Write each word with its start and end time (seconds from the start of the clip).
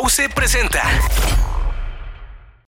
Bause 0.00 0.30
presenta. 0.30 0.82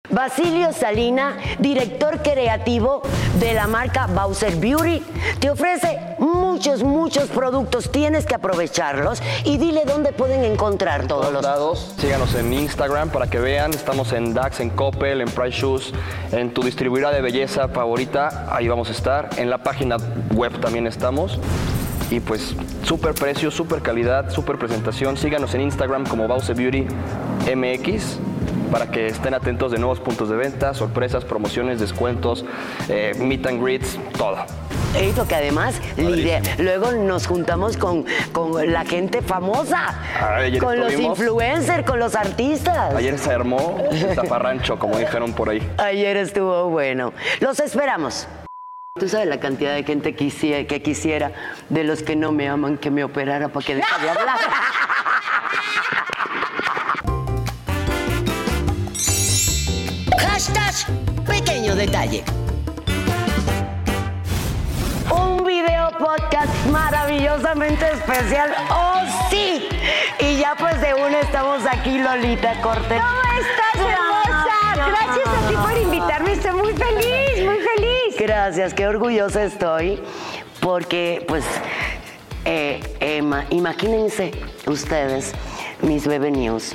Basilio 0.09 0.73
Salina, 0.73 1.37
director 1.57 2.21
creativo 2.21 3.01
de 3.39 3.53
la 3.53 3.65
marca 3.65 4.07
Bowser 4.07 4.57
Beauty, 4.57 5.01
te 5.39 5.49
ofrece 5.49 5.99
muchos, 6.19 6.83
muchos 6.83 7.29
productos. 7.29 7.89
Tienes 7.89 8.25
que 8.25 8.35
aprovecharlos 8.35 9.23
y 9.45 9.57
dile 9.57 9.83
dónde 9.85 10.11
pueden 10.11 10.43
encontrar 10.43 11.07
todos 11.07 11.21
todos 11.21 11.33
los. 11.33 11.43
lados. 11.43 11.95
Síganos 11.97 12.35
en 12.35 12.51
Instagram 12.51 13.09
para 13.09 13.27
que 13.27 13.39
vean. 13.39 13.71
Estamos 13.71 14.11
en 14.11 14.33
DAX, 14.33 14.59
en 14.59 14.69
Coppel, 14.71 15.21
en 15.21 15.29
Price 15.29 15.57
Shoes, 15.57 15.93
en 16.33 16.53
tu 16.53 16.61
distribuidora 16.61 17.13
de 17.13 17.21
belleza 17.21 17.69
favorita. 17.69 18.47
Ahí 18.53 18.67
vamos 18.67 18.89
a 18.89 18.91
estar. 18.91 19.29
En 19.37 19.49
la 19.49 19.59
página 19.59 19.95
web 20.33 20.59
también 20.59 20.87
estamos. 20.87 21.39
Y 22.13 22.19
pues 22.19 22.55
súper 22.83 23.15
precio, 23.15 23.49
súper 23.49 23.81
calidad, 23.81 24.29
súper 24.29 24.59
presentación. 24.59 25.17
Síganos 25.17 25.55
en 25.55 25.61
Instagram 25.61 26.05
como 26.05 26.27
Bause 26.27 26.53
Beauty 26.53 26.85
MX 27.55 28.19
para 28.71 28.91
que 28.91 29.07
estén 29.07 29.33
atentos 29.33 29.71
de 29.71 29.79
nuevos 29.79 29.99
puntos 29.99 30.29
de 30.29 30.35
venta, 30.35 30.75
sorpresas, 30.75 31.25
promociones, 31.25 31.79
descuentos, 31.79 32.45
eh, 32.87 33.13
meet 33.17 33.47
and 33.47 33.63
greets, 33.63 33.97
todo. 34.15 34.37
Eso 34.95 35.27
que 35.27 35.33
además 35.33 35.81
luego 36.59 36.91
nos 36.91 37.25
juntamos 37.25 37.77
con, 37.77 38.05
con 38.31 38.71
la 38.71 38.85
gente 38.85 39.23
famosa, 39.23 39.99
Ayer 40.37 40.61
con 40.61 40.79
los 40.79 40.93
influencers, 40.93 41.83
con 41.83 41.97
los 41.97 42.13
artistas. 42.13 42.93
Ayer 42.93 43.17
se 43.17 43.31
armó 43.31 43.79
el 43.89 44.13
taparrancho, 44.13 44.77
como 44.77 44.99
dijeron 44.99 45.33
por 45.33 45.49
ahí. 45.49 45.67
Ayer 45.79 46.17
estuvo 46.17 46.69
bueno. 46.69 47.11
Los 47.39 47.59
esperamos. 47.59 48.27
Tú 48.99 49.09
sabes 49.09 49.27
la 49.27 49.39
cantidad 49.39 49.73
de 49.73 49.83
gente 49.83 50.13
quisiera, 50.13 50.67
que 50.67 50.83
quisiera 50.83 51.31
de 51.69 51.83
los 51.83 52.03
que 52.03 52.15
no 52.15 52.31
me 52.31 52.47
aman 52.47 52.77
que 52.77 52.91
me 52.91 53.03
operara 53.03 53.49
para 53.49 53.65
que 53.65 53.73
deje 53.73 54.01
de 54.03 54.09
hablar. 54.11 54.37
Hashtag 60.19 60.75
pequeño 61.25 61.75
detalle. 61.75 62.23
Un 65.09 65.43
video 65.43 65.89
podcast 65.97 66.53
maravillosamente 66.67 67.93
especial. 67.93 68.53
¡Oh, 68.69 69.01
sí! 69.31 69.69
Y 70.19 70.37
ya 70.37 70.55
pues 70.55 70.79
de 70.79 70.93
una 70.93 71.21
estamos 71.21 71.65
aquí, 71.65 71.97
Lolita 71.97 72.61
Cortés. 72.61 73.01
¿Cómo 73.01 73.21
estás, 73.41 74.02
Gracias, 78.23 78.73
qué 78.73 78.87
orgullosa 78.87 79.43
estoy 79.43 79.99
porque 80.61 81.25
pues 81.27 81.43
eh, 82.45 82.79
Emma, 83.01 83.45
imagínense 83.49 84.31
ustedes, 84.65 85.33
mis 85.81 86.07
bebé 86.07 86.31
news. 86.31 86.73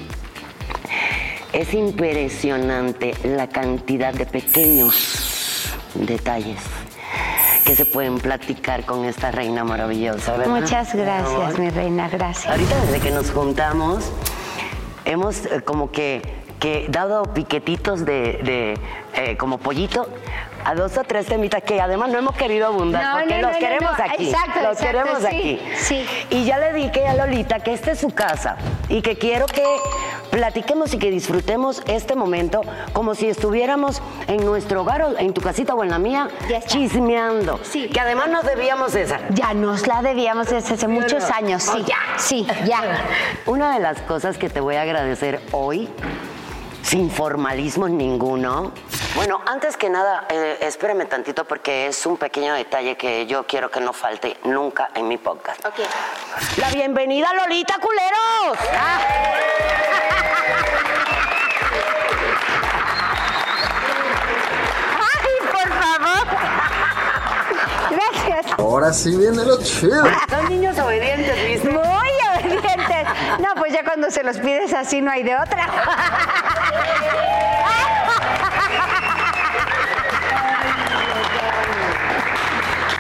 Es 1.54 1.72
impresionante 1.72 3.14
la 3.24 3.48
cantidad 3.48 4.12
de 4.12 4.26
pequeños 4.26 5.72
detalles 5.94 6.60
que 7.64 7.74
se 7.74 7.86
pueden 7.86 8.18
platicar 8.18 8.84
con 8.84 9.06
esta 9.06 9.30
reina 9.30 9.64
maravillosa, 9.64 10.36
¿verdad? 10.36 10.60
Muchas 10.60 10.94
gracias, 10.94 11.58
mi 11.58 11.70
reina, 11.70 12.10
gracias. 12.10 12.46
Ahorita 12.46 12.78
desde 12.82 13.00
que 13.00 13.10
nos 13.10 13.30
juntamos, 13.30 14.12
hemos 15.06 15.46
eh, 15.46 15.62
como 15.64 15.90
que, 15.92 16.20
que 16.60 16.88
dado 16.90 17.22
piquetitos 17.32 18.04
de, 18.04 18.38
de, 18.44 18.78
eh, 19.14 19.38
como 19.38 19.56
pollito 19.56 20.08
a 20.64 20.74
dos 20.74 20.96
o 20.96 21.04
tres 21.04 21.26
temitas 21.26 21.62
que 21.62 21.80
además 21.80 22.10
no 22.10 22.18
hemos 22.18 22.36
querido 22.36 22.66
abundar 22.66 23.02
No, 23.02 23.18
porque 23.18 23.34
no, 23.40 23.48
los 23.48 23.52
no, 23.52 23.58
queremos 23.58 23.92
aquí. 24.00 24.28
Exacto, 24.30 24.60
los 24.62 24.72
exacto, 24.80 24.84
queremos 24.86 25.18
sí, 25.20 25.26
aquí. 25.26 25.60
sí. 25.76 26.06
Y 26.30 26.44
ya 26.44 26.58
le 26.58 26.72
dije 26.72 27.06
a 27.06 27.14
Lolita 27.14 27.60
que 27.60 27.72
esta 27.72 27.92
es 27.92 27.98
su 28.00 28.10
casa 28.10 28.56
y 28.88 29.02
que 29.02 29.16
quiero 29.16 29.46
que 29.46 29.64
platiquemos 30.30 30.92
y 30.94 30.98
que 30.98 31.10
disfrutemos 31.10 31.82
este 31.86 32.14
momento 32.14 32.60
como 32.92 33.14
si 33.14 33.28
estuviéramos 33.28 34.02
en 34.26 34.44
nuestro 34.44 34.82
hogar 34.82 35.02
o 35.02 35.18
en 35.18 35.32
tu 35.32 35.40
casita 35.40 35.74
o 35.74 35.82
en 35.82 35.90
la 35.90 35.98
mía 35.98 36.28
Ya 36.48 36.60
chismeando. 36.60 37.58
Sí. 37.62 37.88
Que 37.88 38.00
además 38.00 38.28
nos 38.28 38.44
debíamos 38.44 38.94
esa. 38.94 39.20
Ya 39.30 39.54
nos 39.54 39.86
la 39.86 40.02
debíamos 40.02 40.48
desde 40.48 40.74
hace 40.74 40.88
muchos 40.88 41.24
años, 41.30 41.62
sí. 41.62 41.84
Sí, 42.16 42.46
ya. 42.66 42.82
Una 43.46 43.72
de 43.74 43.80
las 43.80 44.00
cosas 44.02 44.38
que 44.38 44.48
te 44.50 44.60
voy 44.60 44.76
a 44.76 44.82
agradecer 44.82 45.40
hoy, 45.52 45.88
sin 46.82 47.10
formalismo 47.10 47.88
ninguno. 47.88 48.72
Bueno, 49.14 49.40
antes 49.46 49.76
que 49.76 49.88
nada, 49.90 50.26
eh, 50.30 50.58
espérame 50.62 51.06
tantito 51.08 51.44
porque 51.44 51.88
es 51.88 52.06
un 52.06 52.16
pequeño 52.16 52.54
detalle 52.54 52.96
que 52.96 53.26
yo 53.26 53.46
quiero 53.46 53.70
que 53.70 53.80
no 53.80 53.92
falte 53.92 54.36
nunca 54.44 54.90
en 54.94 55.08
mi 55.08 55.18
podcast. 55.18 55.64
Ok. 55.66 55.80
La 56.58 56.70
bienvenida 56.70 57.32
Lolita 57.34 57.78
Culeros. 57.80 58.58
¡Ay, 65.00 65.34
por 65.50 65.68
favor! 65.82 66.26
Gracias. 67.90 68.58
Ahora 68.58 68.92
sí 68.92 69.16
viene 69.16 69.44
lo 69.44 69.62
chido. 69.62 70.04
Son 70.30 70.48
niños 70.48 70.78
obedientes, 70.78 71.44
¿viste? 71.46 71.68
Muy 71.70 72.17
No, 73.38 73.54
pues 73.56 73.72
ya 73.72 73.84
cuando 73.84 74.10
se 74.10 74.22
los 74.22 74.38
pides 74.38 74.72
así 74.72 75.00
no 75.00 75.10
hay 75.10 75.22
de 75.22 75.36
otra. 75.36 75.66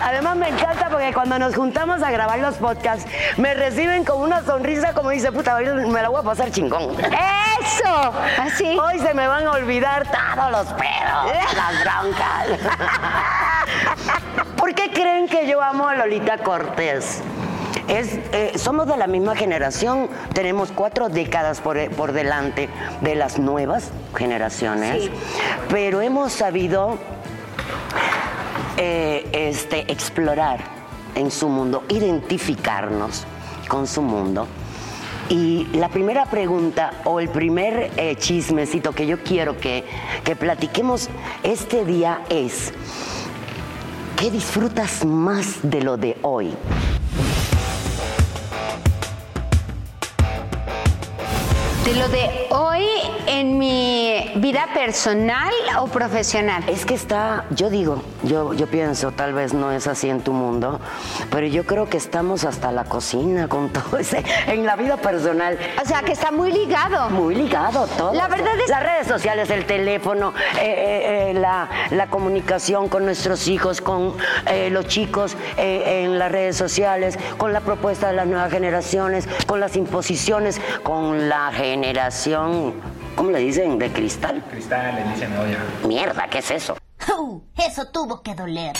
Además 0.02 0.36
me 0.36 0.48
encanta 0.48 0.88
porque 0.88 1.12
cuando 1.12 1.38
nos 1.38 1.54
juntamos 1.54 2.02
a 2.02 2.10
grabar 2.10 2.38
los 2.38 2.54
podcasts, 2.56 3.06
me 3.36 3.54
reciben 3.54 4.04
con 4.04 4.20
una 4.20 4.42
sonrisa 4.42 4.92
como 4.94 5.10
dice, 5.10 5.30
puta, 5.32 5.54
hoy 5.56 5.66
me 5.66 6.02
la 6.02 6.08
voy 6.08 6.20
a 6.20 6.22
pasar 6.22 6.50
chingón. 6.50 6.96
¡Eso! 6.98 8.12
Así. 8.40 8.78
Hoy 8.78 8.98
se 8.98 9.14
me 9.14 9.26
van 9.26 9.46
a 9.46 9.52
olvidar 9.52 10.06
todos 10.06 10.50
los 10.50 10.66
pedos, 10.74 11.56
las 11.56 11.84
broncas. 11.84 12.46
¿Por 14.56 14.74
qué 14.74 14.90
creen 14.90 15.28
que 15.28 15.46
yo 15.46 15.62
amo 15.62 15.88
a 15.88 15.94
Lolita 15.94 16.38
Cortés? 16.38 17.22
Es, 17.88 18.18
eh, 18.32 18.52
somos 18.56 18.86
de 18.86 18.96
la 18.98 19.06
misma 19.06 19.34
generación, 19.34 20.08
tenemos 20.34 20.70
cuatro 20.72 21.08
décadas 21.08 21.60
por, 21.60 21.90
por 21.92 22.12
delante 22.12 22.68
de 23.00 23.14
las 23.14 23.38
nuevas 23.38 23.90
generaciones, 24.14 25.04
Sí. 25.04 25.10
pero 25.70 26.02
hemos 26.02 26.32
sabido 26.32 26.98
eh, 28.76 29.26
este, 29.32 29.90
explorar 29.90 30.60
en 31.14 31.30
su 31.30 31.48
mundo, 31.48 31.82
identificarnos 31.88 33.24
con 33.68 33.86
su 33.86 34.02
mundo. 34.02 34.46
Y 35.30 35.66
la 35.72 35.88
primera 35.88 36.26
pregunta 36.26 36.92
o 37.04 37.20
el 37.20 37.28
primer 37.28 37.90
eh, 37.96 38.16
chismecito 38.16 38.92
que 38.92 39.06
yo 39.06 39.22
quiero 39.22 39.58
que, 39.58 39.84
que 40.24 40.36
platiquemos 40.36 41.08
este 41.42 41.84
día 41.84 42.20
es, 42.30 42.72
¿qué 44.16 44.30
disfrutas 44.30 45.04
más 45.04 45.58
de 45.62 45.82
lo 45.82 45.96
de 45.96 46.16
hoy? 46.22 46.54
De 51.88 51.94
lo 51.94 52.06
de 52.10 52.46
hoy 52.50 52.86
en 53.26 53.56
mi 53.56 54.30
vida 54.36 54.66
personal 54.74 55.50
o 55.80 55.86
profesional. 55.86 56.62
Es 56.68 56.84
que 56.84 56.92
está, 56.92 57.46
yo 57.48 57.70
digo, 57.70 58.02
yo, 58.24 58.52
yo 58.52 58.66
pienso, 58.66 59.10
tal 59.12 59.32
vez 59.32 59.54
no 59.54 59.72
es 59.72 59.86
así 59.86 60.10
en 60.10 60.20
tu 60.20 60.34
mundo, 60.34 60.80
pero 61.30 61.46
yo 61.46 61.64
creo 61.64 61.88
que 61.88 61.96
estamos 61.96 62.44
hasta 62.44 62.72
la 62.72 62.84
cocina 62.84 63.48
con 63.48 63.70
todo 63.70 63.96
ese, 63.98 64.22
en 64.48 64.66
la 64.66 64.76
vida 64.76 64.98
personal. 64.98 65.58
O 65.82 65.86
sea, 65.88 66.02
que 66.02 66.12
está 66.12 66.30
muy 66.30 66.52
ligado. 66.52 67.08
Muy 67.08 67.34
ligado 67.34 67.86
todo. 67.96 68.12
La 68.12 68.28
verdad 68.28 68.52
es- 68.62 68.68
Las 68.68 68.82
redes 68.82 69.06
sociales, 69.06 69.48
el 69.48 69.64
teléfono, 69.64 70.34
eh, 70.60 70.64
eh, 70.66 71.30
eh, 71.30 71.34
la, 71.34 71.70
la 71.90 72.08
comunicación 72.08 72.88
con 72.90 73.06
nuestros 73.06 73.48
hijos, 73.48 73.80
con 73.80 74.14
los 74.70 74.86
chicos 74.88 75.36
en 75.56 76.18
las 76.18 76.30
redes 76.30 76.54
sociales, 76.56 77.18
con 77.38 77.54
la 77.54 77.60
propuesta 77.60 78.08
de 78.08 78.12
las 78.14 78.26
nuevas 78.26 78.50
generaciones, 78.50 79.26
con 79.46 79.58
las 79.60 79.74
imposiciones, 79.76 80.60
con 80.82 81.28
la 81.30 81.50
generación, 81.82 82.74
¿cómo 83.14 83.30
le 83.30 83.38
dicen? 83.38 83.78
De 83.78 83.90
cristal. 83.92 84.42
Cristal, 84.50 84.96
le 84.96 85.12
dicen, 85.12 85.32
oye. 85.38 85.56
Mierda, 85.86 86.26
¿qué 86.28 86.38
es 86.38 86.50
eso? 86.50 86.76
Uh, 87.16 87.40
eso 87.56 87.86
tuvo 87.88 88.20
que 88.20 88.34
doler. 88.34 88.74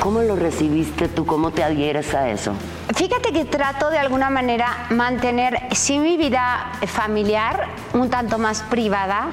¿Cómo 0.00 0.22
lo 0.22 0.36
recibiste 0.36 1.08
tú? 1.08 1.26
¿Cómo 1.26 1.50
te 1.50 1.62
adhieres 1.64 2.14
a 2.14 2.28
eso? 2.28 2.52
Fíjate 2.94 3.32
que 3.32 3.44
trato 3.44 3.90
de 3.90 3.98
alguna 3.98 4.30
manera 4.30 4.86
mantener, 4.90 5.60
sí, 5.72 5.98
mi 5.98 6.16
vida 6.16 6.72
familiar 6.86 7.66
un 7.92 8.10
tanto 8.10 8.38
más 8.38 8.62
privada 8.62 9.30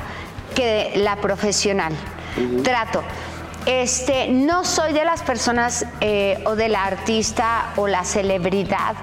que 0.55 0.93
la 0.95 1.15
profesional. 1.17 1.93
Trato. 2.63 3.03
Este, 3.65 4.27
no 4.27 4.65
soy 4.65 4.91
de 4.93 5.05
las 5.05 5.21
personas 5.21 5.85
eh, 5.99 6.41
o 6.45 6.55
de 6.55 6.67
la 6.67 6.83
artista 6.83 7.73
o 7.75 7.87
la 7.87 8.03
celebridad 8.03 8.95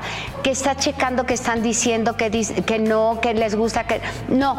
que 0.42 0.50
está 0.50 0.76
checando 0.76 1.26
que 1.26 1.34
están 1.34 1.62
diciendo 1.62 2.16
que, 2.16 2.30
que 2.66 2.78
no, 2.78 3.18
que 3.20 3.34
les 3.34 3.54
gusta, 3.54 3.86
que 3.86 4.00
no. 4.28 4.56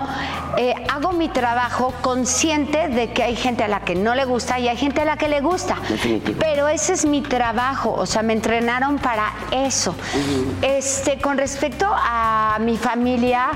Eh, 0.58 0.74
hago 0.90 1.12
mi 1.14 1.30
trabajo 1.30 1.94
consciente 2.02 2.88
de 2.90 3.12
que 3.12 3.24
hay 3.24 3.36
gente 3.36 3.64
a 3.64 3.68
la 3.68 3.82
que 3.82 3.96
no 3.96 4.16
le 4.16 4.26
gusta 4.26 4.60
y 4.60 4.68
hay 4.68 4.78
gente 4.78 5.02
a 5.02 5.06
la 5.06 5.18
que 5.18 5.28
le 5.28 5.42
gusta. 5.42 5.78
Pero 6.40 6.68
ese 6.68 6.94
es 6.94 7.06
mi 7.06 7.22
trabajo, 7.22 7.94
o 7.94 8.06
sea, 8.06 8.24
me 8.24 8.34
entrenaron 8.34 8.98
para 9.00 9.34
eso. 9.52 9.96
Este, 10.62 11.20
con 11.20 11.38
respecto 11.38 11.86
a 11.90 12.58
mi 12.62 12.78
familia, 12.78 13.50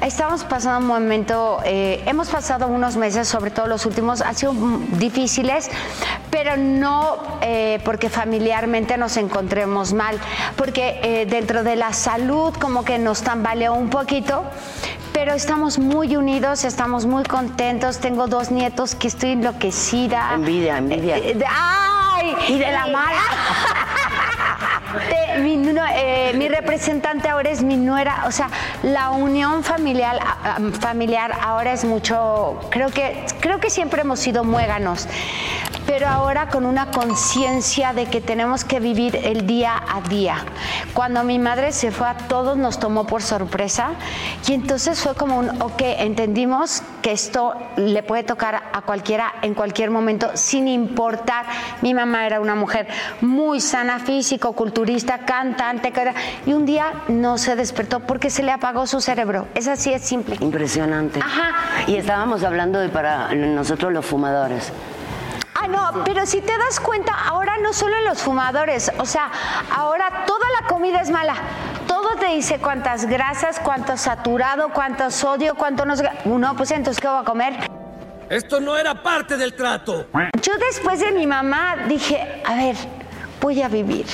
estamos 0.00 0.44
pasando 0.44 0.78
un 0.78 0.86
momento, 0.86 1.60
eh, 1.64 2.02
hemos 2.06 2.28
pasado 2.28 2.66
unos 2.66 2.96
meses, 2.96 3.28
sobre 3.28 3.50
todo 3.50 3.66
los 3.66 3.86
últimos, 3.86 4.20
han 4.20 4.34
sido 4.34 4.54
difíciles 4.98 5.70
pero 6.30 6.56
no 6.56 7.38
eh, 7.40 7.80
porque 7.84 8.08
familiarmente 8.08 8.96
nos 8.96 9.16
encontremos 9.16 9.92
mal, 9.92 10.18
porque 10.56 11.00
eh, 11.02 11.26
dentro 11.26 11.62
de 11.62 11.76
la 11.76 11.92
salud 11.92 12.54
como 12.54 12.84
que 12.84 12.98
nos 12.98 13.22
tambaleó 13.22 13.74
un 13.74 13.90
poquito, 13.90 14.44
pero 15.12 15.34
estamos 15.34 15.78
muy 15.78 16.16
unidos, 16.16 16.64
estamos 16.64 17.06
muy 17.06 17.24
contentos. 17.24 17.98
Tengo 17.98 18.28
dos 18.28 18.50
nietos 18.50 18.94
que 18.94 19.08
estoy 19.08 19.32
enloquecida. 19.32 20.30
Envidia, 20.34 20.78
envidia. 20.78 21.18
Eh, 21.18 21.38
¡Ay! 21.48 22.36
Y 22.48 22.58
de 22.58 22.70
la 22.70 22.86
mala. 22.86 23.18
mi, 25.42 26.48
representante 26.48 27.28
ahora 27.28 27.50
es 27.50 27.62
mi 27.62 27.76
nuera, 27.76 28.24
o 28.26 28.30
sea, 28.30 28.48
la 28.82 29.10
unión 29.10 29.62
familiar, 29.62 30.18
familiar 30.80 31.32
ahora 31.42 31.72
es 31.72 31.84
mucho, 31.84 32.58
creo 32.70 32.90
que, 32.90 33.24
creo 33.40 33.60
que 33.60 33.70
siempre 33.70 34.02
hemos 34.02 34.20
sido 34.20 34.44
muéganos 34.44 35.06
pero 35.88 36.06
ahora 36.06 36.50
con 36.50 36.66
una 36.66 36.90
conciencia 36.90 37.94
de 37.94 38.04
que 38.04 38.20
tenemos 38.20 38.62
que 38.62 38.78
vivir 38.78 39.16
el 39.16 39.46
día 39.46 39.72
a 39.88 40.02
día. 40.02 40.36
Cuando 40.92 41.24
mi 41.24 41.38
madre 41.38 41.72
se 41.72 41.90
fue 41.90 42.06
a 42.06 42.14
todos 42.14 42.58
nos 42.58 42.78
tomó 42.78 43.06
por 43.06 43.22
sorpresa 43.22 43.92
y 44.46 44.52
entonces 44.52 45.00
fue 45.00 45.14
como 45.14 45.38
un, 45.38 45.62
ok, 45.62 45.80
entendimos 45.80 46.82
que 47.00 47.12
esto 47.12 47.54
le 47.76 48.02
puede 48.02 48.22
tocar 48.22 48.64
a 48.70 48.82
cualquiera 48.82 49.32
en 49.40 49.54
cualquier 49.54 49.90
momento 49.90 50.30
sin 50.34 50.68
importar. 50.68 51.46
Mi 51.80 51.94
mamá 51.94 52.26
era 52.26 52.42
una 52.42 52.54
mujer 52.54 52.86
muy 53.22 53.62
sana, 53.62 53.98
físico, 53.98 54.52
culturista, 54.52 55.20
cantante, 55.20 55.90
y 56.44 56.52
un 56.52 56.66
día 56.66 56.92
no 57.08 57.38
se 57.38 57.56
despertó 57.56 58.00
porque 58.00 58.28
se 58.28 58.42
le 58.42 58.52
apagó 58.52 58.86
su 58.86 59.00
cerebro. 59.00 59.48
Es 59.54 59.66
así, 59.66 59.94
es 59.94 60.02
simple. 60.02 60.36
Impresionante. 60.40 61.20
Ajá. 61.20 61.52
Y 61.86 61.96
estábamos 61.96 62.44
hablando 62.44 62.78
de 62.78 62.90
para 62.90 63.34
nosotros 63.34 63.90
los 63.90 64.04
fumadores. 64.04 64.70
No, 65.70 66.02
pero 66.04 66.24
si 66.24 66.40
te 66.40 66.56
das 66.56 66.80
cuenta, 66.80 67.12
ahora 67.26 67.56
no 67.58 67.72
solo 67.72 67.96
en 67.96 68.04
los 68.04 68.22
fumadores, 68.22 68.90
o 68.98 69.04
sea, 69.04 69.30
ahora 69.74 70.24
toda 70.26 70.46
la 70.60 70.66
comida 70.66 71.00
es 71.00 71.10
mala. 71.10 71.34
Todo 71.86 72.16
te 72.16 72.26
dice 72.28 72.58
cuántas 72.58 73.06
grasas, 73.06 73.60
cuánto 73.60 73.96
saturado, 73.96 74.70
cuánto 74.72 75.10
sodio, 75.10 75.54
cuánto 75.54 75.84
no 75.84 75.96
sé. 75.96 76.08
No, 76.24 76.56
pues 76.56 76.70
entonces, 76.70 77.00
¿qué 77.00 77.08
voy 77.08 77.20
a 77.20 77.24
comer? 77.24 77.54
Esto 78.30 78.60
no 78.60 78.76
era 78.76 79.02
parte 79.02 79.36
del 79.36 79.54
trato. 79.54 80.06
Yo 80.42 80.52
después 80.58 81.00
de 81.00 81.12
mi 81.12 81.26
mamá 81.26 81.76
dije, 81.86 82.42
a 82.46 82.54
ver, 82.54 82.76
voy 83.40 83.60
a 83.62 83.68
vivir. 83.68 84.06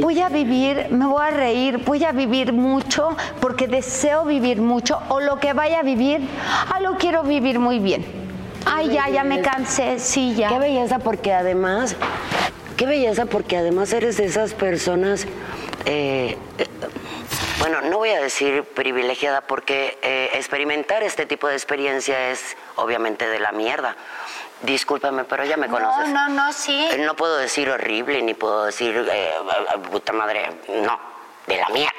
Voy 0.00 0.20
a 0.20 0.28
vivir, 0.28 0.88
me 0.90 1.06
voy 1.06 1.22
a 1.22 1.30
reír, 1.30 1.78
voy 1.78 2.04
a 2.04 2.12
vivir 2.12 2.52
mucho 2.52 3.16
porque 3.40 3.66
deseo 3.68 4.24
vivir 4.24 4.60
mucho 4.60 5.00
o 5.08 5.20
lo 5.20 5.38
que 5.38 5.52
vaya 5.52 5.80
a 5.80 5.82
vivir, 5.82 6.26
ah, 6.72 6.80
lo 6.80 6.96
quiero 6.96 7.22
vivir 7.22 7.58
muy 7.58 7.78
bien. 7.78 8.25
Ay, 8.66 8.90
ya, 8.90 9.08
ya 9.08 9.24
me 9.24 9.40
cansé, 9.40 9.98
sí, 9.98 10.34
ya. 10.34 10.48
Qué 10.48 10.58
belleza, 10.58 10.98
porque 10.98 11.32
además, 11.32 11.96
qué 12.76 12.84
belleza, 12.84 13.26
porque 13.26 13.56
además 13.56 13.92
eres 13.92 14.16
de 14.16 14.26
esas 14.26 14.54
personas, 14.54 15.24
eh, 15.84 16.36
eh, 16.58 16.66
bueno, 17.60 17.80
no 17.82 17.98
voy 17.98 18.10
a 18.10 18.20
decir 18.20 18.64
privilegiada, 18.64 19.40
porque 19.42 19.98
eh, 20.02 20.30
experimentar 20.34 21.02
este 21.04 21.26
tipo 21.26 21.46
de 21.46 21.54
experiencia 21.54 22.30
es 22.30 22.56
obviamente 22.74 23.28
de 23.28 23.38
la 23.38 23.52
mierda. 23.52 23.96
Discúlpame, 24.62 25.24
pero 25.24 25.44
ya 25.44 25.56
me 25.56 25.68
conoces. 25.68 26.08
No, 26.08 26.28
no, 26.28 26.46
no, 26.46 26.52
sí. 26.52 26.88
No 26.98 27.14
puedo 27.14 27.36
decir 27.36 27.70
horrible, 27.70 28.20
ni 28.22 28.34
puedo 28.34 28.64
decir 28.64 29.06
puta 29.90 30.12
madre, 30.12 30.50
no, 30.68 30.98
de 31.46 31.56
la 31.56 31.68
mierda 31.68 31.92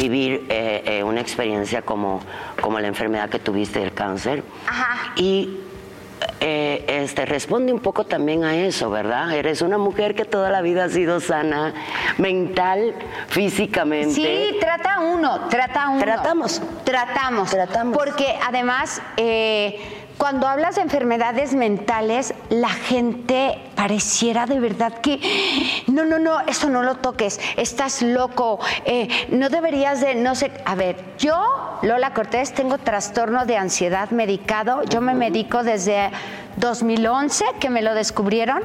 vivir 0.00 0.46
eh, 0.48 0.82
eh, 0.86 1.02
una 1.04 1.20
experiencia 1.20 1.82
como, 1.82 2.20
como 2.60 2.80
la 2.80 2.88
enfermedad 2.88 3.28
que 3.28 3.38
tuviste 3.38 3.80
del 3.80 3.92
cáncer. 3.92 4.42
Ajá. 4.66 5.12
Y 5.16 5.58
eh, 6.40 6.84
este, 6.88 7.26
responde 7.26 7.72
un 7.72 7.80
poco 7.80 8.04
también 8.04 8.44
a 8.44 8.56
eso, 8.56 8.90
¿verdad? 8.90 9.32
Eres 9.32 9.62
una 9.62 9.78
mujer 9.78 10.14
que 10.14 10.24
toda 10.24 10.50
la 10.50 10.62
vida 10.62 10.84
ha 10.84 10.88
sido 10.88 11.20
sana, 11.20 11.74
mental, 12.18 12.94
físicamente. 13.28 14.14
Sí, 14.14 14.56
trata 14.60 15.00
uno, 15.00 15.48
trata 15.48 15.88
uno. 15.88 16.00
Tratamos. 16.00 16.62
Tratamos. 16.84 17.50
Tratamos. 17.50 17.96
Porque 17.96 18.38
además 18.46 19.02
cuando 20.22 20.46
hablas 20.46 20.76
de 20.76 20.82
enfermedades 20.82 21.52
mentales, 21.52 22.32
la 22.48 22.68
gente 22.68 23.58
pareciera 23.74 24.46
de 24.46 24.60
verdad 24.60 24.92
que, 25.00 25.18
no, 25.88 26.04
no, 26.04 26.20
no, 26.20 26.38
eso 26.42 26.68
no 26.68 26.84
lo 26.84 26.94
toques, 26.98 27.40
estás 27.56 28.02
loco, 28.02 28.60
eh, 28.84 29.08
no 29.30 29.48
deberías 29.48 30.00
de, 30.00 30.14
no 30.14 30.36
sé, 30.36 30.52
a 30.64 30.76
ver, 30.76 30.94
yo, 31.18 31.44
Lola 31.82 32.14
Cortés, 32.14 32.54
tengo 32.54 32.78
trastorno 32.78 33.46
de 33.46 33.56
ansiedad 33.56 34.10
medicado, 34.10 34.84
yo 34.84 35.00
me 35.00 35.14
medico 35.14 35.64
desde 35.64 36.12
2011 36.56 37.44
que 37.60 37.70
me 37.70 37.82
lo 37.82 37.94
descubrieron 37.94 38.62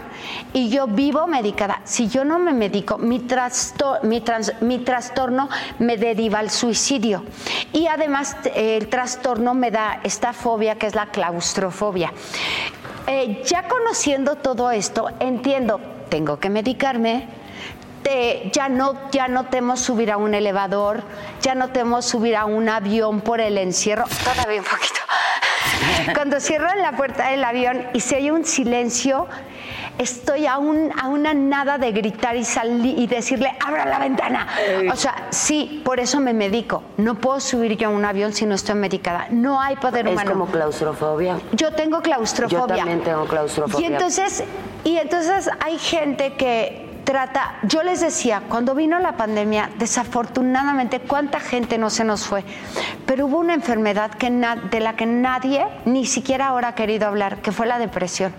y 0.54 0.69
yo 0.69 0.88
vivo 0.88 1.28
medicada. 1.28 1.81
Si 1.84 2.07
yo 2.07 2.25
no 2.25 2.39
me 2.39 2.54
medico, 2.54 2.98
mi, 2.98 3.25
mi, 4.04 4.80
trastorno 4.80 5.50
me 5.80 5.98
deriva 5.98 6.39
al 6.39 6.50
suicidio. 6.50 7.24
Y 7.74 7.88
además 7.88 8.36
el 8.56 8.88
trastorno 8.89 9.54
me 9.54 9.72
da 9.72 10.00
esta 10.04 10.34
fobia 10.34 10.75
que 10.75 10.88
es 10.88 10.95
la 10.95 11.07
claustrofobia. 11.07 12.13
Eh, 13.07 13.44
ya 13.45 13.68
conociendo 13.68 14.36
todo 14.36 14.72
esto, 14.72 15.10
entiendo, 15.19 15.80
tengo 16.10 16.40
que 16.40 16.50
medicarme, 16.50 17.28
ya, 18.54 18.69
no, 18.69 19.10
ya 19.12 19.28
no 19.28 19.45
temo 19.45 19.75
subir 19.75 20.12
a 20.12 20.18
un 20.18 20.33
elevador, 20.33 21.04
ya 21.42 21.56
no 21.56 21.69
temo 21.69 22.01
subir 22.01 22.36
a 22.36 22.45
un 22.45 22.69
avión 22.69 23.22
por 23.22 23.42
el 23.42 23.57
encierro, 23.57 24.06
todavía 24.24 24.60
un 24.60 24.66
poquito. 24.66 25.00
Cuando 26.14 26.40
cierro 26.40 26.68
la 26.75 26.94
puerta 26.94 27.30
del 27.30 27.44
avión 27.44 27.88
y 27.94 28.00
se 28.00 28.18
oye 28.18 28.31
un 28.31 28.46
silencio, 28.46 29.28
estoy 29.98 30.46
a, 30.46 30.54
a 30.54 31.08
una 31.08 31.34
nada 31.34 31.78
de 31.78 31.92
gritar 31.92 32.36
y, 32.36 32.44
salir 32.44 32.98
y 32.98 33.08
decirle, 33.08 33.52
abra 33.66 33.86
la 33.86 34.00
ventana. 34.00 34.48
O 34.92 34.96
sea, 34.96 35.28
sí, 35.30 35.81
por 35.84 36.00
eso 36.00 36.19
me 36.19 36.34
medico. 36.34 36.84
No 36.98 37.16
puedo 37.16 37.40
subir 37.40 37.78
yo 37.78 37.90
a 37.90 37.92
un 37.92 38.06
avión 38.06 38.34
si 38.34 38.46
no 38.46 38.56
estoy 38.56 38.75
medicada. 38.75 39.28
No 39.30 39.62
hay 39.62 39.75
poder 39.75 40.08
humano. 40.08 40.22
¿Es 40.22 40.34
como 40.34 40.46
claustrofobia? 40.48 41.38
Yo 41.54 41.72
tengo 41.72 42.02
claustrofobia. 42.02 42.60
Yo 42.60 42.68
también 42.68 43.02
tengo 43.02 43.25
claustrofobia. 43.25 43.88
Y 43.88 43.92
entonces, 43.92 44.44
y 44.84 44.98
entonces 44.98 45.50
hay 45.60 45.78
gente 45.78 46.34
que 46.34 46.87
trata, 47.07 47.56
yo 47.63 47.83
les 47.83 48.01
decía, 48.01 48.44
cuando 48.50 48.75
vino 48.75 49.00
la 49.00 49.15
pandemia, 49.15 49.69
desafortunadamente, 49.80 51.00
cuánta 51.00 51.39
gente 51.39 51.77
no 51.77 51.89
se 51.89 52.04
nos 52.04 52.28
fue, 52.28 52.44
pero 53.06 53.28
hubo 53.28 53.40
una 53.40 53.54
enfermedad 53.54 54.11
que 54.11 54.30
de 54.30 54.80
la 54.81 54.97
que 54.97 55.06
nadie, 55.06 55.66
ni 55.85 56.06
siquiera 56.06 56.47
ahora 56.47 56.68
ha 56.68 56.76
querido 56.76 57.07
hablar, 57.07 57.37
que 57.37 57.54
fue 57.54 57.66
la 57.66 57.80
depresión. 57.80 58.33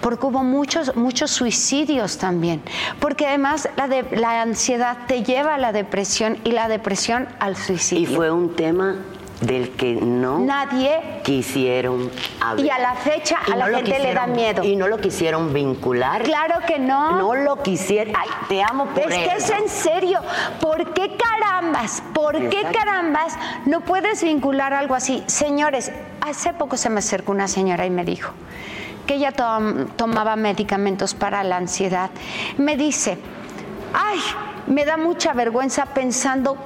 Porque 0.00 0.24
hubo 0.24 0.42
muchos, 0.42 0.96
muchos 0.96 1.30
suicidios 1.30 2.16
también. 2.16 2.62
Porque 3.00 3.26
además 3.26 3.68
la, 3.76 3.86
de, 3.86 4.02
la 4.12 4.40
ansiedad 4.40 4.96
te 5.06 5.22
lleva 5.22 5.56
a 5.56 5.58
la 5.58 5.72
depresión 5.72 6.38
y 6.42 6.52
la 6.52 6.68
depresión 6.68 7.28
al 7.38 7.54
suicidio. 7.54 8.10
Y 8.10 8.14
fue 8.16 8.30
un 8.30 8.56
tema 8.56 8.96
del 9.40 9.70
que 9.70 9.94
no 9.94 10.40
nadie 10.40 11.20
quisieron 11.22 12.10
hablar. 12.40 12.66
Y 12.66 12.70
a 12.70 12.78
la 12.78 12.94
fecha 12.94 13.38
a 13.50 13.56
la 13.56 13.66
gente 13.66 13.98
le 13.98 14.14
da 14.14 14.26
miedo. 14.26 14.62
Y 14.62 14.76
no 14.76 14.88
lo 14.88 14.98
quisieron 14.98 15.52
vincular. 15.52 16.22
Claro 16.22 16.60
que 16.66 16.78
no. 16.78 17.12
No 17.12 17.34
lo 17.34 17.62
quisieron. 17.62 18.14
Ay, 18.16 18.28
te 18.48 18.62
amo 18.62 18.86
por 18.86 19.10
Es 19.10 19.18
que 19.18 19.36
es 19.36 19.50
en 19.50 19.68
serio. 19.68 20.20
¿Por 20.60 20.92
qué 20.92 21.16
carambas? 21.16 22.02
¿Por 22.12 22.48
qué 22.48 22.62
carambas 22.72 23.36
no 23.66 23.80
puedes 23.80 24.22
vincular 24.22 24.74
algo 24.74 24.94
así? 24.94 25.22
Señores, 25.26 25.92
hace 26.20 26.52
poco 26.52 26.76
se 26.76 26.90
me 26.90 26.98
acercó 26.98 27.32
una 27.32 27.48
señora 27.48 27.86
y 27.86 27.90
me 27.90 28.04
dijo 28.04 28.32
que 29.06 29.14
ella 29.14 29.32
tomaba 29.32 30.36
medicamentos 30.36 31.14
para 31.14 31.42
la 31.42 31.56
ansiedad. 31.56 32.10
Me 32.58 32.76
dice, 32.76 33.18
ay, 33.92 34.20
me 34.66 34.84
da 34.84 34.96
mucha 34.96 35.32
vergüenza 35.32 35.86
pensando 35.86 36.56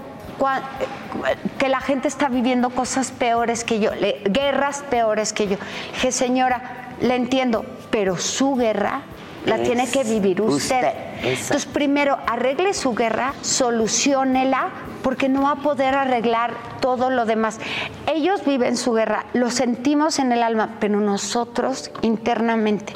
que 1.58 1.68
la 1.68 1.80
gente 1.80 2.08
está 2.08 2.28
viviendo 2.28 2.70
cosas 2.70 3.10
peores 3.10 3.64
que 3.64 3.80
yo, 3.80 3.90
guerras 4.24 4.84
peores 4.90 5.32
que 5.32 5.48
yo. 5.48 5.56
Dije, 5.94 6.12
señora, 6.12 6.94
le 7.00 7.14
entiendo, 7.14 7.64
pero 7.90 8.16
su 8.16 8.54
guerra 8.54 9.02
la 9.46 9.58
tiene 9.58 9.88
que 9.88 10.04
vivir 10.04 10.40
usted. 10.40 10.92
Entonces, 11.22 11.66
primero, 11.66 12.18
arregle 12.26 12.74
su 12.74 12.94
guerra, 12.94 13.34
solucionela, 13.42 14.70
porque 15.02 15.28
no 15.28 15.42
va 15.42 15.52
a 15.52 15.56
poder 15.56 15.94
arreglar 15.94 16.54
todo 16.80 17.10
lo 17.10 17.26
demás. 17.26 17.58
Ellos 18.06 18.44
viven 18.44 18.76
su 18.76 18.92
guerra, 18.92 19.26
lo 19.34 19.50
sentimos 19.50 20.18
en 20.18 20.32
el 20.32 20.42
alma, 20.42 20.76
pero 20.80 21.00
nosotros 21.00 21.90
internamente 22.02 22.94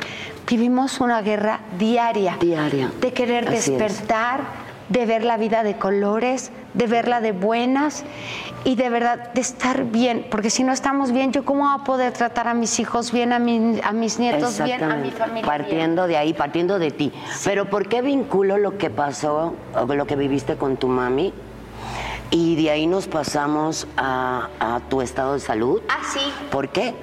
vivimos 0.49 1.01
una 1.01 1.21
guerra 1.21 1.61
diaria. 1.79 2.37
Diaria. 2.41 2.91
De 3.01 3.13
querer 3.13 3.49
Así 3.49 3.75
es. 3.75 4.03
De 4.89 5.05
ver 5.07 5.25
la 5.25 5.37
vida 5.37 5.63
de 5.63 5.77
colores, 5.77 6.51
de 6.75 6.87
verla 6.87 7.21
de 7.21 7.33
buenas 7.33 8.05
y 8.65 8.75
de 8.75 8.89
verdad 8.89 9.33
de 9.35 9.41
estar 9.41 9.85
bien. 9.85 10.27
Porque 10.31 10.51
si 10.51 10.65
no 10.65 10.73
estamos 10.73 11.13
bien, 11.13 11.33
¿yo 11.33 11.45
cómo 11.45 11.65
voy 11.65 11.81
a 11.81 11.85
poder 11.85 12.13
tratar 12.13 12.49
a 12.49 12.55
mis 12.55 12.79
hijos 12.81 13.13
bien, 13.13 13.33
a, 13.33 13.39
mi- 13.39 13.81
a 13.83 13.93
mis 13.93 14.19
nietos 14.19 14.63
bien, 14.63 14.83
a 14.83 14.97
mi 14.97 15.11
familia 15.11 15.27
bien? 15.33 15.45
Partiendo 15.47 16.07
de 16.07 16.17
ahí, 16.17 16.33
partiendo 16.33 16.79
de 16.79 16.91
ti. 16.91 17.13
Pero 17.45 17.67
¿por 17.67 17.89
qué 17.89 18.01
vinculo 18.03 18.57
lo 18.59 18.79
que 18.79 18.89
pasó, 18.91 19.55
o 19.75 19.95
lo 19.95 20.07
que 20.07 20.17
viviste 20.17 20.57
con 20.57 20.77
tu 20.77 20.89
mami? 20.89 21.33
Y 22.31 22.63
de 22.63 22.71
ahí 22.71 22.87
nos 22.87 23.09
pasamos 23.09 23.87
a, 23.97 24.49
a 24.61 24.81
tu 24.89 25.01
estado 25.03 25.35
de 25.35 25.41
salud. 25.41 25.81
Ah, 25.89 26.01
sí. 26.13 26.21
¿Por 26.51 26.69
qué? 26.69 26.95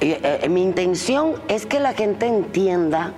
Eh, 0.00 0.40
eh, 0.42 0.48
mi 0.48 0.62
intención 0.62 1.34
es 1.48 1.64
que 1.64 1.78
la 1.78 1.92
gente 1.94 2.26
entienda 2.26 3.12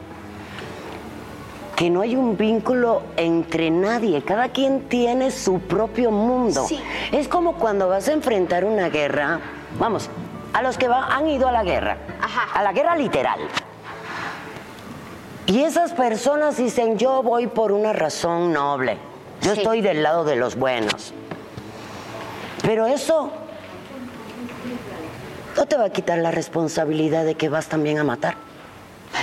que 1.76 1.90
no 1.90 2.00
hay 2.02 2.14
un 2.16 2.36
vínculo 2.36 3.02
entre 3.16 3.70
nadie, 3.70 4.22
cada 4.22 4.48
quien 4.50 4.82
tiene 4.88 5.30
su 5.30 5.58
propio 5.60 6.10
mundo. 6.10 6.64
Sí. 6.68 6.80
Es 7.12 7.26
como 7.28 7.54
cuando 7.54 7.88
vas 7.88 8.08
a 8.08 8.12
enfrentar 8.12 8.64
una 8.64 8.88
guerra, 8.90 9.40
vamos, 9.78 10.08
a 10.52 10.62
los 10.62 10.78
que 10.78 10.86
va- 10.86 11.06
han 11.08 11.28
ido 11.28 11.48
a 11.48 11.52
la 11.52 11.64
guerra, 11.64 11.96
Ajá. 12.20 12.58
a 12.58 12.62
la 12.62 12.72
guerra 12.72 12.94
literal. 12.96 13.40
Y 15.46 15.62
esas 15.62 15.92
personas 15.92 16.56
dicen, 16.56 16.96
yo 16.96 17.22
voy 17.22 17.48
por 17.48 17.72
una 17.72 17.92
razón 17.92 18.52
noble, 18.52 18.96
yo 19.42 19.52
Sí. 19.54 19.58
estoy 19.60 19.80
del 19.80 20.02
lado 20.02 20.24
de 20.24 20.36
los 20.36 20.56
buenos. 20.56 21.12
Pero 22.62 22.86
eso 22.86 23.30
no 25.56 25.66
te 25.66 25.76
va 25.76 25.84
a 25.86 25.90
quitar 25.90 26.18
la 26.18 26.30
responsabilidad 26.30 27.24
de 27.24 27.34
que 27.34 27.48
vas 27.48 27.66
también 27.68 27.98
a 27.98 28.04
matar. 28.04 28.36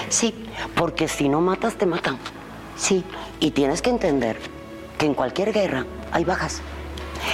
Sí, 0.09 0.47
Porque 0.75 1.07
si 1.07 1.27
no 1.29 1.41
matas, 1.41 1.75
te 1.75 1.85
matan. 1.85 2.17
Sí. 2.81 3.03
Y 3.39 3.51
tienes 3.51 3.81
que 3.81 3.89
entender 3.89 4.37
que 4.97 5.05
en 5.05 5.13
cualquier 5.13 5.53
guerra 5.53 5.85
hay 6.11 6.23
bajas. 6.25 6.61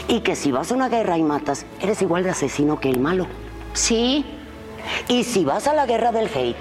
Y 0.07 0.19
que 0.19 0.35
si 0.35 0.51
vas 0.51 0.71
a 0.71 0.75
una 0.75 0.89
guerra 0.89 1.17
y 1.17 1.23
matas, 1.23 1.65
eres 1.79 2.01
igual 2.01 2.23
de 2.23 2.31
asesino 2.31 2.79
que 2.79 2.89
el 2.89 2.99
malo. 2.99 3.25
Sí, 3.73 4.25
Y 5.09 5.23
si 5.23 5.43
vas 5.45 5.67
a 5.67 5.73
la 5.73 5.85
guerra 5.85 6.11
del 6.11 6.27
hate, 6.27 6.55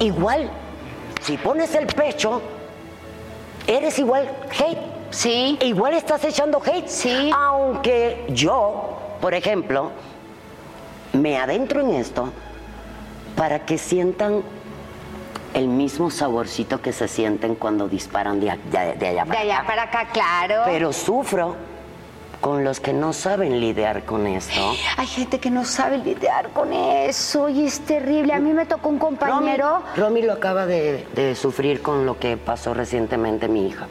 igual, 0.00 0.50
si 1.20 1.36
pones 1.36 1.72
el 1.74 1.86
pecho, 1.86 2.42
eres 3.66 3.98
igual 3.98 4.28
hate. 4.50 4.78
sí. 5.10 5.58
Igual 5.62 5.94
estás 5.94 6.24
echando 6.24 6.60
hate. 6.64 6.88
Sí. 6.88 7.30
Aunque 7.36 8.24
yo, 8.30 8.98
por 9.20 9.34
ejemplo, 9.34 9.90
me 11.12 11.36
adentro 11.38 11.80
en 11.80 11.90
esto 11.90 12.32
para 13.36 13.64
que 13.66 13.78
sientan 13.78 14.42
el 15.54 15.68
mismo 15.68 16.10
saborcito 16.10 16.80
que 16.80 16.92
se 16.92 17.08
sienten 17.08 17.54
cuando 17.54 17.88
disparan 17.88 18.40
de, 18.40 18.50
a- 18.50 18.56
de- 18.56 18.94
de 18.96 19.06
allá 19.08 19.24
De 19.24 19.28
para 19.28 19.40
allá 19.40 19.56
acá. 19.58 19.66
para 19.66 19.82
acá, 19.82 20.08
claro. 20.12 20.62
Pero 20.66 20.92
sufro 20.92 21.56
con 22.40 22.64
los 22.64 22.80
que 22.80 22.92
no 22.92 23.12
saben 23.12 23.60
lidiar 23.60 24.04
con 24.04 24.26
esto. 24.26 24.60
Hay 24.96 25.06
gente 25.06 25.38
que 25.38 25.48
no 25.50 25.64
sabe 25.64 25.98
lidiar 25.98 26.48
con 26.50 26.72
eso 26.72 27.48
y 27.48 27.66
es 27.66 27.80
terrible. 27.80 28.32
A 28.32 28.40
mí 28.40 28.52
me 28.52 28.66
tocó 28.66 28.88
un 28.88 28.98
compañero. 28.98 29.82
Romy, 29.96 29.96
Romy 29.96 30.22
lo 30.22 30.32
acaba 30.32 30.66
de, 30.66 31.06
de 31.14 31.34
sufrir 31.36 31.82
con 31.82 32.04
lo 32.04 32.18
que 32.18 32.36
pasó 32.36 32.74
recientemente 32.74 33.46
mi 33.46 33.68
hija. 33.68 33.86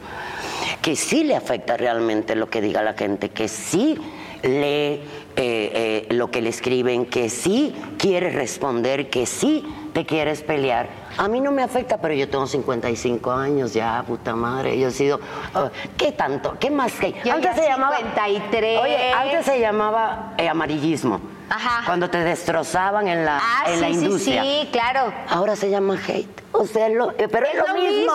Que 0.81 0.95
sí 0.97 1.23
le 1.23 1.35
afecta 1.35 1.77
realmente 1.77 2.35
lo 2.35 2.49
que 2.49 2.59
diga 2.59 2.81
la 2.81 2.93
gente, 2.93 3.29
que 3.29 3.47
sí 3.47 3.97
lee 4.41 4.49
eh, 4.49 5.01
eh, 5.37 6.07
lo 6.09 6.29
que 6.29 6.41
le 6.41 6.49
escriben, 6.49 7.05
que 7.05 7.29
sí 7.29 7.73
quiere 7.97 8.31
responder, 8.31 9.09
que 9.09 9.25
sí 9.27 9.63
te 9.93 10.05
quieres 10.05 10.41
pelear. 10.41 10.89
A 11.17 11.27
mí 11.27 11.39
no 11.41 11.51
me 11.51 11.61
afecta, 11.63 11.97
pero 11.97 12.13
yo 12.13 12.29
tengo 12.29 12.47
55 12.47 13.31
años 13.31 13.73
ya, 13.73 14.03
puta 14.07 14.35
madre. 14.35 14.77
Yo 14.79 14.87
he 14.87 14.91
sido. 14.91 15.19
ah, 15.53 15.69
¿Qué 15.97 16.11
tanto? 16.11 16.55
¿Qué 16.59 16.69
más 16.71 16.93
que? 16.93 17.13
Yo 17.23 17.37
ya 17.39 17.53
53. 17.53 18.79
Oye, 18.81 19.13
antes 19.13 19.45
se 19.45 19.59
llamaba 19.59 20.33
eh, 20.37 20.47
amarillismo. 20.49 21.19
Ajá. 21.49 21.83
Cuando 21.85 22.09
te 22.09 22.17
destrozaban 22.19 23.07
en 23.09 23.25
la, 23.25 23.39
Ah, 23.41 23.63
en 23.67 23.75
sí, 23.75 23.81
la 23.81 23.87
sí, 23.87 23.93
industria. 23.93 24.41
sí, 24.43 24.69
claro. 24.71 25.13
Ahora 25.29 25.55
se 25.55 25.69
llama 25.69 25.95
hate. 26.07 26.43
O 26.53 26.65
sea, 26.65 26.87
lo- 26.89 27.11
eh, 27.11 27.27
pero 27.29 27.45
es, 27.45 27.55
lo, 27.55 27.73
mismo. 27.75 28.13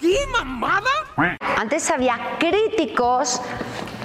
¿Qué 0.00 0.16
mamada? 0.32 0.90
Antes 1.58 1.90
había 1.90 2.18
críticos 2.38 3.42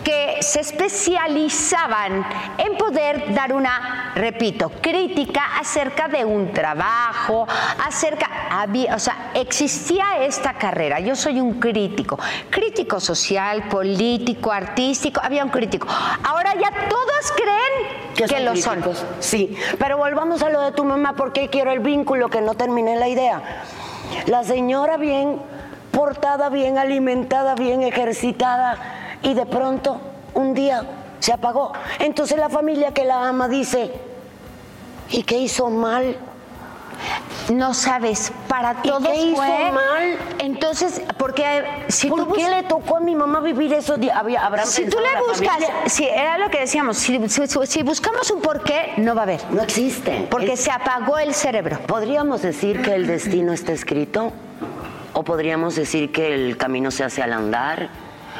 que 0.03 0.37
se 0.41 0.59
especializaban 0.59 2.25
en 2.57 2.77
poder 2.77 3.33
dar 3.33 3.53
una, 3.53 4.11
repito, 4.15 4.71
crítica 4.81 5.57
acerca 5.59 6.07
de 6.07 6.25
un 6.25 6.51
trabajo, 6.51 7.47
acerca, 7.83 8.29
había, 8.49 8.95
o 8.95 8.99
sea, 8.99 9.31
existía 9.33 10.23
esta 10.23 10.53
carrera. 10.53 10.99
Yo 10.99 11.15
soy 11.15 11.39
un 11.39 11.59
crítico, 11.59 12.19
crítico 12.49 12.99
social, 12.99 13.67
político, 13.69 14.51
artístico, 14.51 15.21
había 15.23 15.43
un 15.43 15.49
crítico. 15.49 15.87
Ahora 16.23 16.53
ya 16.55 16.71
todos 16.89 17.31
creen 17.35 18.13
que, 18.15 18.27
son 18.27 18.45
lo 18.45 18.55
son. 18.55 19.05
Sí, 19.19 19.55
pero 19.79 19.97
volvamos 19.97 20.43
a 20.43 20.49
lo 20.49 20.61
de 20.61 20.71
tu 20.71 20.83
mamá, 20.83 21.15
porque 21.15 21.49
quiero 21.49 21.71
el 21.71 21.79
vínculo, 21.79 22.29
que 22.29 22.41
no 22.41 22.55
terminé 22.55 22.97
la 22.97 23.07
idea. 23.07 23.41
La 24.27 24.43
señora 24.43 24.97
bien 24.97 25.39
portada, 25.91 26.49
bien 26.49 26.77
alimentada, 26.77 27.55
bien 27.55 27.83
ejercitada, 27.83 29.02
y 29.23 29.33
de 29.33 29.45
pronto, 29.45 29.99
un 30.33 30.53
día, 30.53 30.83
se 31.19 31.33
apagó. 31.33 31.73
Entonces 31.99 32.37
la 32.37 32.49
familia 32.49 32.93
que 32.93 33.03
la 33.05 33.27
ama 33.27 33.47
dice, 33.47 33.91
¿y 35.09 35.23
qué 35.23 35.37
hizo 35.37 35.69
mal? 35.69 36.15
No 37.51 37.73
sabes, 37.73 38.31
para 38.47 38.77
¿Y 38.83 38.87
todos 38.87 39.07
qué 39.07 39.15
hizo 39.15 39.35
fue. 39.35 39.71
mal? 39.71 40.17
Entonces, 40.39 41.01
porque 41.17 41.63
si 41.89 42.07
tú 42.07 42.15
¿Por 42.15 42.35
qué 42.37 42.43
bus- 42.43 42.49
le 42.51 42.63
tocó 42.63 42.97
a 42.97 42.99
mi 43.01 43.13
mamá 43.15 43.41
vivir 43.41 43.73
esos 43.73 43.99
días? 43.99 44.15
Había- 44.15 44.45
habrán 44.45 44.65
Si 44.65 44.85
tú 44.87 44.97
le 44.99 45.21
buscas, 45.27 45.57
si 45.87 46.05
era 46.05 46.37
lo 46.37 46.49
que 46.49 46.59
decíamos, 46.61 46.97
si, 46.97 47.19
si- 47.27 47.47
si 47.47 47.83
buscamos 47.83 48.29
un 48.31 48.39
porqué, 48.41 48.93
no 48.97 49.15
va 49.15 49.21
a 49.21 49.23
haber. 49.23 49.41
No 49.51 49.61
existen. 49.61 50.27
Porque 50.29 50.53
Es- 50.53 50.61
se 50.61 50.71
apagó 50.71 51.17
el 51.17 51.33
cerebro. 51.33 51.79
¿Podríamos 51.87 52.41
decir 52.41 52.81
que 52.81 52.95
el 52.95 53.07
destino 53.07 53.51
está 53.51 53.73
escrito? 53.73 54.31
¿O 55.13 55.23
podríamos 55.23 55.75
decir 55.75 56.11
que 56.11 56.33
el 56.33 56.55
camino 56.57 56.89
se 56.91 57.03
hace 57.03 57.21
al 57.21 57.33
andar? 57.33 57.89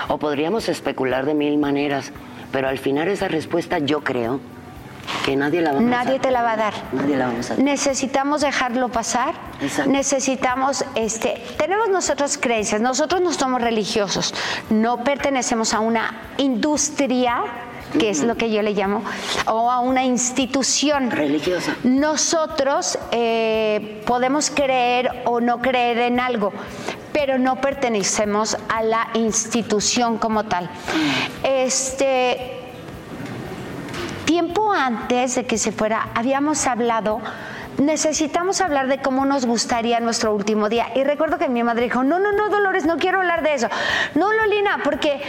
¿O 0.08 0.18
podríamos 0.18 0.70
especular 0.70 1.26
de 1.26 1.34
mil 1.34 1.58
maneras? 1.58 2.12
Pero 2.52 2.68
al 2.68 2.78
final 2.78 3.08
esa 3.08 3.28
respuesta 3.28 3.80
yo 3.80 4.02
creo 4.02 4.40
que 5.26 5.36
nadie 5.36 5.62
la 5.62 5.74
va 5.74 5.80
a 5.80 5.82
Nadie 5.82 6.20
te 6.20 6.32
la 6.32 6.44
va 6.44 6.54
a 6.54 6.58
dar. 6.58 6.74
Nadie 6.92 7.18
la 7.18 7.28
vamos 7.28 7.50
a 7.50 7.56
dar. 7.56 7.64
Necesitamos 7.64 8.42
dejarlo 8.42 8.90
pasar. 8.90 9.34
Exacto. 9.62 9.92
Necesitamos, 9.92 10.86
este, 10.96 11.42
tenemos 11.58 11.90
nosotros 11.90 12.38
creencias. 12.38 12.82
Nosotros 12.82 13.22
no 13.22 13.32
somos 13.34 13.62
religiosos. 13.62 14.34
No 14.70 15.04
pertenecemos 15.04 15.74
a 15.74 15.80
una 15.80 16.34
industria 16.38 17.44
que 18.00 18.10
es 18.10 18.24
lo 18.24 18.36
que 18.36 18.52
yo 18.52 18.62
le 18.62 18.74
llamo, 18.74 19.04
o 19.46 19.70
a 19.70 19.80
una 19.80 20.04
institución 20.04 21.12
Religiosa. 21.12 21.76
Nosotros 21.84 22.98
eh, 23.12 24.02
podemos 24.08 24.50
creer 24.50 25.24
o 25.26 25.40
no 25.40 25.62
creer 25.62 26.00
en 26.00 26.20
algo, 26.20 26.52
pero 27.14 27.38
no 27.38 27.62
pertenecemos 27.62 28.58
a 28.68 28.84
la 28.84 29.08
institución 29.14 30.18
como 30.18 30.44
tal. 30.46 30.70
Este, 31.44 32.60
tiempo 34.26 34.74
antes 34.74 35.36
de 35.36 35.46
que 35.46 35.58
se 35.58 35.72
fuera, 35.72 36.10
habíamos 36.16 36.66
hablado, 36.68 37.22
necesitamos 37.78 38.62
hablar 38.62 38.88
de 38.88 39.00
cómo 39.00 39.26
nos 39.26 39.46
gustaría 39.46 40.00
nuestro 40.00 40.34
último 40.34 40.70
día. 40.70 40.88
Y 40.96 41.04
recuerdo 41.04 41.38
que 41.38 41.50
mi 41.50 41.64
madre 41.64 41.84
dijo, 41.84 42.04
no, 42.04 42.20
no, 42.20 42.32
no, 42.32 42.50
Dolores, 42.50 42.86
no 42.86 42.98
quiero 42.98 43.20
hablar 43.20 43.44
de 43.44 43.54
eso. 43.56 43.68
No, 44.16 44.32
Lolina, 44.34 44.82
porque 44.84 45.22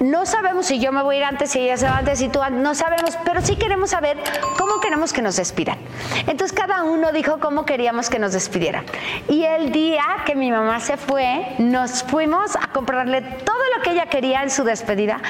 no 0.00 0.26
sabemos 0.26 0.66
si 0.66 0.78
yo 0.80 0.92
me 0.92 1.02
voy 1.02 1.16
a 1.16 1.18
ir 1.18 1.24
antes, 1.24 1.50
si 1.50 1.60
ella 1.60 1.76
se 1.76 1.86
va 1.86 1.98
antes, 1.98 2.18
si 2.18 2.28
tú 2.28 2.42
antes, 2.42 2.60
no 2.60 2.74
sabemos, 2.74 3.16
pero 3.24 3.40
sí 3.40 3.56
queremos 3.56 3.90
saber 3.90 4.18
cómo 4.58 4.80
queremos 4.80 5.12
que 5.12 5.22
nos 5.22 5.36
despidan. 5.36 5.78
Entonces 6.26 6.52
cada 6.52 6.82
uno 6.82 7.12
dijo 7.12 7.38
cómo 7.40 7.64
queríamos 7.64 8.10
que 8.10 8.18
nos 8.18 8.32
despidieran. 8.32 8.84
Y 9.28 9.44
el 9.44 9.72
día 9.72 10.04
que 10.24 10.34
mi 10.34 10.50
mamá 10.50 10.80
se 10.80 10.96
fue, 10.96 11.46
nos 11.58 12.02
fuimos 12.02 12.56
a 12.56 12.68
comprarle 12.68 13.22
todo 13.22 13.62
lo 13.76 13.82
que 13.82 13.90
ella 13.90 14.06
quería 14.06 14.42
en 14.42 14.50
su 14.50 14.64
despedida. 14.64 15.20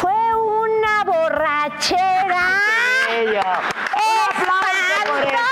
Fue 0.00 0.12
una 0.12 1.04
borrachera. 1.04 2.60
¡Espantosa! 4.30 5.50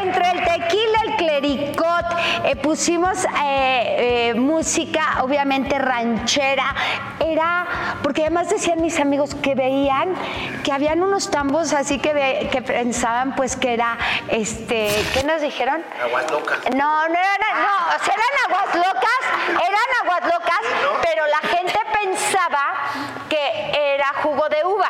Entre 0.00 0.30
el 0.30 0.44
tequila, 0.44 0.98
el 1.04 1.16
clericot, 1.16 2.06
eh, 2.44 2.56
pusimos 2.56 3.24
eh, 3.24 4.28
eh, 4.30 4.34
música, 4.34 5.22
obviamente 5.22 5.78
ranchera. 5.78 6.74
Era, 7.18 7.66
porque 8.02 8.22
además 8.22 8.50
decían 8.50 8.80
mis 8.82 9.00
amigos 9.00 9.34
que 9.34 9.54
veían 9.54 10.14
que 10.62 10.70
habían 10.72 11.02
unos 11.02 11.30
tambos 11.30 11.72
así 11.72 11.98
que, 11.98 12.12
ve- 12.12 12.48
que 12.52 12.60
pensaban 12.62 13.34
pues 13.34 13.56
que 13.56 13.72
era, 13.74 13.96
este, 14.28 14.88
¿qué 15.14 15.24
nos 15.24 15.40
dijeron? 15.40 15.82
Aguas 16.04 16.30
locas. 16.30 16.58
No, 16.76 17.08
no 17.08 17.14
eran, 17.14 17.62
no, 17.62 17.96
o 17.96 18.04
sea, 18.04 18.14
eran 18.14 18.34
aguas 18.48 18.74
locas, 18.74 19.20
eran 19.48 19.88
aguas 20.02 20.34
locas, 20.34 21.00
pero 21.02 21.22
la 21.26 21.48
gente 21.48 21.78
pensaba 22.02 22.74
que 23.28 23.94
era 23.94 24.06
jugo 24.22 24.26
jugo 24.36 24.48
de 24.48 24.64
uva. 24.64 24.88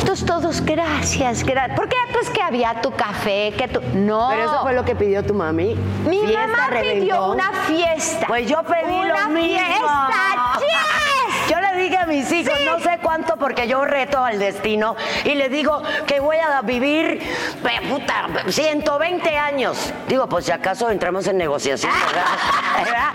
Entonces 0.00 0.24
todos, 0.26 0.62
gracias, 0.64 1.44
gracias. 1.44 1.76
¿Por 1.76 1.86
qué? 1.88 1.96
Pues 2.14 2.30
que 2.30 2.40
había 2.42 2.80
tu 2.80 2.90
café, 2.92 3.52
que 3.58 3.68
tu... 3.68 3.80
No. 3.94 4.28
Pero 4.30 4.44
eso 4.46 4.62
fue 4.62 4.72
lo 4.72 4.84
que 4.86 4.96
pidió 4.96 5.22
tu 5.22 5.34
mami. 5.34 5.74
Mi 6.06 6.18
Fiesta, 6.20 6.46
mamá 6.46 6.68
pidió 6.80 7.26
una 7.26 7.52
fiesta. 7.66 8.26
Pues 8.26 8.48
yo 8.48 8.62
pedí 8.62 8.92
una 8.92 9.24
lo 9.24 9.28
mismo. 9.30 9.58
fiesta. 9.58 10.58
¡Yes! 10.60 11.48
Yo 11.50 11.60
le 11.60 11.82
dije 11.82 11.96
a 11.96 12.06
mis 12.06 12.30
hijos, 12.30 12.54
no 12.64 12.78
sé 12.80 12.98
cuánto, 13.02 13.36
porque 13.36 13.66
yo 13.66 13.84
reto 13.84 14.22
al 14.22 14.38
destino 14.38 14.94
y 15.24 15.34
les 15.34 15.50
digo 15.50 15.82
que 16.06 16.20
voy 16.20 16.36
a 16.36 16.62
vivir, 16.62 17.20
puta, 17.88 18.28
120 18.46 19.36
años. 19.36 19.92
Digo, 20.08 20.28
pues 20.28 20.44
si 20.44 20.52
acaso 20.52 20.90
entramos 20.90 21.26
en 21.26 21.38
negociación, 21.38 21.92
¿verdad? 22.06 22.24
¿Verdad? 22.84 23.10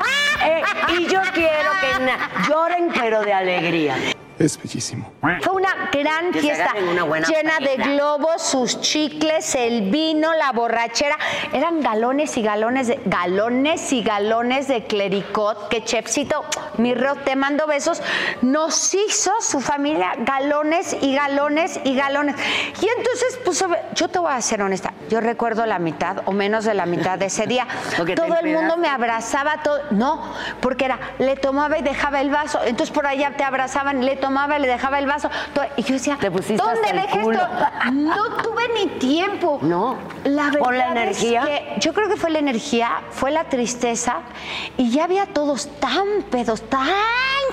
Eh, 0.45 0.63
y 0.97 1.07
yo 1.07 1.21
quiero 1.33 1.71
que 1.79 2.49
lloren, 2.49 2.91
pero 2.93 3.21
de 3.21 3.33
alegría. 3.33 3.95
Es 4.37 4.61
bellísimo. 4.61 5.11
Fue 5.21 5.53
una 5.53 5.89
gran 5.93 6.31
Que 6.31 6.41
fiesta 6.41 6.65
agarren 6.65 6.89
una 6.89 7.03
buena 7.03 7.25
llena 7.25 7.57
de 7.59 7.77
globos, 7.77 8.41
sus 8.41 8.81
chicles, 8.81 9.55
el 9.55 9.89
vino, 9.89 10.33
la 10.33 10.51
borrachera. 10.51 11.17
Eran 11.53 11.81
galones 11.81 12.35
y 12.35 12.41
galones 12.41 12.87
de 12.87 12.99
galones 13.05 13.93
y 13.93 14.03
galones 14.03 14.67
de 14.67 14.83
clericot 14.83 15.69
que 15.69 15.85
Chepsito, 15.85 16.43
mi 16.77 16.93
ro, 16.93 17.15
te 17.15 17.37
mando 17.37 17.65
besos, 17.65 18.01
nos 18.41 18.93
hizo 18.93 19.31
su 19.39 19.61
familia 19.61 20.13
galones 20.17 20.97
y 21.01 21.15
galones 21.15 21.79
y 21.85 21.95
galones. 21.95 22.35
Y 22.81 22.87
entonces, 22.97 23.69
ver, 23.69 23.85
yo 23.95 24.09
te 24.09 24.19
voy 24.19 24.33
a 24.33 24.41
ser 24.41 24.61
honesta, 24.61 24.93
yo 25.09 25.21
recuerdo 25.21 25.65
la 25.65 25.79
mitad 25.79 26.23
o 26.25 26.33
menos 26.33 26.65
de 26.65 26.73
la 26.73 26.85
mitad 26.85 27.17
de 27.17 27.27
ese 27.27 27.47
día. 27.47 27.67
Todo 28.15 28.37
el 28.37 28.53
mundo 28.53 28.75
me 28.75 28.89
abrazaba, 28.89 29.63
todo, 29.63 29.79
no, 29.91 30.21
porque 30.59 30.85
era, 30.85 30.99
le 31.19 31.35
tomaba 31.37 31.77
y 31.77 31.83
dejaba 31.83 32.19
el 32.19 32.29
vaso, 32.29 32.59
entonces 32.65 32.93
por 32.93 33.07
allá 33.07 33.31
te 33.37 33.43
abrazaban, 33.43 34.03
le 34.03 34.17
tomaba 34.25 34.57
le 34.57 34.67
dejaba 34.67 34.97
el 34.97 35.05
vaso, 35.05 35.29
y 35.77 35.83
yo 35.83 35.93
decía, 35.93 36.17
¿dónde 36.19 36.93
dejé 36.93 37.19
esto? 37.19 37.47
No 37.91 38.37
tuve 38.41 38.63
ni 38.73 38.87
tiempo. 38.97 39.59
No. 39.61 39.97
La 40.23 40.45
verdad 40.45 40.59
¿Por 40.59 40.73
la 40.73 40.85
es 40.85 40.91
energía? 40.91 41.41
que 41.45 41.75
yo 41.79 41.93
creo 41.93 42.09
que 42.09 42.17
fue 42.17 42.31
la 42.31 42.39
energía, 42.39 43.01
fue 43.11 43.29
la 43.29 43.43
tristeza, 43.43 44.21
y 44.77 44.89
ya 44.89 45.03
había 45.03 45.27
todos 45.27 45.69
tan 45.79 46.23
pedos, 46.31 46.67
tan 46.69 46.87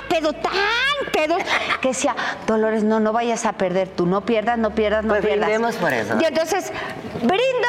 pedos, 0.08 0.34
tan 0.40 1.12
pedos, 1.12 1.42
que 1.82 1.88
decía, 1.88 2.16
Dolores, 2.46 2.82
no, 2.84 3.00
no 3.00 3.12
vayas 3.12 3.44
a 3.44 3.52
perder, 3.52 3.88
tú 3.88 4.06
no 4.06 4.22
pierdas, 4.22 4.56
no 4.56 4.70
pierdas, 4.70 5.04
no 5.04 5.10
Pues 5.10 5.26
pierdas. 5.26 5.48
brindemos 5.48 5.76
por 5.76 5.92
eso. 5.92 6.16
Y 6.20 6.24
entonces, 6.24 6.72
brindo 7.20 7.68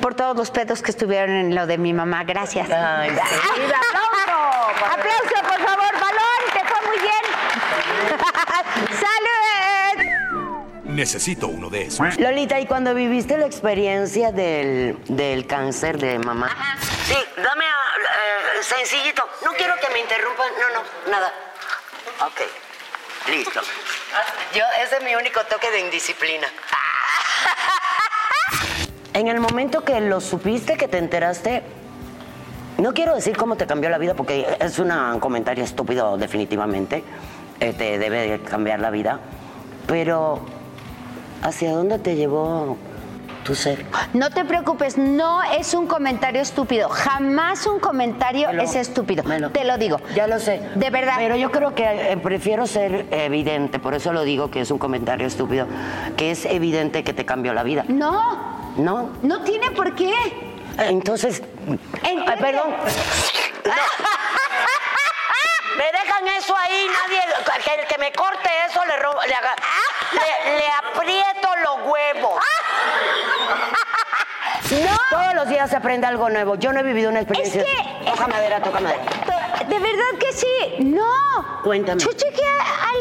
por 0.00 0.14
todos 0.14 0.36
los 0.36 0.50
pedos 0.50 0.80
que 0.80 0.90
estuvieron 0.90 1.36
en 1.36 1.54
lo 1.54 1.66
de 1.66 1.76
mi 1.76 1.92
mamá. 1.92 2.24
Gracias. 2.24 2.70
Ay, 2.70 3.10
sí. 3.10 3.16
¡Aplauso! 3.50 4.84
Aplauso, 4.94 5.34
por 5.42 5.58
favor, 5.66 5.92
fue 5.98 6.08
muy 6.88 6.98
bien. 6.98 7.22
¡Salud! 9.04 10.04
Necesito 10.84 11.48
uno 11.48 11.68
de 11.70 11.82
esos. 11.82 12.18
Lolita, 12.18 12.58
¿y 12.58 12.66
cuando 12.66 12.94
viviste 12.94 13.36
la 13.36 13.46
experiencia 13.46 14.32
del, 14.32 14.98
del 15.08 15.46
cáncer 15.46 15.98
de 15.98 16.18
mamá? 16.18 16.50
Sí, 17.06 17.16
dame 17.36 17.64
ah, 17.66 18.58
eh, 18.58 18.62
sencillito. 18.62 19.22
No 19.44 19.52
quiero 19.52 19.74
que 19.76 19.92
me 19.92 20.00
interrumpan. 20.00 20.50
No, 20.58 20.70
no, 20.80 21.10
nada. 21.10 21.32
Ok, 22.26 22.40
listo. 23.30 23.60
Yo, 24.54 24.64
ese 24.82 24.96
es 24.96 25.02
mi 25.04 25.14
único 25.14 25.44
toque 25.44 25.70
de 25.70 25.80
indisciplina. 25.80 26.48
En 29.14 29.26
el 29.26 29.40
momento 29.40 29.84
que 29.84 30.00
lo 30.00 30.20
supiste, 30.20 30.76
que 30.76 30.86
te 30.86 30.98
enteraste, 30.98 31.64
no 32.78 32.92
quiero 32.94 33.14
decir 33.14 33.36
cómo 33.36 33.56
te 33.56 33.66
cambió 33.66 33.90
la 33.90 33.98
vida, 33.98 34.14
porque 34.14 34.46
es 34.60 34.78
un 34.78 34.90
comentario 35.20 35.64
estúpido 35.64 36.16
definitivamente, 36.16 37.04
eh, 37.60 37.72
te 37.72 37.98
debe 37.98 38.28
de 38.30 38.40
cambiar 38.40 38.80
la 38.80 38.90
vida, 38.90 39.18
pero 39.86 40.40
¿hacia 41.42 41.72
dónde 41.72 41.98
te 41.98 42.14
llevó 42.16 42.76
tu 43.44 43.54
ser? 43.54 43.84
No 44.12 44.30
te 44.30 44.44
preocupes, 44.44 44.96
no 44.98 45.42
es 45.42 45.72
un 45.74 45.86
comentario 45.86 46.40
estúpido. 46.40 46.88
Jamás 46.88 47.66
un 47.66 47.80
comentario 47.80 48.52
lo- 48.52 48.62
es 48.62 48.74
estúpido. 48.76 49.22
lo- 49.24 49.50
Te 49.50 49.64
lo 49.64 49.76
digo. 49.78 49.98
Ya 50.14 50.26
lo 50.26 50.38
sé. 50.38 50.60
De 50.74 50.90
verdad. 50.90 51.14
Pero 51.18 51.34
yo 51.36 51.50
creo 51.50 51.74
que 51.74 52.12
eh, 52.12 52.16
prefiero 52.18 52.66
ser 52.66 53.06
evidente, 53.10 53.78
por 53.78 53.94
eso 53.94 54.12
lo 54.12 54.22
digo 54.22 54.50
que 54.50 54.60
es 54.60 54.70
un 54.70 54.78
comentario 54.78 55.26
estúpido, 55.26 55.66
que 56.16 56.30
es 56.30 56.44
evidente 56.44 57.02
que 57.04 57.12
te 57.14 57.24
cambió 57.24 57.54
la 57.54 57.62
vida. 57.62 57.84
No, 57.88 58.36
¿No? 58.76 59.10
no 59.22 59.40
tiene 59.42 59.70
por 59.72 59.94
qué. 59.94 60.12
Entonces, 60.78 61.42
ay, 62.02 62.24
perdón. 62.40 62.74
Me 65.76 65.84
dejan 65.92 66.26
eso 66.36 66.56
ahí, 66.56 66.86
nadie, 66.92 67.20
que 67.64 67.74
el 67.80 67.86
que 67.86 67.98
me 67.98 68.10
corte 68.12 68.48
eso 68.68 68.84
le, 68.84 68.96
ro- 68.96 69.20
le, 69.28 69.34
haga- 69.34 69.54
le, 70.12 70.56
le 70.58 70.66
aprieto 70.68 71.48
los 71.64 71.76
huevos. 71.86 72.42
No. 74.70 74.98
Todos 75.10 75.32
los 75.34 75.48
días 75.48 75.70
se 75.70 75.76
aprende 75.76 76.06
algo 76.06 76.28
nuevo. 76.28 76.54
Yo 76.56 76.74
no 76.74 76.80
he 76.80 76.82
vivido 76.82 77.08
una 77.08 77.20
experiencia. 77.20 77.64
que- 77.64 78.10
Toca 78.10 78.26
madera, 78.26 78.60
toca 78.60 78.80
madera. 78.80 79.00
De 79.68 79.78
verdad 79.78 80.18
que 80.18 80.32
sí, 80.32 80.84
no. 80.84 81.62
Cuéntame. 81.62 82.00
Yo 82.00 82.10
llegué 82.10 82.42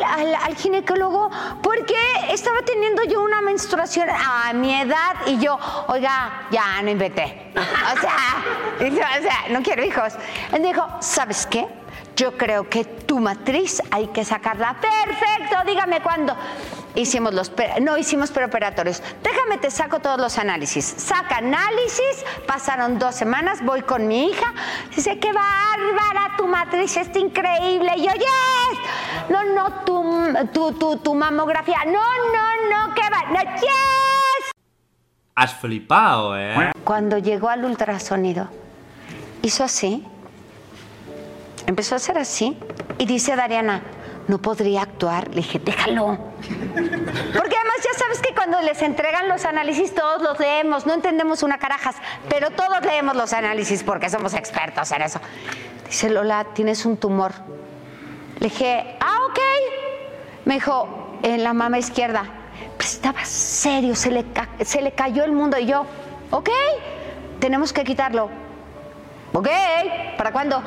al, 0.03 0.19
al- 0.19 0.35
al 0.35 0.55
ginecólogo 0.55 1.29
porque 1.61 1.95
estaba 2.29 2.59
teniendo 2.63 3.03
yo 3.03 3.21
una 3.21 3.41
menstruación 3.41 4.09
a 4.09 4.51
mi 4.53 4.73
edad 4.81 5.15
y 5.25 5.37
yo, 5.39 5.57
oiga, 5.87 6.47
ya 6.51 6.81
no 6.81 6.89
inventé. 6.91 7.51
O 7.55 7.99
sea, 8.01 8.43
o 9.19 9.21
sea, 9.21 9.37
no 9.49 9.61
quiero 9.61 9.83
hijos. 9.83 10.13
Él 10.53 10.63
dijo, 10.63 10.85
¿sabes 11.01 11.45
qué? 11.47 11.67
Yo 12.15 12.35
creo 12.35 12.67
que 12.67 12.83
tu 12.83 13.19
matriz 13.19 13.81
hay 13.91 14.07
que 14.07 14.25
sacarla. 14.25 14.75
Perfecto, 14.81 15.57
dígame 15.67 16.01
cuándo. 16.01 16.35
Hicimos 16.97 17.31
los, 17.31 17.51
no 17.79 17.95
hicimos 17.95 18.31
preoperatorios. 18.31 19.03
Déjame, 19.21 19.59
te 19.59 19.69
saco 19.69 19.99
todos 19.99 20.19
los 20.19 20.39
análisis. 20.39 20.83
Saca 20.83 21.37
análisis, 21.37 22.25
pasaron 22.47 22.97
dos 22.97 23.13
semanas, 23.13 23.63
voy 23.63 23.83
con 23.83 24.07
mi 24.07 24.29
hija. 24.29 24.51
Dice, 24.95 25.19
qué 25.19 25.31
bárbara, 25.31 26.35
tu 26.37 26.47
matriz 26.47 26.97
está 26.97 27.19
increíble. 27.19 27.91
Y 27.97 28.07
yo, 28.07 28.13
yes. 28.13 28.79
No, 29.29 29.43
no, 29.43 29.83
tu, 29.85 30.47
tu, 30.51 30.71
tu, 30.71 30.97
tu 30.97 31.13
mamografía. 31.13 31.85
No, 31.85 31.91
no, 31.91 32.87
no, 32.87 32.95
qué 32.95 33.03
va. 33.03 33.31
No, 33.31 33.55
yes. 33.57 34.51
Has 35.35 35.53
flipado, 35.53 36.35
¿eh? 36.35 36.71
Cuando 36.83 37.19
llegó 37.19 37.49
al 37.49 37.63
ultrasonido, 37.63 38.49
hizo 39.43 39.63
así, 39.63 40.03
empezó 41.67 41.93
a 41.93 41.97
hacer 41.97 42.17
así, 42.17 42.57
y 42.97 43.05
dice 43.05 43.35
Dariana, 43.35 43.83
no 44.27 44.37
podría 44.39 44.81
actuar. 44.81 45.29
Le 45.29 45.37
dije, 45.37 45.59
déjalo. 45.59 46.17
Porque 46.41 47.55
además 47.55 47.77
ya 47.83 47.97
sabes 47.97 48.19
que 48.21 48.33
cuando 48.33 48.61
les 48.61 48.81
entregan 48.81 49.27
los 49.27 49.45
análisis 49.45 49.93
todos 49.93 50.21
los 50.21 50.39
leemos, 50.39 50.85
no 50.85 50.93
entendemos 50.93 51.43
una 51.43 51.57
carajas, 51.57 51.95
pero 52.29 52.51
todos 52.51 52.81
leemos 52.83 53.15
los 53.15 53.33
análisis 53.33 53.83
porque 53.83 54.09
somos 54.09 54.33
expertos 54.33 54.91
en 54.91 55.01
eso. 55.01 55.19
Dice 55.87 56.09
Lola, 56.09 56.45
tienes 56.53 56.85
un 56.85 56.97
tumor. 56.97 57.31
Le 58.39 58.49
dije, 58.49 58.97
ah, 58.99 59.19
ok. 59.29 59.39
Me 60.45 60.55
dijo, 60.55 61.19
en 61.23 61.43
la 61.43 61.53
mama 61.53 61.79
izquierda. 61.79 62.25
Pero 62.77 62.89
estaba 62.89 63.25
serio, 63.25 63.95
se 63.95 64.11
le, 64.11 64.25
se 64.63 64.81
le 64.81 64.91
cayó 64.91 65.23
el 65.23 65.31
mundo. 65.31 65.57
Y 65.57 65.65
yo, 65.65 65.85
ok, 66.31 66.49
tenemos 67.39 67.73
que 67.73 67.83
quitarlo. 67.83 68.29
Ok, 69.33 69.47
¿para 70.17 70.31
cuándo? 70.31 70.61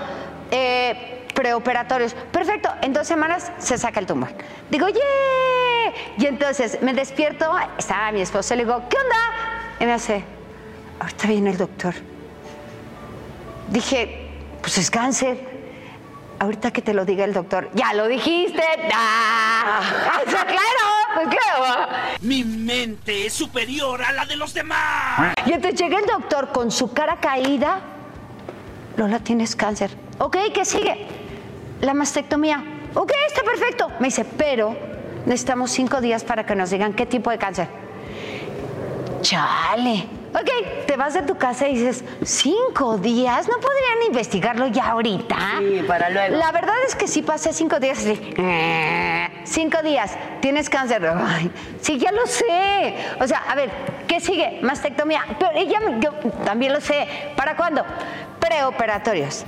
Eh, 0.50 1.19
preoperatorios. 1.40 2.12
Perfecto, 2.12 2.68
en 2.82 2.92
dos 2.92 3.06
semanas 3.06 3.50
se 3.56 3.78
saca 3.78 3.98
el 3.98 4.04
tumor. 4.04 4.28
Digo, 4.68 4.88
¡yeah! 4.88 5.00
Y 6.18 6.26
entonces 6.26 6.78
me 6.82 6.92
despierto, 6.92 7.50
estaba 7.78 8.12
mi 8.12 8.20
esposo, 8.20 8.54
le 8.54 8.64
digo, 8.64 8.82
¿qué 8.90 8.98
onda? 8.98 9.16
Y 9.80 9.86
me 9.86 9.92
hace, 9.94 10.22
ahorita 11.00 11.28
viene 11.28 11.50
el 11.50 11.56
doctor. 11.56 11.94
Dije, 13.68 14.28
pues 14.60 14.76
es 14.76 14.90
cáncer. 14.90 15.48
Ahorita 16.38 16.70
que 16.72 16.82
te 16.82 16.92
lo 16.92 17.04
diga 17.06 17.24
el 17.24 17.32
doctor, 17.32 17.70
ya 17.74 17.94
lo 17.94 18.06
dijiste. 18.06 18.62
¡Ah! 18.92 19.80
O 20.26 20.30
sea, 20.30 20.44
claro, 20.44 20.84
pues 21.14 21.28
claro. 21.28 21.88
Mi 22.20 22.44
mente 22.44 23.26
es 23.26 23.32
superior 23.32 24.02
a 24.02 24.12
la 24.12 24.26
de 24.26 24.36
los 24.36 24.52
demás. 24.52 25.34
Y 25.46 25.52
entonces 25.52 25.80
llega 25.80 25.98
el 25.98 26.06
doctor 26.06 26.52
con 26.52 26.70
su 26.70 26.92
cara 26.92 27.16
caída. 27.16 27.80
Lola, 28.96 29.20
tienes 29.20 29.54
cáncer. 29.56 29.90
Ok, 30.18 30.36
¿qué 30.52 30.64
sigue? 30.64 31.19
La 31.80 31.94
mastectomía. 31.94 32.62
Ok, 32.94 33.12
está 33.28 33.42
perfecto. 33.42 33.88
Me 34.00 34.08
dice, 34.08 34.24
pero 34.24 34.76
necesitamos 35.26 35.70
cinco 35.70 36.00
días 36.00 36.24
para 36.24 36.44
que 36.44 36.54
nos 36.54 36.70
digan 36.70 36.92
qué 36.94 37.06
tipo 37.06 37.30
de 37.30 37.38
cáncer. 37.38 37.68
Chale. 39.22 40.06
Ok, 40.32 40.86
te 40.86 40.96
vas 40.96 41.14
de 41.14 41.22
tu 41.22 41.36
casa 41.36 41.66
y 41.68 41.74
dices, 41.74 42.04
¿cinco 42.24 42.98
días? 42.98 43.48
¿No 43.48 43.54
podrían 43.56 44.06
investigarlo 44.06 44.68
ya 44.68 44.90
ahorita? 44.90 45.36
Sí, 45.58 45.82
para 45.88 46.08
luego. 46.08 46.36
La 46.36 46.52
verdad 46.52 46.74
es 46.86 46.94
que 46.94 47.08
sí 47.08 47.22
pasé 47.22 47.52
cinco 47.52 47.80
días 47.80 47.98
así. 47.98 48.32
"Eh, 48.36 49.26
Cinco 49.44 49.82
días, 49.82 50.16
tienes 50.40 50.70
cáncer. 50.70 51.04
Ay, 51.26 51.50
sí, 51.80 51.98
ya 51.98 52.12
lo 52.12 52.24
sé. 52.26 52.94
O 53.20 53.26
sea, 53.26 53.38
a 53.48 53.54
ver, 53.56 53.70
¿qué 54.06 54.20
sigue? 54.20 54.60
Mastectomía. 54.62 55.24
Pero 55.38 55.50
ella, 55.56 55.80
yo 55.98 56.12
también 56.44 56.72
lo 56.72 56.80
sé. 56.80 57.08
¿Para 57.36 57.56
cuándo? 57.56 57.84
Preoperatorios. 58.38 59.44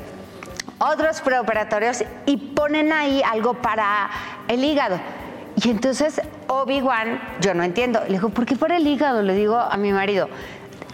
Otros 0.84 1.20
preoperatorios 1.20 2.02
y 2.26 2.36
ponen 2.36 2.92
ahí 2.92 3.22
algo 3.22 3.54
para 3.54 4.10
el 4.48 4.64
hígado. 4.64 4.98
Y 5.62 5.70
entonces 5.70 6.20
Obi-Wan, 6.48 7.20
yo 7.40 7.54
no 7.54 7.62
entiendo, 7.62 8.00
le 8.08 8.14
digo, 8.14 8.30
¿por 8.30 8.46
qué 8.46 8.56
por 8.56 8.72
el 8.72 8.84
hígado? 8.84 9.22
Le 9.22 9.34
digo 9.34 9.56
a 9.56 9.76
mi 9.76 9.92
marido. 9.92 10.28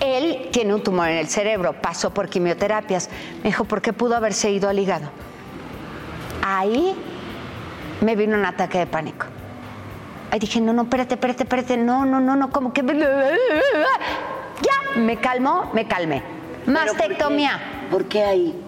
Él 0.00 0.50
tiene 0.52 0.74
un 0.74 0.82
tumor 0.82 1.08
en 1.08 1.16
el 1.16 1.28
cerebro, 1.28 1.72
pasó 1.72 2.10
por 2.10 2.28
quimioterapias. 2.28 3.08
Me 3.38 3.44
dijo, 3.44 3.64
¿por 3.64 3.80
qué 3.80 3.94
pudo 3.94 4.14
haberse 4.14 4.50
ido 4.50 4.68
al 4.68 4.78
hígado? 4.78 5.08
Ahí 6.44 6.94
me 8.02 8.14
vino 8.14 8.36
un 8.36 8.44
ataque 8.44 8.76
de 8.76 8.86
pánico. 8.86 9.24
Ahí 10.30 10.38
dije, 10.38 10.60
no, 10.60 10.74
no, 10.74 10.82
espérate, 10.82 11.14
espérate, 11.14 11.44
espérate, 11.44 11.78
no, 11.78 12.04
no, 12.04 12.20
no, 12.20 12.36
no, 12.36 12.50
como 12.50 12.74
que... 12.74 12.82
Ya, 12.82 15.00
me 15.00 15.16
calmó, 15.16 15.70
me 15.72 15.86
calmé. 15.86 16.22
Mastectomía. 16.66 17.58
¿Por 17.90 18.04
qué 18.04 18.22
ahí? 18.22 18.67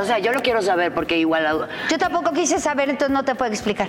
O 0.00 0.04
sea, 0.04 0.18
yo 0.20 0.32
lo 0.32 0.40
quiero 0.40 0.62
saber 0.62 0.94
porque 0.94 1.18
igual... 1.18 1.68
Yo 1.90 1.98
tampoco 1.98 2.32
quise 2.32 2.60
saber, 2.60 2.90
entonces 2.90 3.12
no 3.12 3.24
te 3.24 3.34
puedo 3.34 3.52
explicar. 3.52 3.88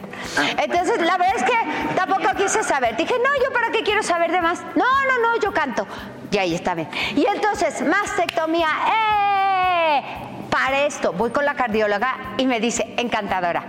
Entonces, 0.58 1.00
la 1.02 1.18
verdad 1.18 1.36
es 1.38 1.44
que 1.44 1.96
tampoco 1.96 2.36
quise 2.36 2.64
saber. 2.64 2.98
Dije, 2.98 3.14
no, 3.20 3.44
yo 3.44 3.54
para 3.54 3.70
qué 3.72 3.84
quiero 3.84 4.02
saber 4.02 4.32
de 4.32 4.42
más. 4.42 4.62
No, 4.76 4.84
no, 4.84 5.22
no, 5.22 5.40
yo 5.42 5.54
canto. 5.54 5.86
Y 6.32 6.38
ahí 6.38 6.56
está 6.56 6.74
bien. 6.74 6.90
Y 7.16 7.26
entonces, 7.28 7.82
mastectomía, 7.82 8.68
¡eh! 8.88 10.04
Para 10.50 10.86
esto, 10.86 11.14
voy 11.14 11.30
con 11.30 11.46
la 11.46 11.54
cardióloga 11.54 12.16
y 12.38 12.48
me 12.48 12.60
dice, 12.60 12.94
encantadora. 12.98 13.64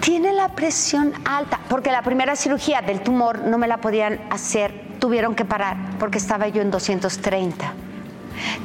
Tiene 0.00 0.32
la 0.34 0.48
presión 0.50 1.14
alta, 1.24 1.58
porque 1.68 1.90
la 1.90 2.02
primera 2.02 2.36
cirugía 2.36 2.82
del 2.82 3.00
tumor 3.00 3.38
no 3.38 3.56
me 3.56 3.66
la 3.66 3.78
podían 3.78 4.20
hacer, 4.30 4.74
tuvieron 4.98 5.34
que 5.34 5.46
parar, 5.46 5.76
porque 5.98 6.18
estaba 6.18 6.48
yo 6.48 6.60
en 6.60 6.70
230. 6.70 7.72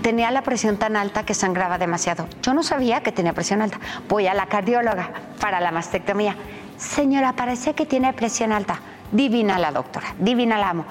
Tenía 0.02 0.32
la 0.32 0.42
presión 0.42 0.78
tan 0.78 0.96
alta 0.96 1.24
que 1.24 1.34
sangraba 1.34 1.78
demasiado. 1.78 2.28
Yo 2.42 2.54
no 2.54 2.64
sabía 2.64 3.02
que 3.02 3.12
tenía 3.12 3.34
presión 3.34 3.62
alta. 3.62 3.80
Voy 4.08 4.28
a 4.28 4.34
la 4.34 4.48
cardióloga 4.48 5.12
para 5.40 5.60
la 5.60 5.72
mastectomía. 5.72 6.36
Señora, 6.78 7.34
parece 7.34 7.74
que 7.74 7.86
tiene 7.86 8.14
presión 8.14 8.52
alta. 8.52 8.80
Divina 9.12 9.58
la 9.58 9.72
doctora, 9.72 10.14
divina 10.20 10.58
la 10.58 10.70
amo. 10.70 10.86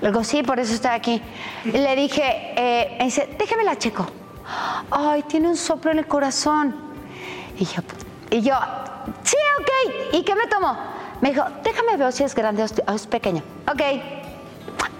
Le 0.00 0.08
digo, 0.08 0.24
sí, 0.24 0.42
por 0.42 0.58
eso 0.58 0.74
estoy 0.74 0.90
aquí. 0.90 1.22
Le 1.64 1.94
dije, 1.94 2.22
eh, 2.56 2.98
dice, 3.02 3.36
déjame 3.38 3.64
la 3.64 3.78
checo. 3.78 4.06
Ay, 4.90 5.22
tiene 5.22 5.48
un 5.48 5.56
soplo 5.56 5.92
en 5.92 5.98
el 5.98 6.06
corazón. 6.06 6.74
Y 7.58 7.64
yo, 7.64 7.82
y 8.30 8.40
yo, 8.40 8.54
sí, 9.22 9.36
ok. 9.60 10.14
¿Y 10.14 10.22
qué 10.24 10.34
me 10.34 10.46
tomó? 10.48 10.76
Me 11.20 11.30
dijo, 11.30 11.44
déjame 11.62 11.96
ver 11.96 12.12
si 12.12 12.24
es 12.24 12.34
grande 12.34 12.64
o 12.64 12.92
es 12.92 13.06
pequeño. 13.06 13.42
Ok. 13.70 14.21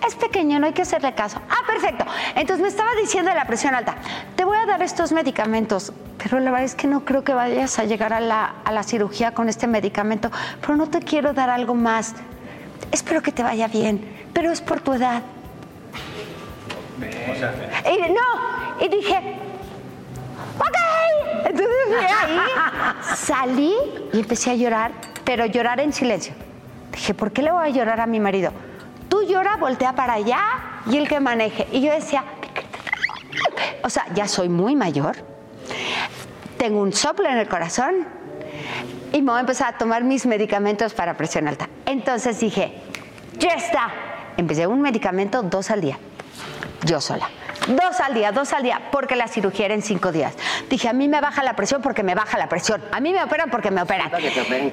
Es 0.07 0.14
pequeño, 0.16 0.59
no 0.59 0.66
hay 0.66 0.73
que 0.73 0.83
hacerle 0.83 1.14
caso. 1.14 1.40
Ah, 1.49 1.66
perfecto. 1.66 2.05
Entonces 2.35 2.61
me 2.61 2.68
estaba 2.68 2.90
diciendo 3.01 3.31
de 3.31 3.37
la 3.37 3.47
presión 3.47 3.75
alta. 3.75 3.95
Te 4.37 4.45
voy 4.45 4.57
a 4.57 4.66
dar 4.66 4.83
estos 4.83 5.12
medicamentos, 5.12 5.92
pero 6.23 6.40
la 6.40 6.51
verdad 6.51 6.64
es 6.64 6.75
que 6.75 6.87
no 6.87 7.05
creo 7.05 7.25
que 7.25 7.35
vayas 7.35 7.79
a 7.79 7.85
llegar 7.85 8.12
a 8.12 8.21
la, 8.21 8.55
a 8.64 8.73
la 8.73 8.83
cirugía 8.83 9.33
con 9.33 9.49
este 9.49 9.66
medicamento, 9.66 10.31
pero 10.61 10.77
no 10.77 10.88
te 10.88 11.01
quiero 11.01 11.33
dar 11.33 11.51
algo 11.51 11.75
más. 11.75 12.14
Espero 12.90 13.23
que 13.23 13.33
te 13.33 13.42
vaya 13.42 13.68
bien, 13.68 14.29
pero 14.33 14.51
es 14.51 14.61
por 14.61 14.81
tu 14.81 14.92
edad. 14.92 15.23
Y, 16.99 18.12
no, 18.12 18.85
y 18.85 18.88
dije, 18.88 19.16
ok. 20.59 20.77
Entonces 21.45 21.90
de 21.90 21.97
ahí 21.97 22.38
salí 23.14 23.75
y 24.12 24.21
empecé 24.21 24.51
a 24.51 24.55
llorar, 24.55 24.92
pero 25.25 25.47
llorar 25.47 25.81
en 25.81 25.92
silencio. 25.92 26.35
Dije, 26.92 27.14
¿por 27.14 27.33
qué 27.33 27.42
le 27.42 27.51
voy 27.51 27.66
a 27.66 27.68
llorar 27.71 28.01
a 28.01 28.07
mi 28.07 28.21
marido? 28.21 28.53
Tú 29.12 29.22
llora, 29.25 29.57
voltea 29.59 29.92
para 29.92 30.14
allá 30.14 30.40
y 30.87 30.96
el 30.96 31.07
que 31.07 31.20
maneje. 31.20 31.68
Y 31.70 31.83
yo 31.83 31.92
decía, 31.92 32.25
o 33.83 33.90
sea, 33.90 34.07
ya 34.14 34.27
soy 34.27 34.48
muy 34.48 34.75
mayor, 34.75 35.16
tengo 36.57 36.81
un 36.81 36.94
soplo 36.94 37.29
en 37.29 37.37
el 37.37 37.46
corazón 37.46 38.07
y 39.12 39.20
me 39.20 39.33
voy 39.33 39.37
a 39.37 39.40
empezar 39.40 39.75
a 39.75 39.77
tomar 39.77 40.03
mis 40.03 40.25
medicamentos 40.25 40.94
para 40.94 41.14
presión 41.14 41.46
alta. 41.46 41.68
Entonces 41.85 42.40
dije, 42.40 42.72
ya 43.38 43.51
está. 43.51 43.90
Empecé 44.38 44.66
un 44.66 44.81
medicamento 44.81 45.42
dos 45.42 45.70
al 45.70 45.83
día, 45.83 45.98
yo 46.87 46.98
sola. 47.03 47.29
Dos 47.68 48.01
al 48.01 48.14
día, 48.14 48.33
dos 48.33 48.55
al 48.55 48.62
día, 48.62 48.81
porque 48.90 49.14
la 49.14 49.29
cirugía 49.29 49.66
era 49.66 49.75
en 49.75 49.83
cinco 49.83 50.11
días. 50.11 50.33
Dije, 50.70 50.88
a 50.88 50.94
mí 50.94 51.07
me 51.07 51.20
baja 51.20 51.42
la 51.42 51.55
presión 51.55 51.83
porque 51.83 52.03
me 52.03 52.14
baja 52.14 52.38
la 52.38 52.48
presión. 52.48 52.83
A 52.90 52.98
mí 52.98 53.12
me 53.12 53.22
operan 53.22 53.51
porque 53.51 53.70
me 53.70 53.83
operan. 53.83 54.11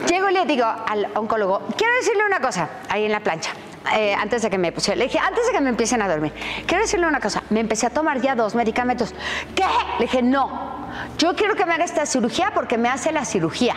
Llego 0.08 0.30
y 0.30 0.34
le 0.34 0.46
digo 0.46 0.66
al 0.66 1.10
oncólogo, 1.16 1.68
quiero 1.76 1.94
decirle 1.96 2.26
una 2.26 2.40
cosa, 2.40 2.70
ahí 2.88 3.04
en 3.04 3.12
la 3.12 3.20
plancha. 3.20 3.52
Eh, 3.96 4.14
antes 4.14 4.42
de 4.42 4.50
que 4.50 4.58
me 4.58 4.72
pusiera, 4.72 4.98
le 4.98 5.06
dije, 5.06 5.20
antes 5.20 5.48
de 5.48 5.54
que 5.54 5.62
me 5.62 5.70
empiecen 5.70 6.02
a 6.02 6.08
dormir, 6.08 6.34
quiero 6.66 6.84
decirle 6.84 7.08
una 7.08 7.20
cosa, 7.20 7.44
me 7.50 7.60
empecé 7.60 7.86
a 7.88 7.90
tomar 7.90 8.22
ya 8.22 8.36
dos 8.36 8.56
medicamentos. 8.56 9.14
¿Qué? 9.56 9.64
Le 10.00 10.06
dije, 10.06 10.22
no, 10.22 10.88
yo 11.18 11.36
quiero 11.36 11.56
que 11.56 11.66
me 11.66 11.74
haga 11.74 11.86
esta 11.86 12.06
cirugía 12.06 12.52
porque 12.54 12.78
me 12.78 12.90
hace 12.90 13.12
la 13.12 13.26
cirugía. 13.26 13.76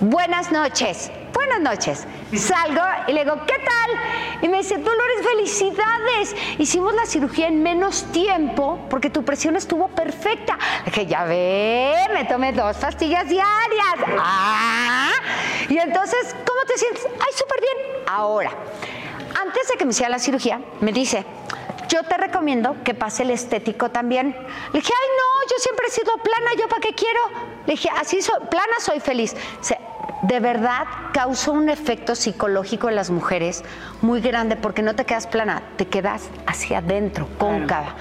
Buenas 0.00 0.50
noches. 0.50 1.10
Buenas 1.34 1.60
noches. 1.60 2.06
Salgo 2.34 2.82
y 3.06 3.12
le 3.12 3.24
digo, 3.24 3.36
¿qué 3.46 3.54
tal? 3.54 4.40
Y 4.42 4.48
me 4.48 4.58
dice, 4.58 4.78
Dolores, 4.78 5.16
felicidades. 5.22 6.36
Hicimos 6.58 6.94
la 6.94 7.04
cirugía 7.06 7.48
en 7.48 7.62
menos 7.62 8.04
tiempo 8.12 8.86
porque 8.88 9.10
tu 9.10 9.24
presión 9.24 9.56
estuvo 9.56 9.88
perfecta. 9.88 10.58
Le 10.80 10.84
dije, 10.86 11.06
ya 11.06 11.24
ve, 11.24 11.94
me 12.14 12.24
tomé 12.24 12.52
dos 12.52 12.76
pastillas 12.78 13.28
diarias. 13.28 13.94
Ah. 14.18 15.10
Y 15.68 15.76
entonces, 15.78 16.34
¿cómo 16.46 16.60
te 16.66 16.78
sientes? 16.78 17.06
Ay, 17.06 17.32
súper 17.34 17.60
bien. 17.60 18.04
Ahora, 18.06 18.50
antes 19.42 19.68
de 19.68 19.76
que 19.76 19.84
me 19.84 19.90
hiciera 19.90 20.10
la 20.10 20.18
cirugía, 20.18 20.60
me 20.80 20.92
dice, 20.92 21.24
yo 21.88 22.02
te 22.04 22.16
recomiendo 22.16 22.76
que 22.84 22.94
pase 22.94 23.24
el 23.24 23.30
estético 23.30 23.90
también. 23.90 24.28
Le 24.72 24.80
dije, 24.80 24.92
ay 24.92 25.08
no, 25.16 25.50
yo 25.50 25.56
siempre 25.58 25.86
he 25.88 25.90
sido 25.90 26.12
plana, 26.18 26.50
¿yo 26.58 26.68
para 26.68 26.80
qué 26.80 26.94
quiero? 26.94 27.20
Le 27.66 27.72
dije, 27.72 27.88
así 27.96 28.22
soy, 28.22 28.38
plana 28.48 28.74
soy 28.80 29.00
feliz. 29.00 29.34
O 29.60 29.64
sea, 29.64 29.78
de 30.22 30.38
verdad 30.38 30.86
causó 31.12 31.52
un 31.52 31.68
efecto 31.68 32.14
psicológico 32.14 32.88
en 32.88 32.94
las 32.94 33.10
mujeres 33.10 33.64
muy 34.02 34.20
grande 34.20 34.54
porque 34.56 34.82
no 34.82 34.94
te 34.94 35.04
quedas 35.04 35.26
plana, 35.26 35.62
te 35.76 35.88
quedas 35.88 36.28
hacia 36.46 36.78
adentro, 36.78 37.26
cóncava. 37.38 37.96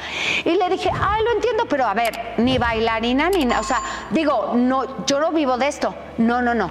Y 0.45 0.51
le 0.51 0.69
dije, 0.69 0.91
ay, 0.93 1.23
lo 1.23 1.31
entiendo, 1.31 1.65
pero 1.67 1.85
a 1.85 1.93
ver, 1.93 2.35
ni 2.37 2.57
bailarina, 2.57 3.29
ni 3.29 3.45
nada. 3.45 3.61
O 3.61 3.63
sea, 3.63 3.81
digo, 4.11 4.53
no, 4.55 5.05
yo 5.05 5.19
no 5.19 5.31
vivo 5.31 5.57
de 5.57 5.67
esto. 5.67 5.95
No, 6.17 6.41
no, 6.41 6.53
no 6.53 6.69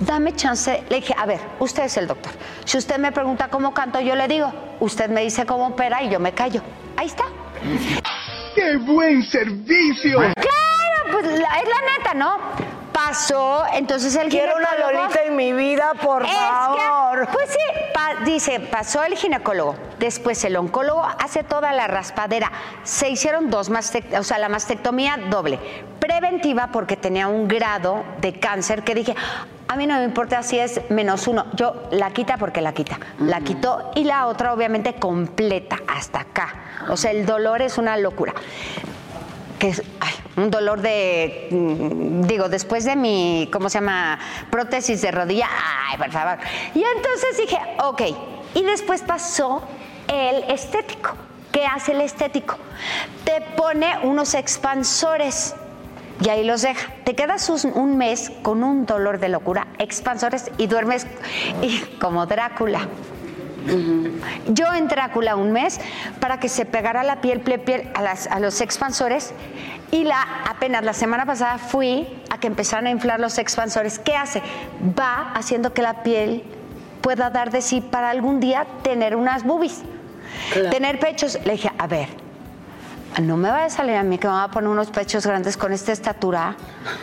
dame 0.00 0.34
chance. 0.34 0.82
Le 0.88 0.96
dije, 0.96 1.14
a 1.16 1.26
ver, 1.26 1.40
usted 1.58 1.84
es 1.84 1.96
el 1.96 2.06
doctor. 2.06 2.32
Si 2.64 2.78
usted 2.78 2.98
me 2.98 3.12
pregunta 3.12 3.48
cómo 3.48 3.72
canto, 3.74 4.00
yo 4.00 4.14
le 4.14 4.28
digo. 4.28 4.52
Usted 4.80 5.08
me 5.10 5.22
dice 5.22 5.44
cómo 5.46 5.68
opera 5.68 6.02
y 6.02 6.08
yo 6.10 6.20
me 6.20 6.32
callo. 6.32 6.62
Ahí 6.96 7.06
está. 7.06 7.24
¡Qué 8.54 8.76
buen 8.78 9.22
servicio! 9.24 10.18
Claro, 10.18 11.12
pues 11.12 11.24
la- 11.26 11.58
es 11.60 11.68
la 11.68 11.98
neta, 11.98 12.14
¿no? 12.14 12.38
Pasó, 13.06 13.64
entonces 13.74 14.16
el 14.16 14.28
Quiero 14.28 14.54
una 14.56 14.74
Lolita 14.76 15.20
en 15.24 15.36
mi 15.36 15.52
vida, 15.52 15.92
por 16.02 16.24
Es 16.24 16.30
que, 16.30 16.36
favor. 16.36 17.28
pues 17.32 17.48
sí, 17.50 17.58
pa- 17.94 18.24
dice, 18.24 18.58
pasó 18.58 19.04
el 19.04 19.14
ginecólogo, 19.14 19.76
después 20.00 20.42
el 20.44 20.56
oncólogo 20.56 21.04
hace 21.04 21.44
toda 21.44 21.72
la 21.72 21.86
raspadera. 21.86 22.50
Se 22.82 23.08
hicieron 23.08 23.50
dos 23.50 23.70
mastectomías, 23.70 24.20
o 24.20 24.24
sea, 24.24 24.38
la 24.38 24.48
mastectomía 24.48 25.16
doble, 25.30 25.60
preventiva 26.00 26.70
porque 26.72 26.96
tenía 26.96 27.28
un 27.28 27.46
grado 27.46 28.04
de 28.20 28.38
cáncer 28.40 28.82
que 28.82 28.94
dije, 28.96 29.14
a 29.68 29.76
mí 29.76 29.86
no 29.86 29.94
me 29.96 30.04
importa 30.04 30.42
si 30.42 30.58
es 30.58 30.80
menos 30.90 31.28
uno, 31.28 31.46
yo 31.54 31.74
la 31.92 32.10
quita 32.10 32.36
porque 32.36 32.60
la 32.60 32.72
quita, 32.74 32.98
la 33.20 33.40
quitó 33.42 33.92
y 33.94 34.04
la 34.04 34.26
otra 34.26 34.52
obviamente 34.52 34.94
completa 34.94 35.78
hasta 35.86 36.20
acá. 36.20 36.54
O 36.88 36.96
sea, 36.96 37.12
el 37.12 37.24
dolor 37.26 37.62
es 37.62 37.78
una 37.78 37.96
locura 37.96 38.34
que 39.60 39.68
es 39.68 39.82
ay, 40.00 40.12
un 40.38 40.50
dolor 40.50 40.80
de, 40.80 41.48
mm, 41.50 42.22
digo, 42.22 42.48
después 42.48 42.84
de 42.84 42.96
mi, 42.96 43.48
¿cómo 43.52 43.68
se 43.68 43.78
llama? 43.78 44.18
Prótesis 44.50 45.02
de 45.02 45.10
rodilla, 45.10 45.48
ay, 45.50 45.98
por 45.98 46.10
favor. 46.10 46.38
Y 46.74 46.82
entonces 46.82 47.36
dije, 47.38 47.58
ok, 47.84 48.02
y 48.54 48.62
después 48.62 49.02
pasó 49.02 49.62
el 50.06 50.44
estético. 50.50 51.14
¿Qué 51.52 51.66
hace 51.66 51.92
el 51.92 52.02
estético? 52.02 52.56
Te 53.24 53.40
pone 53.56 53.98
unos 54.02 54.34
expansores 54.34 55.54
y 56.20 56.28
ahí 56.28 56.44
los 56.44 56.62
deja. 56.62 56.92
Te 57.04 57.14
quedas 57.14 57.48
un, 57.48 57.96
mes 57.96 58.30
con 58.42 58.62
un 58.62 58.86
dolor 58.86 59.18
de 59.18 59.28
locura, 59.28 59.66
expansores 59.78 60.50
y 60.58 60.66
duermes 60.66 61.06
y, 61.62 61.80
como 62.00 62.26
Drácula. 62.26 62.88
Yo 64.46 64.72
en 64.72 64.88
Drácula 64.88 65.36
un 65.36 65.52
mes 65.52 65.80
para 66.20 66.38
que 66.38 66.48
se 66.48 66.64
pegara 66.64 67.02
la 67.02 67.20
piel, 67.20 67.40
piel, 67.40 67.60
piel 67.60 67.90
a 67.94 68.40
los 68.40 68.60
expansores 68.60 69.32
y 69.90 70.04
la, 70.04 70.22
apenas 70.48 70.84
la 70.84 70.92
semana 70.92 71.24
pasada 71.24 71.58
fui 71.58 72.06
a 72.30 72.38
que 72.38 72.46
empezaran 72.46 72.86
a 72.86 72.90
inflar 72.90 73.20
los 73.20 73.38
expansores. 73.38 73.98
¿Qué 73.98 74.14
hace? 74.14 74.42
Va 74.98 75.32
haciendo 75.32 75.72
que 75.72 75.82
la 75.82 76.02
piel 76.02 76.44
pueda 77.00 77.30
dar 77.30 77.50
de 77.50 77.62
sí 77.62 77.80
para 77.80 78.10
algún 78.10 78.40
día 78.40 78.66
tener 78.82 79.16
unas 79.16 79.44
boobies, 79.44 79.82
tener 80.70 80.98
pechos. 80.98 81.38
Le 81.44 81.52
dije, 81.52 81.72
a 81.78 81.86
ver, 81.86 82.08
no 83.22 83.36
me 83.36 83.50
vaya 83.50 83.64
a 83.64 83.70
salir 83.70 83.96
a 83.96 84.02
mí 84.02 84.18
que 84.18 84.26
me 84.26 84.34
va 84.34 84.44
a 84.44 84.50
poner 84.50 84.68
unos 84.68 84.90
pechos 84.90 85.26
grandes 85.26 85.56
con 85.56 85.72
esta 85.72 85.92
estatura. 85.92 86.54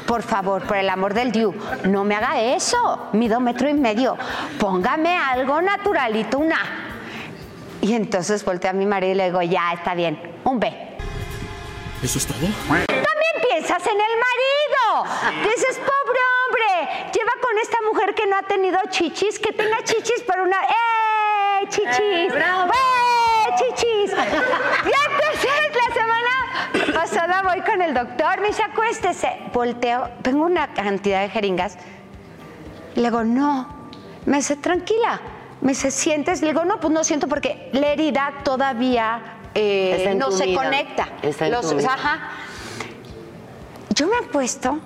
Por 0.05 0.21
favor, 0.21 0.63
por 0.63 0.77
el 0.77 0.89
amor 0.89 1.13
del 1.15 1.31
Diu, 1.31 1.55
no 1.85 2.03
me 2.03 2.15
haga 2.15 2.39
eso. 2.39 3.09
Mido 3.13 3.39
metro 3.39 3.67
y 3.67 3.73
medio. 3.73 4.15
Póngame 4.59 5.17
algo 5.17 5.59
naturalito, 5.61 6.37
una. 6.37 6.59
Y 7.81 7.93
entonces 7.93 8.45
volteé 8.45 8.69
a 8.69 8.73
mi 8.73 8.85
marido 8.85 9.13
y 9.13 9.15
le 9.15 9.25
digo, 9.25 9.41
ya, 9.41 9.73
está 9.73 9.95
bien, 9.95 10.19
un 10.43 10.59
B. 10.59 10.84
¿Eso 12.03 12.19
es 12.19 12.27
todo? 12.27 12.39
También 12.67 13.35
piensas 13.49 13.85
en 13.87 13.99
el 13.99 14.15
marido. 14.27 15.43
Dices, 15.43 15.77
pobre 15.79 16.19
hombre, 16.37 17.11
lleva 17.13 17.31
con 17.41 17.57
esta 17.59 17.77
mujer 17.89 18.13
que 18.13 18.27
no 18.27 18.37
ha 18.37 18.43
tenido 18.43 18.79
chichis, 18.89 19.39
que 19.39 19.51
tenga 19.53 19.83
chichis 19.83 20.21
para 20.23 20.43
una. 20.43 20.57
¡Eh! 20.63 21.67
¡Chichis! 21.69 22.33
¡Eh! 22.33 23.49
¡Chichis! 23.57 24.11
Ya 24.11 25.01
entonces 25.09 25.71
la 25.73 25.93
semana 25.93 26.31
pasada 26.93 27.41
voy 27.41 27.61
con 27.61 27.81
el 27.81 27.93
doctor, 27.93 28.39
me 28.39 28.47
dice, 28.47 28.63
acuéstese. 28.63 29.39
Volteo, 29.53 30.09
tengo 30.21 30.45
una 30.45 30.73
cantidad 30.73 31.21
de 31.21 31.29
jeringas. 31.29 31.77
Le 32.95 33.03
digo, 33.03 33.23
no. 33.23 33.89
Me 34.25 34.37
dice, 34.37 34.55
tranquila. 34.57 35.21
Me 35.61 35.69
dice, 35.69 35.89
¿sientes? 35.89 36.41
Le 36.41 36.49
digo, 36.49 36.65
no, 36.65 36.79
pues 36.79 36.93
no 36.93 37.03
siento 37.03 37.27
porque 37.27 37.69
la 37.71 37.87
herida 37.87 38.41
todavía 38.43 39.21
eh, 39.55 40.13
no 40.15 40.31
se 40.31 40.53
conecta. 40.53 41.07
Está 41.21 41.49
Los- 41.49 41.73
ajá. 41.85 42.29
Yo 43.93 44.07
me 44.07 44.17
apuesto, 44.17 44.77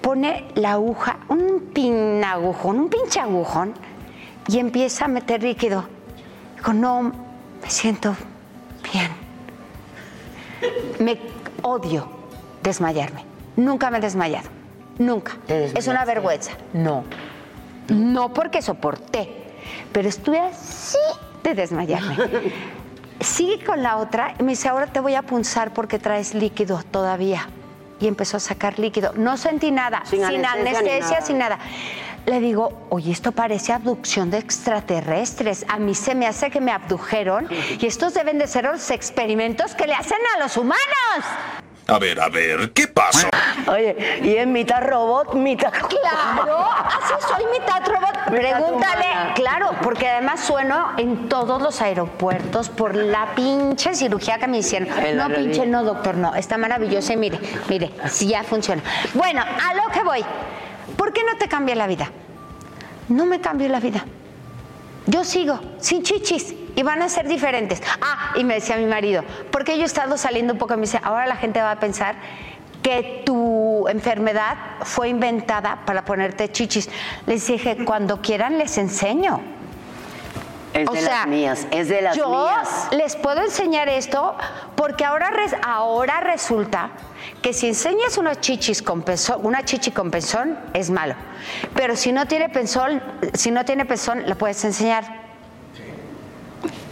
pone 0.00 0.46
la 0.54 0.72
aguja, 0.72 1.18
un 1.28 1.70
pin 1.74 2.24
agujón, 2.24 2.78
un 2.80 2.88
pinche 2.88 3.20
agujón, 3.20 3.74
y 4.48 4.58
empieza 4.58 5.04
a 5.04 5.08
meter 5.08 5.42
líquido. 5.42 5.84
Digo, 6.56 6.72
no, 6.72 7.02
me 7.02 7.70
siento 7.70 8.16
bien. 8.92 9.10
Me 10.98 11.18
odio 11.62 12.08
desmayarme. 12.62 13.24
Nunca 13.56 13.90
me 13.90 13.98
he 13.98 14.00
desmayado. 14.00 14.48
Nunca. 14.98 15.36
¿Te 15.46 15.66
Es 15.78 15.86
una 15.86 16.04
vergüenza. 16.04 16.52
No. 16.72 17.04
No 17.88 18.32
porque 18.32 18.62
soporté, 18.62 19.30
pero 19.92 20.08
estuve 20.08 20.40
así 20.40 20.98
de 21.42 21.54
desmayarme. 21.54 22.16
Sigue 23.20 23.64
con 23.64 23.82
la 23.82 23.96
otra 23.96 24.34
y 24.38 24.42
me 24.42 24.52
dice, 24.52 24.68
ahora 24.68 24.86
te 24.86 25.00
voy 25.00 25.14
a 25.14 25.22
punzar 25.22 25.72
porque 25.72 25.98
traes 25.98 26.34
líquido 26.34 26.82
todavía. 26.90 27.48
Y 28.00 28.06
empezó 28.06 28.36
a 28.36 28.40
sacar 28.40 28.78
líquido. 28.78 29.12
No 29.16 29.36
sentí 29.36 29.72
nada, 29.72 30.02
Sin 30.04 30.24
sin, 30.24 30.44
anestesia 30.46 31.00
nada. 31.00 31.20
sin 31.22 31.38
nada. 31.38 31.58
Le 32.26 32.40
digo, 32.40 32.86
oye, 32.90 33.10
esto 33.10 33.32
parece 33.32 33.72
abducción 33.72 34.30
de 34.30 34.38
extraterrestres. 34.38 35.64
A 35.68 35.78
mí 35.78 35.94
se 35.94 36.14
me 36.14 36.26
hace 36.26 36.50
que 36.50 36.60
me 36.60 36.70
abdujeron 36.70 37.48
y 37.80 37.86
estos 37.86 38.14
deben 38.14 38.38
de 38.38 38.46
ser 38.46 38.64
los 38.64 38.90
experimentos 38.90 39.74
que 39.74 39.86
le 39.86 39.94
hacen 39.94 40.18
a 40.36 40.42
los 40.42 40.56
humanos. 40.56 40.78
A 41.90 41.98
ver, 41.98 42.20
a 42.20 42.28
ver, 42.28 42.70
¿qué 42.72 42.86
pasó? 42.86 43.30
Oye, 43.66 44.20
y 44.22 44.36
es 44.36 44.46
mitad 44.46 44.82
robot, 44.82 45.32
mitad. 45.32 45.72
Claro, 45.72 46.58
así 46.60 47.14
soy 47.26 47.44
mitad 47.50 47.82
robot. 47.86 48.26
Pregúntale, 48.26 49.06
humana. 49.06 49.32
claro, 49.34 49.70
porque 49.82 50.06
además 50.06 50.40
sueno 50.40 50.90
en 50.98 51.30
todos 51.30 51.62
los 51.62 51.80
aeropuertos 51.80 52.68
por 52.68 52.94
la 52.94 53.34
pinche 53.34 53.94
cirugía 53.94 54.38
que 54.38 54.46
me 54.48 54.58
hicieron. 54.58 54.90
No, 55.16 55.30
pinche, 55.30 55.64
no, 55.64 55.82
doctor, 55.82 56.16
no. 56.16 56.34
Está 56.34 56.58
maravilloso 56.58 57.14
y 57.14 57.16
mire, 57.16 57.40
mire, 57.70 57.90
sí 58.10 58.28
ya 58.28 58.42
funciona. 58.42 58.82
Bueno, 59.14 59.40
a 59.40 59.72
lo 59.72 59.90
que 59.90 60.02
voy. 60.02 60.22
¿Por 60.94 61.14
qué 61.14 61.22
no 61.24 61.38
te 61.38 61.48
cambia 61.48 61.74
la 61.74 61.86
vida? 61.86 62.10
No 63.08 63.24
me 63.24 63.40
cambió 63.40 63.66
la 63.70 63.80
vida. 63.80 64.04
Yo 65.06 65.24
sigo 65.24 65.58
sin 65.78 66.02
chichis 66.02 66.54
y 66.78 66.82
van 66.84 67.02
a 67.02 67.08
ser 67.08 67.26
diferentes. 67.26 67.82
Ah, 68.00 68.32
y 68.36 68.44
me 68.44 68.54
decía 68.54 68.76
mi 68.76 68.86
marido, 68.86 69.24
porque 69.50 69.76
yo 69.76 69.82
he 69.82 69.86
estado 69.86 70.16
saliendo 70.16 70.52
un 70.52 70.58
poco 70.60 70.74
me 70.76 70.82
dice, 70.82 71.00
ahora 71.02 71.26
la 71.26 71.34
gente 71.34 71.60
va 71.60 71.72
a 71.72 71.80
pensar 71.80 72.14
que 72.84 73.24
tu 73.26 73.88
enfermedad 73.88 74.56
fue 74.82 75.08
inventada 75.08 75.80
para 75.84 76.04
ponerte 76.04 76.52
chichis. 76.52 76.88
Les 77.26 77.44
dije, 77.48 77.84
cuando 77.84 78.22
quieran 78.22 78.58
les 78.58 78.78
enseño. 78.78 79.40
Es 80.72 80.88
O 80.88 80.92
de 80.92 81.00
sea, 81.00 81.10
las 81.20 81.26
mías, 81.26 81.66
es 81.72 81.88
de 81.88 82.00
las 82.02 82.16
yo 82.16 82.28
mías. 82.28 82.88
les 82.92 83.16
puedo 83.16 83.40
enseñar 83.42 83.88
esto 83.88 84.36
porque 84.76 85.04
ahora, 85.04 85.30
res- 85.30 85.56
ahora 85.66 86.20
resulta 86.20 86.90
que 87.42 87.52
si 87.52 87.66
enseñas 87.68 88.18
una 88.18 88.36
chichis 88.38 88.82
con 88.82 89.02
pezón, 89.02 89.40
una 89.44 89.64
chichi 89.64 89.90
con 89.90 90.10
pezón 90.12 90.56
es 90.74 90.90
malo. 90.90 91.14
Pero 91.74 91.96
si 91.96 92.12
no 92.12 92.26
tiene 92.26 92.48
pezón, 92.50 93.02
si 93.34 93.50
no 93.50 93.64
tiene 93.64 93.84
pezón, 93.86 94.28
la 94.28 94.36
puedes 94.36 94.62
enseñar. 94.64 95.27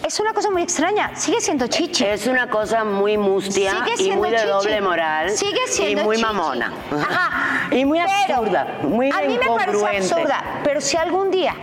Es 0.07 0.21
una 0.21 0.33
cosa 0.33 0.51
muy 0.51 0.63
extraña. 0.63 1.11
Sigue 1.17 1.41
siendo 1.41 1.67
chichi. 1.67 2.05
Es 2.05 2.27
una 2.29 2.49
cosa 2.49 2.85
muy 2.85 3.17
mustia 3.19 3.73
Sigue 3.97 4.13
y 4.13 4.17
muy 4.17 4.31
de 4.31 4.37
chichi. 4.37 4.49
doble 4.49 4.81
moral. 4.81 5.31
Sigue 5.31 5.61
y 5.67 5.69
siendo 5.73 6.05
muy 6.05 6.17
chichi. 6.17 6.27
mamona. 6.27 6.73
Ajá. 6.93 7.69
Y 7.73 7.85
muy 7.85 7.99
Pero 7.99 8.37
absurda, 8.39 8.67
muy 8.83 9.11
A 9.11 9.23
mí 9.23 9.37
me 9.39 9.47
parece 9.57 9.97
absurda, 9.97 10.45
pero 10.63 10.81
si 10.81 10.97
algún 10.97 11.33
día, 11.33 11.55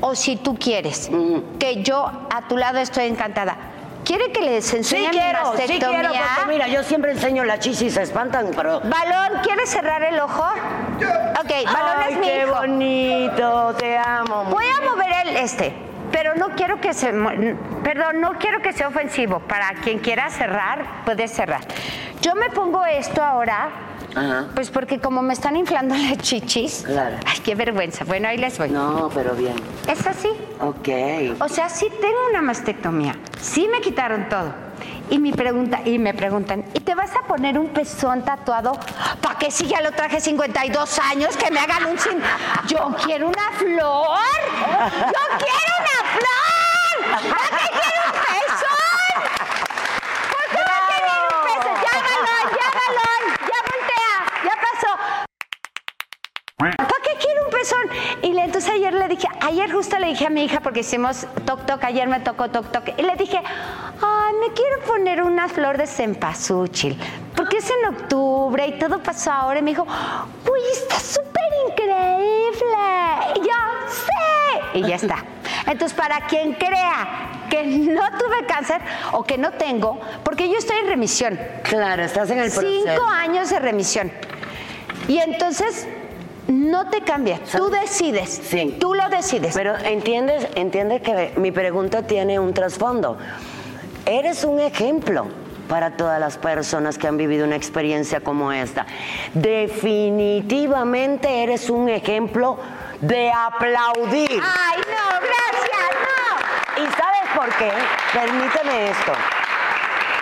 o 0.00 0.16
si 0.16 0.34
tú 0.36 0.56
quieres, 0.58 1.08
que 1.60 1.82
yo 1.84 2.10
a 2.28 2.48
tu 2.48 2.56
lado 2.56 2.78
estoy 2.80 3.04
encantada, 3.06 3.56
¿quiere 4.04 4.32
que 4.32 4.40
les 4.42 4.64
Sí 4.64 4.76
enseñe 4.78 5.02
mi 5.04 5.10
quiero, 5.10 5.38
sí 5.38 5.44
mastectomía? 5.58 6.00
quiero, 6.00 6.08
porque 6.34 6.48
mira, 6.52 6.66
yo 6.66 6.82
siempre 6.82 7.12
enseño 7.12 7.44
la 7.44 7.60
chichi 7.60 7.86
y 7.86 7.90
se 7.90 8.02
espantan, 8.02 8.50
pero... 8.56 8.80
Balón, 8.80 9.38
¿quieres 9.44 9.70
cerrar 9.70 10.02
el 10.02 10.18
ojo? 10.18 10.42
Ok, 10.42 11.50
Balón 11.66 11.96
Ay, 12.04 12.12
es 12.14 12.18
mi 12.18 12.26
qué 12.26 12.42
hijo. 12.42 12.54
bonito, 12.56 13.74
te 13.78 13.96
amo. 13.96 14.44
Voy 14.50 14.64
a 14.66 14.90
mover 14.90 15.12
el 15.28 15.36
este, 15.36 15.72
pero 16.22 16.36
no 16.36 16.50
quiero 16.54 16.80
que 16.80 16.94
se, 16.94 17.12
perdón, 17.82 18.20
no 18.20 18.34
quiero 18.38 18.62
que 18.62 18.72
sea 18.72 18.86
ofensivo. 18.86 19.40
Para 19.40 19.74
quien 19.82 19.98
quiera 19.98 20.30
cerrar, 20.30 21.02
puede 21.04 21.26
cerrar. 21.26 21.62
Yo 22.20 22.36
me 22.36 22.48
pongo 22.50 22.84
esto 22.86 23.20
ahora, 23.24 23.70
Ajá. 24.14 24.46
pues 24.54 24.70
porque 24.70 25.00
como 25.00 25.20
me 25.22 25.32
están 25.32 25.56
inflando 25.56 25.96
las 25.96 26.18
chichis. 26.18 26.84
Claro. 26.86 27.16
Ay, 27.26 27.40
qué 27.44 27.56
vergüenza. 27.56 28.04
Bueno, 28.04 28.28
ahí 28.28 28.36
les 28.38 28.56
voy. 28.56 28.70
No, 28.70 29.10
pero 29.12 29.34
bien. 29.34 29.56
Es 29.88 30.06
así. 30.06 30.28
Ok. 30.60 31.40
O 31.40 31.48
sea, 31.48 31.68
sí 31.68 31.88
tengo 32.00 32.18
una 32.30 32.40
mastectomía. 32.40 33.16
Sí 33.40 33.66
me 33.72 33.80
quitaron 33.80 34.28
todo. 34.28 34.54
Y 35.12 35.18
me, 35.18 35.30
pregunta, 35.30 35.82
y 35.84 35.98
me 35.98 36.14
preguntan, 36.14 36.64
¿y 36.72 36.80
te 36.80 36.94
vas 36.94 37.14
a 37.14 37.20
poner 37.26 37.58
un 37.58 37.68
pezón 37.68 38.24
tatuado? 38.24 38.72
¿Para 39.20 39.38
qué 39.38 39.50
si 39.50 39.66
ya 39.66 39.82
lo 39.82 39.92
traje 39.92 40.22
52 40.22 40.98
años? 41.00 41.36
Que 41.36 41.50
me 41.50 41.60
hagan 41.60 41.84
un 41.84 41.98
sin... 41.98 42.18
Yo 42.66 42.96
quiero 43.04 43.28
una 43.28 43.52
flor. 43.58 43.76
Yo 43.76 45.22
quiero 45.36 45.72
una 45.80 45.98
flor. 46.16 47.28
¿Para 47.28 47.58
qué 47.58 47.68
quiero 47.78 48.00
un 48.06 48.12
pezón? 48.24 48.72
¿Por 50.30 50.44
qué 50.50 50.60
va 50.66 50.76
a 50.78 50.88
querer 50.88 51.20
un 51.28 51.44
pezón? 51.44 51.76
Ya, 51.84 51.92
balón, 52.08 52.44
ya, 52.56 52.68
balón. 52.80 53.22
Ya 53.52 53.58
voltea. 53.68 54.14
Ya 54.44 54.54
pasó. 54.64 54.92
¿Para 56.56 57.00
qué 57.02 57.12
quiero 57.20 57.44
un 57.44 57.50
pezón? 57.50 57.84
Entonces 58.44 58.70
ayer 58.72 58.92
le 58.92 59.08
dije, 59.08 59.28
ayer 59.40 59.72
justo 59.72 59.98
le 59.98 60.08
dije 60.08 60.26
a 60.26 60.30
mi 60.30 60.44
hija, 60.44 60.60
porque 60.60 60.80
hicimos 60.80 61.26
toc 61.46 61.64
toc, 61.66 61.82
ayer 61.84 62.08
me 62.08 62.20
tocó 62.20 62.48
toc 62.50 62.70
toc, 62.72 62.88
y 62.98 63.02
le 63.02 63.14
dije, 63.16 63.38
ay, 63.38 64.34
me 64.40 64.52
quiero 64.52 64.80
poner 64.86 65.22
una 65.22 65.48
flor 65.48 65.78
de 65.78 65.86
cempasúchil, 65.86 66.98
porque 67.36 67.58
es 67.58 67.70
en 67.70 67.94
octubre 67.94 68.66
y 68.66 68.78
todo 68.78 69.02
pasó 69.02 69.30
ahora. 69.32 69.60
Y 69.60 69.62
me 69.62 69.70
dijo, 69.70 69.84
uy, 69.84 70.60
está 70.72 70.98
súper 70.98 71.42
increíble. 71.68 72.76
Y 73.36 73.40
yo, 73.40 73.54
sí. 73.88 74.78
Y 74.78 74.82
ya 74.88 74.96
está. 74.96 75.24
Entonces, 75.66 75.96
para 75.96 76.26
quien 76.26 76.54
crea 76.54 77.46
que 77.48 77.62
no 77.64 78.02
tuve 78.18 78.46
cáncer 78.46 78.80
o 79.12 79.22
que 79.22 79.38
no 79.38 79.52
tengo, 79.52 80.00
porque 80.24 80.48
yo 80.48 80.56
estoy 80.58 80.78
en 80.78 80.88
remisión, 80.88 81.38
Claro, 81.62 82.02
estás 82.02 82.30
en 82.30 82.38
el 82.38 82.50
proceso. 82.50 82.84
Cinco 82.84 83.04
años 83.08 83.50
de 83.50 83.58
remisión. 83.58 84.10
Y 85.08 85.18
entonces 85.18 85.86
no 86.48 86.90
te 86.90 87.02
cambia. 87.02 87.38
Tú 87.56 87.70
decides. 87.70 88.40
Sí. 88.44 88.76
Tú 88.80 88.94
lo 88.94 89.08
decides. 89.08 89.54
Pero 89.54 89.76
entiendes, 89.78 90.48
entiendes 90.54 91.00
que 91.02 91.32
mi 91.36 91.52
pregunta 91.52 92.06
tiene 92.06 92.38
un 92.38 92.54
trasfondo. 92.54 93.18
Eres 94.06 94.44
un 94.44 94.60
ejemplo 94.60 95.26
para 95.68 95.96
todas 95.96 96.20
las 96.20 96.36
personas 96.36 96.98
que 96.98 97.06
han 97.06 97.16
vivido 97.16 97.46
una 97.46 97.56
experiencia 97.56 98.20
como 98.20 98.52
esta. 98.52 98.86
Definitivamente 99.32 101.42
eres 101.42 101.70
un 101.70 101.88
ejemplo 101.88 102.58
de 103.00 103.30
aplaudir. 103.30 104.30
Ay, 104.32 104.80
no, 104.80 105.20
gracias, 105.20 105.96
no. 106.02 106.82
¿Y 106.82 106.86
sabes 106.90 107.30
por 107.34 107.48
qué? 107.56 107.70
Permíteme 108.12 108.90
esto. 108.90 109.12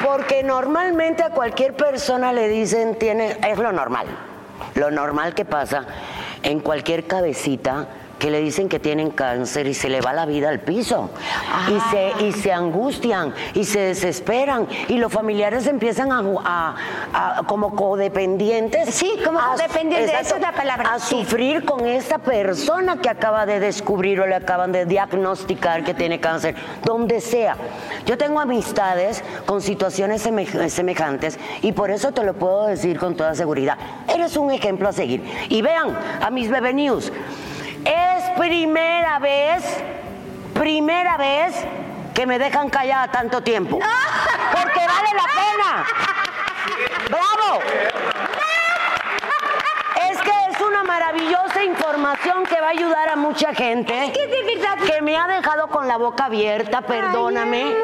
Porque 0.04 0.42
normalmente 0.42 1.22
a 1.22 1.30
cualquier 1.30 1.74
persona 1.74 2.32
le 2.32 2.48
dicen, 2.48 2.96
tiene, 2.96 3.38
es 3.46 3.58
lo 3.58 3.70
normal. 3.72 4.06
Lo 4.74 4.90
normal 4.90 5.34
que 5.34 5.44
pasa 5.44 5.84
en 6.42 6.60
cualquier 6.60 7.06
cabecita 7.06 7.86
que 8.20 8.30
le 8.30 8.38
dicen 8.40 8.68
que 8.68 8.78
tienen 8.78 9.10
cáncer 9.10 9.66
y 9.66 9.74
se 9.74 9.88
le 9.88 10.00
va 10.00 10.12
la 10.12 10.26
vida 10.26 10.50
al 10.50 10.60
piso. 10.60 11.10
Y, 11.68 11.80
se, 11.90 12.24
y 12.26 12.32
se 12.32 12.52
angustian 12.52 13.34
y 13.54 13.64
se 13.64 13.80
desesperan. 13.80 14.68
Y 14.88 14.98
los 14.98 15.12
familiares 15.12 15.66
empiezan 15.66 16.12
a, 16.12 16.20
a- 16.44 17.38
a- 17.38 17.42
como 17.44 17.74
codependientes. 17.74 18.94
Sí, 18.94 19.10
como 19.24 19.38
a- 19.40 19.54
codependientes, 19.54 20.12
esa 20.20 20.36
es 20.36 20.40
la 20.42 20.52
palabra, 20.52 20.92
A 20.94 20.98
sufrir 21.00 21.64
con 21.64 21.86
esta 21.86 22.18
persona 22.18 22.98
que 23.00 23.08
acaba 23.08 23.46
de 23.46 23.58
descubrir 23.58 24.20
o 24.20 24.26
le 24.26 24.34
acaban 24.34 24.70
de 24.70 24.84
diagnosticar 24.86 25.82
que 25.82 25.94
tiene 25.94 26.20
cáncer, 26.20 26.54
donde 26.84 27.20
sea. 27.22 27.56
Yo 28.04 28.18
tengo 28.18 28.38
amistades 28.38 29.24
con 29.46 29.62
situaciones 29.62 30.24
seme- 30.26 30.68
semejantes 30.68 31.38
y 31.62 31.72
por 31.72 31.90
eso 31.90 32.12
te 32.12 32.22
lo 32.22 32.34
puedo 32.34 32.66
decir 32.66 32.98
con 32.98 33.16
toda 33.16 33.34
seguridad. 33.34 33.78
Eres 34.14 34.36
un 34.36 34.50
ejemplo 34.50 34.88
a 34.88 34.92
seguir. 34.92 35.24
Y 35.48 35.62
vean 35.62 35.96
a 36.20 36.30
mis 36.30 36.50
bebé 36.50 36.74
news. 36.74 37.10
Es 37.84 38.30
primera 38.38 39.18
vez, 39.18 39.64
primera 40.54 41.16
vez 41.16 41.54
que 42.14 42.26
me 42.26 42.38
dejan 42.38 42.68
callada 42.68 43.08
tanto 43.10 43.42
tiempo. 43.42 43.78
Porque 43.78 44.80
vale 44.86 45.08
la 45.14 45.26
pena. 45.40 45.86
¡Bravo! 47.08 47.60
Es 50.10 50.18
que 50.20 50.30
es 50.50 50.60
una 50.60 50.82
maravillosa 50.82 51.64
información 51.64 52.44
que 52.44 52.60
va 52.60 52.68
a 52.68 52.70
ayudar 52.70 53.08
a 53.08 53.16
mucha 53.16 53.54
gente. 53.54 54.04
Es 54.04 54.12
que 54.12 54.26
de 54.26 54.42
verdad. 54.54 54.76
Que 54.86 55.02
me 55.02 55.16
ha 55.16 55.26
dejado 55.26 55.68
con 55.68 55.88
la 55.88 55.96
boca 55.96 56.26
abierta, 56.26 56.82
perdóname. 56.82 57.74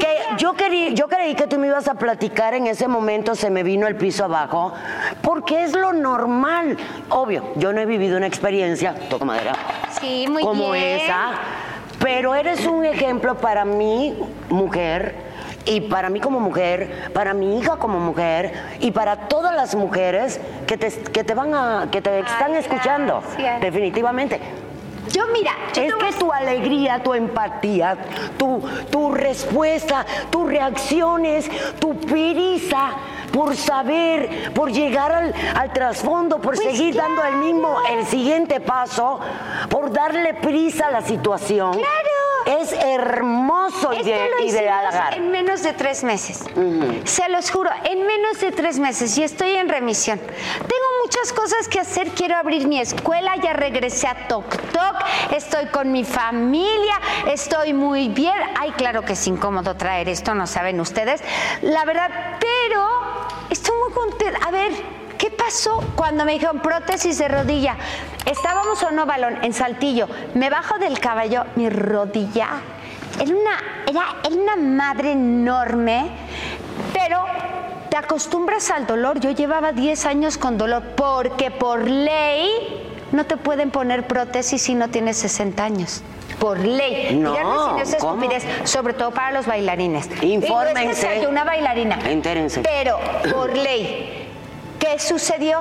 que 0.00 0.18
yo, 0.38 0.54
querí, 0.54 0.94
yo 0.94 1.08
creí 1.08 1.34
que 1.34 1.46
tú 1.46 1.58
me 1.58 1.66
ibas 1.68 1.88
a 1.88 1.94
platicar, 1.94 2.54
en 2.54 2.66
ese 2.66 2.88
momento 2.88 3.34
se 3.34 3.50
me 3.50 3.62
vino 3.62 3.86
el 3.86 3.96
piso 3.96 4.24
abajo, 4.24 4.72
porque 5.24 5.64
es 5.64 5.72
lo 5.72 5.92
normal. 5.92 6.76
Obvio, 7.08 7.42
yo 7.56 7.72
no 7.72 7.80
he 7.80 7.86
vivido 7.86 8.16
una 8.16 8.26
experiencia, 8.26 8.94
toco 9.08 9.24
madera, 9.24 9.54
Sí, 10.00 10.26
muy 10.28 10.42
como 10.44 10.72
bien. 10.72 11.00
esa, 11.00 11.32
pero 11.98 12.34
eres 12.34 12.66
un 12.66 12.84
ejemplo 12.84 13.36
para 13.36 13.64
mí, 13.64 14.14
mujer, 14.50 15.14
y 15.66 15.80
para 15.80 16.10
mí 16.10 16.20
como 16.20 16.40
mujer, 16.40 17.10
para 17.14 17.32
mi 17.32 17.58
hija 17.58 17.76
como 17.76 17.98
mujer, 17.98 18.52
y 18.80 18.90
para 18.90 19.16
todas 19.28 19.54
las 19.56 19.74
mujeres 19.74 20.38
que 20.66 20.76
te, 20.76 20.90
que 20.90 21.24
te 21.24 21.32
van 21.34 21.54
a, 21.54 21.88
que 21.90 22.02
te 22.02 22.18
están 22.20 22.54
escuchando, 22.54 23.22
gracias. 23.22 23.60
definitivamente. 23.62 24.40
Yo, 25.10 25.22
mira, 25.32 25.52
yo 25.74 25.82
Es 25.82 25.94
que 25.96 26.12
tu 26.18 26.32
alegría, 26.32 27.02
tu 27.02 27.12
empatía, 27.14 27.96
tu, 28.38 28.62
tu 28.90 29.12
respuesta, 29.12 30.04
tus 30.30 30.46
reacciones, 30.48 31.48
tu 31.78 31.94
prisa 32.00 32.92
por 33.34 33.56
saber, 33.56 34.52
por 34.54 34.70
llegar 34.70 35.10
al, 35.10 35.34
al 35.56 35.72
trasfondo, 35.72 36.36
por 36.36 36.54
Pues 36.54 36.60
seguir 36.60 36.94
dando 36.94 37.24
el 37.24 37.38
mismo, 37.38 37.78
el 37.90 38.06
siguiente 38.06 38.60
paso, 38.60 39.18
por 39.68 39.92
darle 39.92 40.34
prisa 40.34 40.86
a 40.86 40.92
la 40.92 41.02
situación. 41.02 41.72
Claro. 41.72 42.33
Es 42.46 42.72
hermoso 42.72 43.92
y 43.92 44.02
de, 44.02 44.28
lo 44.28 44.44
y 44.44 44.50
de 44.50 44.68
halagar. 44.68 45.14
en 45.14 45.30
menos 45.30 45.62
de 45.62 45.72
tres 45.72 46.04
meses. 46.04 46.44
Se 47.04 47.28
los 47.28 47.50
juro, 47.50 47.70
en 47.84 48.06
menos 48.06 48.40
de 48.40 48.52
tres 48.52 48.78
meses 48.78 49.16
y 49.16 49.22
estoy 49.22 49.52
en 49.52 49.68
remisión. 49.68 50.18
Tengo 50.18 50.84
muchas 51.04 51.32
cosas 51.32 51.68
que 51.68 51.80
hacer. 51.80 52.08
Quiero 52.10 52.36
abrir 52.36 52.66
mi 52.66 52.80
escuela, 52.80 53.36
ya 53.36 53.52
regresé 53.52 54.06
a 54.06 54.28
Tok 54.28 54.56
Tok, 54.72 54.96
estoy 55.34 55.66
con 55.66 55.90
mi 55.92 56.04
familia, 56.04 57.00
estoy 57.26 57.72
muy 57.72 58.08
bien. 58.08 58.34
Ay, 58.58 58.72
claro 58.72 59.02
que 59.02 59.14
es 59.14 59.26
incómodo 59.26 59.76
traer 59.76 60.08
esto, 60.08 60.34
no 60.34 60.46
saben 60.46 60.80
ustedes. 60.80 61.22
La 61.62 61.84
verdad, 61.84 62.10
pero 62.40 62.86
estoy 63.50 63.76
muy 63.78 63.92
contenta. 63.92 64.38
A 64.46 64.50
ver, 64.50 64.72
¿Qué 65.24 65.30
pasó 65.30 65.82
cuando 65.96 66.26
me 66.26 66.32
dijeron 66.32 66.60
prótesis 66.60 67.16
de 67.16 67.28
rodilla? 67.28 67.78
Estábamos 68.26 68.82
a 68.82 68.90
no 68.90 69.06
balón 69.06 69.42
en 69.42 69.54
Saltillo. 69.54 70.06
Me 70.34 70.50
bajo 70.50 70.78
del 70.78 71.00
caballo, 71.00 71.44
mi 71.56 71.70
rodilla 71.70 72.60
era 73.18 73.34
una, 73.34 73.58
era, 73.88 74.16
era 74.22 74.36
una 74.36 74.56
madre 74.56 75.12
enorme, 75.12 76.10
pero 76.92 77.24
te 77.88 77.96
acostumbras 77.96 78.70
al 78.70 78.86
dolor. 78.86 79.18
Yo 79.18 79.30
llevaba 79.30 79.72
10 79.72 80.04
años 80.04 80.36
con 80.36 80.58
dolor 80.58 80.82
porque 80.94 81.50
por 81.50 81.88
ley 81.88 82.50
no 83.12 83.24
te 83.24 83.38
pueden 83.38 83.70
poner 83.70 84.06
prótesis 84.06 84.60
si 84.60 84.74
no 84.74 84.88
tienes 84.88 85.16
60 85.16 85.64
años. 85.64 86.02
Por 86.38 86.58
ley. 86.58 87.16
No, 87.16 87.30
Díganme 87.30 87.86
si 87.86 87.96
no 87.96 88.32
es 88.32 88.70
sobre 88.70 88.92
todo 88.92 89.12
para 89.12 89.32
los 89.32 89.46
bailarines. 89.46 90.04
Y 90.04 90.08
no 90.08 90.12
es 90.12 90.20
que 90.20 90.26
Infórmense. 90.26 91.20
yo 91.22 91.30
una 91.30 91.44
bailarina. 91.44 91.98
Entérense. 92.04 92.60
Pero 92.60 92.98
por 93.32 93.56
ley. 93.56 94.23
¿Qué 94.84 94.98
sucedió? 94.98 95.60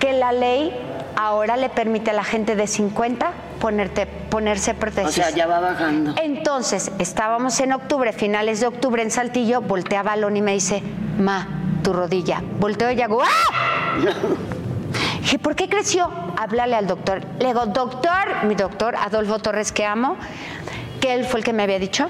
Que 0.00 0.12
la 0.12 0.32
ley 0.32 0.76
ahora 1.16 1.56
le 1.56 1.68
permite 1.68 2.10
a 2.10 2.14
la 2.14 2.24
gente 2.24 2.56
de 2.56 2.66
50 2.66 3.30
ponerte, 3.60 4.06
ponerse 4.06 4.72
O 4.72 4.74
prótesis. 4.74 5.14
sea, 5.14 5.30
ya 5.30 5.46
va 5.46 5.60
bajando. 5.60 6.14
Entonces, 6.20 6.90
estábamos 6.98 7.60
en 7.60 7.72
octubre, 7.72 8.12
finales 8.12 8.58
de 8.58 8.66
octubre 8.66 9.02
en 9.04 9.12
Saltillo, 9.12 9.60
voltea 9.60 10.00
a 10.00 10.02
balón 10.02 10.36
y 10.36 10.42
me 10.42 10.52
dice, 10.54 10.82
ma, 11.16 11.46
tu 11.84 11.92
rodilla. 11.92 12.42
Volteo 12.58 12.90
y 12.90 13.00
hago, 13.00 13.22
¡ah! 13.22 13.98
Dije, 15.20 15.38
¿por 15.38 15.54
qué 15.54 15.68
creció? 15.68 16.10
Háblale 16.36 16.74
al 16.74 16.88
doctor. 16.88 17.20
Le 17.38 17.46
digo, 17.46 17.66
doctor, 17.66 18.42
mi 18.48 18.56
doctor, 18.56 18.96
Adolfo 18.96 19.38
Torres, 19.38 19.70
que 19.70 19.84
amo, 19.84 20.16
que 21.00 21.14
él 21.14 21.24
fue 21.24 21.38
el 21.38 21.44
que 21.44 21.52
me 21.52 21.62
había 21.62 21.78
dicho. 21.78 22.08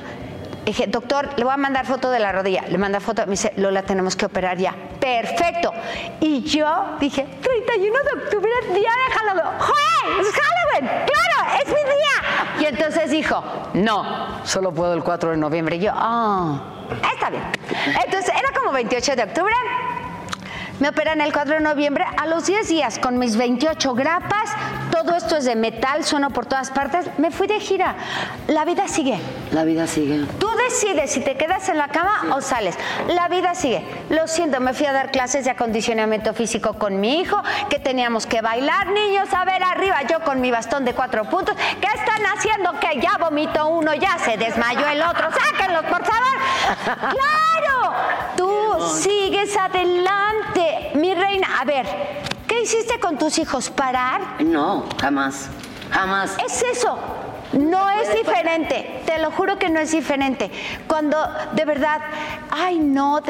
Dije, 0.65 0.87
doctor, 0.87 1.29
le 1.37 1.45
voy 1.45 1.55
a 1.55 1.57
mandar 1.57 1.87
foto 1.87 2.11
de 2.11 2.19
la 2.19 2.33
rodilla. 2.33 2.63
Le 2.69 2.79
manda 2.79 3.01
foto, 3.01 3.25
me 3.25 3.33
dice, 3.33 3.53
Lola, 3.57 3.83
tenemos 3.83 4.15
que 4.15 4.27
operar 4.27 4.59
ya. 4.59 4.75
Perfecto. 5.01 5.73
Y 6.21 6.43
yo 6.43 6.97
dije, 7.01 7.27
31 7.43 7.99
de 7.99 8.23
octubre, 8.23 8.51
día 8.69 8.91
de 8.91 9.15
Halloween. 9.15 9.59
¡Joder! 9.59 10.21
¡Es 10.21 10.33
Halloween! 10.33 11.07
¡Claro! 11.07 11.63
¡Es 11.63 11.69
mi 11.69 11.75
día! 11.75 12.61
Y 12.61 12.65
entonces 12.67 13.11
dijo, 13.11 13.43
no, 13.75 14.45
solo 14.45 14.73
puedo 14.73 14.93
el 14.95 15.03
4 15.03 15.31
de 15.31 15.37
noviembre. 15.39 15.77
Y 15.77 15.81
yo, 15.81 15.93
ah, 15.95 16.61
está 17.13 17.31
bien. 17.31 17.43
Entonces, 18.05 18.33
era 18.39 18.53
como 18.59 18.73
28 18.73 19.17
de 19.17 19.23
octubre. 19.23 19.55
Me 20.79 20.89
operan 20.89 21.21
el 21.21 21.33
4 21.33 21.55
de 21.55 21.61
noviembre. 21.61 22.05
A 22.17 22.27
los 22.27 22.47
10 22.47 22.69
días, 22.69 22.99
con 22.99 23.19
mis 23.19 23.37
28 23.37 23.95
grapas, 23.95 24.51
todo 24.91 25.17
esto 25.17 25.37
es 25.37 25.45
de 25.45 25.57
metal, 25.57 26.05
sueno 26.05 26.31
por 26.31 26.47
todas 26.47 26.71
partes. 26.71 27.07
Me 27.19 27.31
fui 27.31 27.47
de 27.47 27.61
gira. 27.61 27.95
La 28.49 28.65
vida 28.65 28.89
sigue. 28.89 29.19
La 29.53 29.65
vida 29.65 29.87
sigue. 29.87 30.25
Tú 30.39 30.49
decides 30.69 31.11
si 31.11 31.21
te 31.21 31.37
quedas 31.37 31.69
en 31.69 31.79
la 31.79 31.89
cama 31.89 32.35
o 32.35 32.41
sales. 32.41 32.77
La 33.09 33.29
vida 33.29 33.55
sigue. 33.55 33.85
Lo 34.11 34.27
siento, 34.29 34.61
me 34.61 34.75
fui 34.75 34.87
a 34.87 34.93
dar 34.93 35.11
clases 35.11 35.45
de 35.45 35.51
acondicionamiento 35.51 36.35
físico 36.35 36.75
con 36.75 37.01
mi 37.01 37.21
hijo, 37.21 37.43
que 37.69 37.79
teníamos 37.79 38.27
que 38.27 38.41
bailar, 38.41 38.89
niños, 38.89 39.33
a 39.33 39.45
ver 39.45 39.63
arriba, 39.63 40.03
yo 40.09 40.21
con 40.21 40.41
mi 40.41 40.51
bastón 40.51 40.85
de 40.85 40.95
cuatro 40.95 41.25
puntos. 41.25 41.57
¿Qué 41.81 41.89
están 41.95 42.23
haciendo? 42.37 42.79
Que 42.81 43.01
ya 43.01 43.17
vomitó 43.19 43.69
uno, 43.69 43.95
ya 43.95 44.19
se 44.19 44.37
desmayó 44.37 44.87
el 44.89 45.03
otro. 45.03 45.29
Sáquenlos, 45.31 45.85
por 45.85 46.05
favor. 46.05 46.21
¡Claro! 46.85 47.95
Tú 48.37 48.97
sigues 48.97 49.57
adelante. 49.57 50.91
Mi 50.95 51.15
reina, 51.15 51.49
a 51.61 51.65
ver, 51.65 51.87
¿qué 52.61 52.65
hiciste 52.65 53.01
con 53.01 53.17
tus 53.17 53.39
hijos? 53.39 53.71
¿Parar? 53.71 54.43
No, 54.43 54.85
jamás. 55.01 55.49
Jamás. 55.91 56.37
Es 56.45 56.63
eso. 56.63 56.99
No 57.53 57.91
es 57.91 58.15
diferente, 58.15 59.03
te 59.07 59.19
lo 59.19 59.33
juro 59.33 59.59
que 59.59 59.69
no 59.71 59.81
es 59.81 59.91
diferente. 59.91 60.53
Cuando 60.87 61.19
de 61.53 61.65
verdad, 61.65 62.01
ay 62.49 62.79
no, 62.79 63.21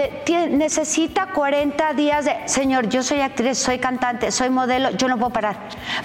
necesita 0.51 1.29
40 1.29 1.95
días 1.95 2.27
de, 2.27 2.37
señor, 2.45 2.91
yo 2.91 3.03
soy 3.03 3.23
actriz, 3.23 3.57
soy 3.57 3.79
cantante, 3.79 4.31
soy 4.31 4.51
modelo, 4.51 4.91
yo 4.91 5.09
no 5.09 5.17
puedo 5.17 5.31
parar. 5.33 5.57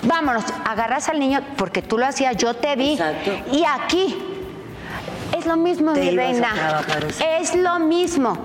Vámonos, 0.04 0.46
agarras 0.66 1.10
al 1.10 1.20
niño 1.20 1.42
porque 1.58 1.82
tú 1.82 1.98
lo 1.98 2.06
hacías, 2.06 2.38
yo 2.38 2.54
te 2.54 2.78
vi. 2.78 2.94
Exacto. 2.94 3.32
Y 3.52 3.66
aquí 3.66 4.16
es 5.38 5.46
lo 5.46 5.58
mismo, 5.58 5.92
Te 5.92 6.00
mi 6.00 6.16
reina. 6.16 6.54
trabajar. 6.54 7.08
Es 7.38 7.54
lo 7.54 7.80
mismo. 7.80 8.38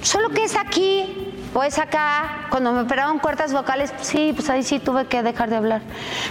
Solo 0.00 0.28
que 0.28 0.44
es 0.44 0.54
aquí 0.54 1.27
o 1.54 1.62
es 1.62 1.78
acá. 1.78 2.46
Cuando 2.50 2.72
me 2.72 2.82
operaron 2.82 3.18
cuerdas 3.18 3.52
vocales, 3.52 3.92
sí, 4.00 4.32
pues 4.34 4.48
ahí 4.50 4.62
sí 4.62 4.78
tuve 4.78 5.06
que 5.06 5.22
dejar 5.22 5.50
de 5.50 5.56
hablar. 5.56 5.82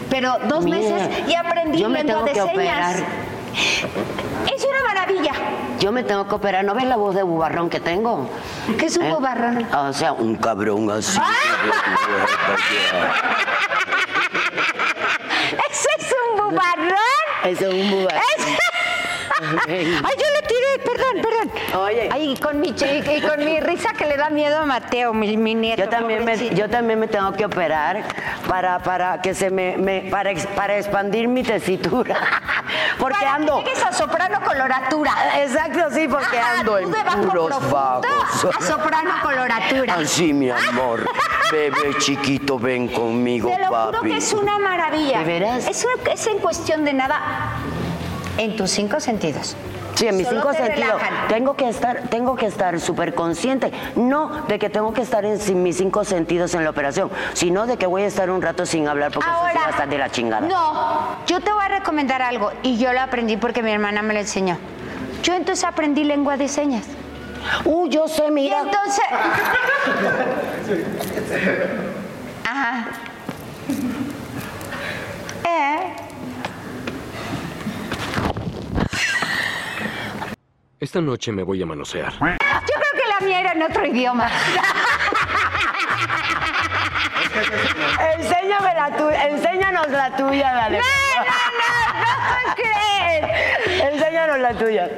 Pero 0.10 0.38
dos 0.48 0.64
Mira, 0.66 0.78
meses 0.78 1.10
y 1.28 1.34
aprendí 1.36 1.78
yo 1.80 1.90
me 1.90 2.04
lengua 2.04 2.26
tengo 2.26 2.26
de 2.26 2.32
que 2.34 2.40
señas. 2.58 2.96
operar. 2.96 2.96
Es 4.54 4.64
una 4.66 4.84
maravilla. 4.88 5.32
Yo 5.80 5.92
me 5.92 6.04
tengo 6.04 6.28
que 6.28 6.36
operar. 6.36 6.64
¿No 6.64 6.74
ves 6.76 6.84
la 6.86 6.96
voz 6.96 7.16
de 7.16 7.24
bubarrón 7.24 7.70
que 7.70 7.80
tengo? 7.80 8.30
¿Qué 8.78 8.86
es 8.88 8.98
un 8.98 9.06
¿Eh? 9.06 9.12
bobarrón? 9.14 9.68
O 9.74 9.94
sea, 9.94 10.14
un 10.14 10.36
cabrón 10.36 10.90
así. 10.92 11.20
¿Ese 15.70 15.88
es 16.00 16.14
un 16.32 16.38
bubarrón? 16.38 16.98
Es 17.46 17.62
un 17.62 17.92
bubarrón. 17.92 18.22
Es- 18.38 18.47
Ay, 19.68 19.86
yo 20.18 20.26
le 20.34 20.48
tiré, 20.48 20.84
perdón, 20.86 21.22
perdón. 21.22 21.82
Oye. 21.84 22.10
Ay, 22.12 22.36
con 22.38 22.60
mi, 22.60 22.70
y 22.70 23.22
con 23.22 23.44
mi 23.46 23.60
risa 23.60 23.94
que 23.94 24.06
le 24.06 24.18
da 24.18 24.30
miedo 24.30 24.60
a 24.60 24.66
Mateo, 24.66 25.14
mi, 25.14 25.38
mi 25.38 25.54
nieto. 25.56 25.84
Yo 25.84 25.90
también, 25.90 26.26
me, 26.26 26.38
yo 26.56 26.70
también 26.70 27.00
me 27.00 27.08
tengo 27.08 27.32
que 27.34 27.46
operar 27.46 28.04
para, 28.48 28.80
para 28.80 29.22
que 29.22 29.34
se 29.34 29.50
me, 29.50 29.78
me- 29.78 30.08
para, 30.10 30.32
para 30.56 30.78
expandir 30.78 31.28
mi 31.28 31.44
tesitura. 31.44 32.18
Porque 33.00 33.18
Para 33.20 33.36
ando. 33.36 33.64
que 33.64 33.72
a 33.72 33.94
soprano 33.94 34.40
coloratura. 34.44 35.12
Exacto, 35.38 35.90
sí, 35.92 36.08
porque 36.08 36.38
Ajá, 36.40 36.60
ando 36.60 36.78
en 36.80 36.92
puros 36.92 37.72
vagos. 37.72 38.06
A 38.58 38.62
soprano 38.62 39.12
coloratura. 39.22 39.94
Así, 39.96 40.34
mi 40.34 40.50
amor. 40.50 41.08
Bebé 41.52 41.98
chiquito, 42.00 42.58
ven 42.60 42.88
conmigo, 42.90 43.50
Te 43.50 43.60
lo 43.64 43.70
papi. 43.72 43.98
juro 43.98 44.10
que 44.10 44.18
es 44.18 44.34
una 44.34 44.58
maravilla. 44.60 45.20
¿De 45.20 45.24
veras? 45.26 45.68
Es, 45.68 45.86
una- 45.86 46.12
es 46.12 46.28
en 46.28 46.40
cuestión 46.40 46.84
de 46.84 46.94
nada. 46.94 47.22
En 48.38 48.56
tus 48.56 48.70
cinco 48.72 49.00
sentidos. 49.00 49.56
Sí, 49.96 50.08
en 50.08 50.16
mis 50.16 50.28
Solo 50.28 50.42
cinco 50.42 50.52
te 50.54 50.58
sentidos. 50.64 51.02
relajan. 51.02 51.28
Tengo 51.28 51.56
que 51.56 51.68
estar, 51.70 52.02
tengo 52.10 52.36
que 52.36 52.46
estar 52.46 52.80
súper 52.80 53.16
consciente. 53.16 53.72
No 53.96 54.44
de 54.48 54.60
que 54.60 54.70
tengo 54.70 54.94
que 54.94 55.02
estar 55.02 55.26
en 55.26 55.40
sin 55.40 55.64
mis 55.64 55.78
cinco 55.78 56.04
sentidos 56.04 56.54
en 56.54 56.64
la 56.64 56.70
operación, 56.70 57.10
sino 57.34 57.66
de 57.66 57.78
que 57.78 57.88
voy 57.88 58.04
a 58.04 58.06
estar 58.06 58.30
un 58.30 58.44
rato 58.44 58.68
sin 58.68 58.88
hablar 58.88 59.12
porque 59.12 59.28
eso 59.28 59.40
sí 59.52 59.58
va 59.58 59.66
a 59.66 59.70
estar 59.72 59.90
de 59.90 59.98
la 59.98 60.12
chingada. 60.12 60.48
No, 60.48 61.18
yo 61.26 61.40
te 61.40 61.52
voy 61.52 61.66
a 61.66 61.70
recomendar 61.70 62.22
algo 62.22 62.52
y 62.62 62.78
yo 62.78 62.94
lo 62.94 63.02
aprendí 63.02 63.38
porque 63.38 63.64
mi 63.64 63.72
hermana 63.72 64.04
me 64.04 64.14
lo 64.14 64.20
enseñó. 64.20 64.60
Yo 65.24 65.34
entonces 65.34 65.64
aprendí 65.66 66.04
lengua 66.04 66.38
de 66.38 66.48
señas. 66.48 66.86
Uh, 67.66 67.88
yo 67.88 68.08
sé, 68.08 68.28
Y 68.28 68.32
mira. 68.32 68.60
entonces. 68.62 69.04
Ajá. 72.46 72.88
Eh. 75.44 75.94
Esta 80.80 81.02
noche 81.02 81.32
me 81.32 81.42
voy 81.42 81.60
a 81.62 81.66
manosear. 81.66 82.12
Yo 82.14 82.18
creo 82.20 82.94
que 82.94 83.10
la 83.20 83.26
mía 83.26 83.40
era 83.42 83.54
en 83.54 83.64
otro 83.64 83.84
idioma. 83.86 84.30
Enséñame 88.16 88.74
la 88.76 88.96
tuya, 88.96 89.28
enséñanos 89.28 89.90
la 89.90 90.16
tuya, 90.16 90.54
dale. 90.54 90.78
No, 90.78 90.84
no, 90.84 91.24
no, 91.58 92.06
¿cómo 92.28 92.56
crees? 92.56 93.92
Enséñanos 93.92 94.40
la 94.40 94.54
tuya. 94.54 94.90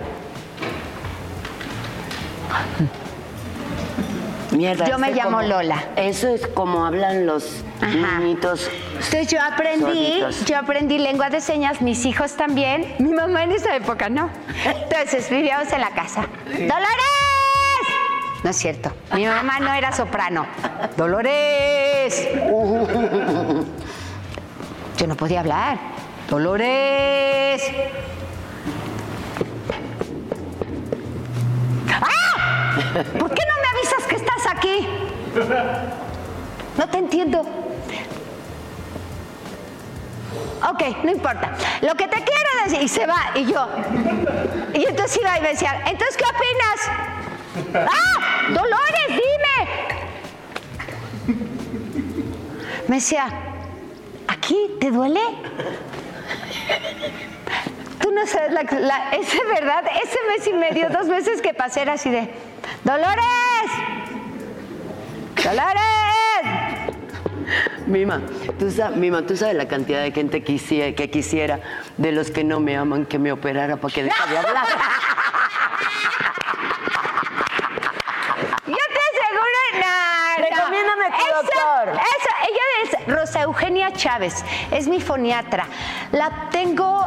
Mierda, 4.60 4.86
Yo 4.90 4.98
me 5.00 5.12
llamo 5.14 5.38
como- 5.38 5.42
Lola. 5.48 5.82
Eso 5.96 6.28
es 6.28 6.46
como 6.48 6.86
hablan 6.86 7.26
los 7.26 7.64
Ajá. 7.80 8.20
niñitos. 8.20 8.70
Entonces 8.92 9.28
yo 9.30 9.42
aprendí, 9.42 10.22
yo 10.46 10.58
aprendí 10.58 10.98
lengua 10.98 11.30
de 11.30 11.40
señas, 11.40 11.80
mis 11.82 12.06
hijos 12.06 12.34
también, 12.34 12.94
mi 13.00 13.14
mamá 13.14 13.46
en 13.46 13.54
esa 13.54 13.74
época 13.78 14.10
no. 14.10 14.30
Entonces 14.66 15.30
vivíamos 15.30 15.72
en 15.72 15.80
la 15.80 15.92
casa. 15.92 16.28
¡Dolores! 16.46 16.76
No 18.44 18.50
es 18.50 18.58
cierto, 18.58 18.92
mi 19.14 19.26
mamá 19.26 19.62
no 19.62 19.72
era 19.74 19.94
soprano. 19.94 20.46
¡Dolores! 20.98 22.28
Yo 24.98 25.08
no 25.08 25.16
podía 25.16 25.40
hablar. 25.40 25.78
¡Dolores! 26.30 27.64
¡Ah! 32.02 32.76
¿Por 33.20 33.34
qué 33.34 33.39
aquí? 34.46 34.88
No 36.78 36.88
te 36.90 36.98
entiendo. 36.98 37.40
Ok, 40.70 40.84
no 41.04 41.12
importa. 41.12 41.52
Lo 41.82 41.96
que 41.96 42.08
te 42.08 42.18
quiero 42.18 42.50
decir, 42.66 42.82
y 42.82 42.88
se 42.88 43.06
va, 43.06 43.32
y 43.36 43.46
yo. 43.46 43.68
Y 44.74 44.86
entonces 44.86 45.20
iba 45.22 45.38
y 45.38 45.42
me 45.42 45.50
decía, 45.50 45.82
entonces, 45.86 46.18
¿qué 46.18 46.26
opinas? 46.26 47.88
¡Ah! 47.90 48.48
¡Dolores, 48.50 49.08
dime! 49.10 49.68
Me 52.88 52.96
decía, 52.98 53.28
¿aquí 54.28 54.58
te 54.80 54.92
duele? 54.92 55.22
Tú 58.02 58.12
no 58.12 58.26
sabes, 58.28 58.52
la, 58.52 58.64
la- 58.64 59.10
ese 59.12 59.40
verdad, 59.46 59.84
ese 60.04 60.18
mes 60.28 60.48
y 60.48 60.54
medio, 60.54 60.90
dos 60.90 61.08
veces 61.08 61.42
que 61.42 61.54
pasé 61.54 61.82
era 61.84 61.94
así 61.94 62.10
de, 62.10 62.34
¡Dolores! 62.84 63.26
¡Dolores! 65.50 66.96
Mima, 67.88 68.22
tú 68.60 68.70
sabes, 68.70 68.98
Mima, 68.98 69.24
tú 69.26 69.36
sabes 69.36 69.56
la 69.56 69.68
cantidad 69.68 70.04
de 70.04 70.12
gente 70.12 70.44
quisiera, 70.44 70.96
que 70.96 71.10
quisiera 71.10 71.60
de 71.98 72.12
los 72.12 72.30
que 72.30 72.44
no 72.44 72.60
me 72.60 72.78
aman 72.78 73.06
que 73.08 73.18
me 73.18 73.32
operara 73.32 73.78
para 73.78 73.92
que 73.92 74.04
deje 74.04 74.30
de 74.30 74.38
hablar. 74.38 74.68
Yo 78.68 78.76
te 78.76 79.00
aseguro, 79.10 79.60
no. 79.74 80.44
Recomiéndame 80.50 81.06
tu 81.10 81.16
Esa- 81.16 81.36
doctor. 81.36 81.90
esa- 81.90 82.38
ella 82.48 82.66
es 82.84 83.08
Rosa 83.08 83.42
Eugenia 83.42 83.92
Chávez, 83.94 84.46
es 84.72 84.88
mi 84.88 85.02
foniatra. 85.02 85.66
La 86.12 86.50
tengo, 86.52 87.04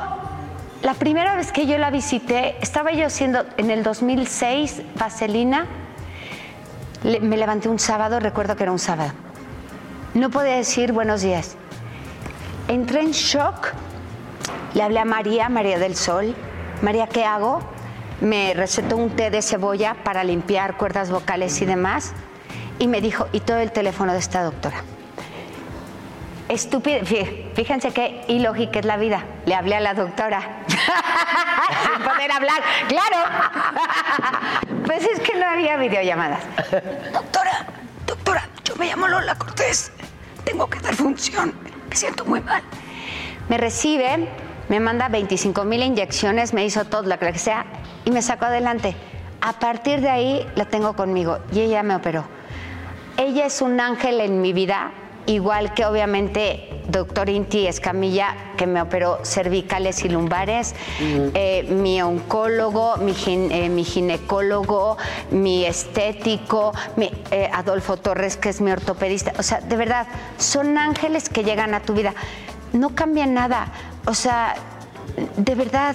la 0.83 0.95
primera 0.95 1.37
vez 1.37 1.53
que 1.53 1.67
yo 1.67 1.79
la 1.79 1.91
visité, 1.91 2.57
estaba 2.61 2.91
yo 2.91 3.07
haciendo 3.07 3.47
en 3.57 3.71
el 3.71 3.85
2006 3.85 4.83
vaselina. 4.97 5.67
Le- 7.05 7.21
me 7.21 7.37
levanté 7.37 7.69
un 7.69 7.79
sábado, 7.79 8.21
recuerdo 8.21 8.57
que 8.57 8.63
era 8.65 8.73
un 8.73 8.79
sábado. 8.79 9.13
No 10.15 10.31
podía 10.31 10.57
decir 10.57 10.93
buenos 10.93 11.23
días. 11.23 11.57
Entré 12.69 13.01
en 13.01 13.13
shock. 13.13 13.69
Le 14.75 14.83
hablé 14.83 15.01
a 15.01 15.05
María, 15.05 15.49
María 15.49 15.79
del 15.79 15.97
Sol. 15.97 16.35
María, 16.81 17.07
¿qué 17.07 17.25
hago? 17.25 17.61
Me 18.21 18.55
recetó 18.55 18.97
un 18.97 19.11
té 19.11 19.31
de 19.31 19.43
cebolla 19.43 19.97
para 20.05 20.23
limpiar 20.25 20.77
cuerdas 20.77 21.11
vocales 21.11 21.61
y 21.61 21.67
demás. 21.67 22.13
Y 22.79 22.87
me 22.89 23.01
dijo, 23.01 23.27
y 23.33 23.41
todo 23.41 23.59
el 23.59 23.73
teléfono 23.73 24.13
de 24.13 24.19
esta 24.19 24.43
doctora. 24.43 24.77
Estúpido, 26.49 27.01
fí- 27.01 27.51
fíjense 27.55 27.93
qué 27.93 28.25
ilógica 28.29 28.79
es 28.81 28.85
la 28.85 28.97
vida. 28.97 29.25
Le 29.47 29.55
hablé 29.55 29.77
a 29.77 29.81
la 29.81 29.95
doctora. 29.95 30.41
Sin 30.69 32.05
poder 32.05 32.31
hablar, 32.33 32.63
claro. 32.89 33.17
Pues 34.85 35.05
es 35.05 35.21
que 35.21 35.37
no 35.39 35.47
había 35.47 35.77
videollamadas. 35.77 36.41
Doctora, 37.13 37.67
doctora, 38.07 38.49
yo 38.65 38.77
me 38.77 38.87
llamo 38.87 39.09
Lola 39.09 39.35
Cortés. 39.37 39.93
Tengo 40.45 40.69
que 40.69 40.81
dar 40.81 40.95
función. 40.95 41.55
Me 41.89 41.97
siento 41.97 42.25
muy 42.25 42.41
mal. 42.41 42.63
Me 43.49 43.59
recibe, 43.59 44.29
me 44.69 44.81
manda 44.81 45.09
25 45.09 45.65
mil 45.65 45.83
inyecciones, 45.83 46.55
me 46.55 46.65
hizo 46.65 46.85
todo 46.85 47.03
lo 47.03 47.19
que 47.19 47.39
sea 47.39 47.67
y 48.05 48.11
me 48.11 48.23
sacó 48.23 48.47
adelante. 48.47 48.97
A 49.41 49.55
partir 49.55 50.01
de 50.01 50.09
ahí 50.09 50.47
la 50.55 50.65
tengo 50.65 50.95
conmigo 50.95 51.39
y 51.53 51.61
ella 51.61 51.83
me 51.83 51.95
operó. 51.97 52.25
Ella 53.17 53.47
es 53.47 53.61
un 53.61 53.81
ángel 53.81 54.21
en 54.21 54.41
mi 54.41 54.53
vida, 54.53 54.93
igual 55.27 55.75
que 55.75 55.85
obviamente 55.85 56.69
doctor 56.89 57.29
Inti 57.29 57.67
Escamilla, 57.67 58.35
que 58.57 58.67
me 58.67 58.81
operó 58.83 59.25
cervicales 59.25 60.05
y 60.05 60.09
lumbares, 60.09 60.75
eh, 61.01 61.67
mi 61.71 62.03
oncólogo, 62.03 62.97
mi, 62.97 63.15
eh, 63.27 63.69
mi 63.69 63.85
ginecólogo, 63.85 64.97
mi 65.31 65.65
estético, 65.65 66.73
mi, 66.97 67.11
eh, 67.31 67.49
Adolfo 67.53 67.97
Torres, 67.97 68.37
que 68.37 68.49
es 68.49 68.61
mi 68.61 68.71
ortopedista. 68.71 69.33
O 69.39 69.43
sea, 69.43 69.61
de 69.61 69.77
verdad, 69.77 70.07
son 70.39 70.77
ángeles 70.77 71.29
que 71.29 71.45
llegan 71.45 71.75
a 71.75 71.81
tu 71.81 71.95
vida. 71.95 72.15
No 72.73 72.95
cambia 72.95 73.27
nada. 73.27 73.73
O 74.07 74.15
sea, 74.15 74.55
de 75.37 75.55
verdad. 75.55 75.95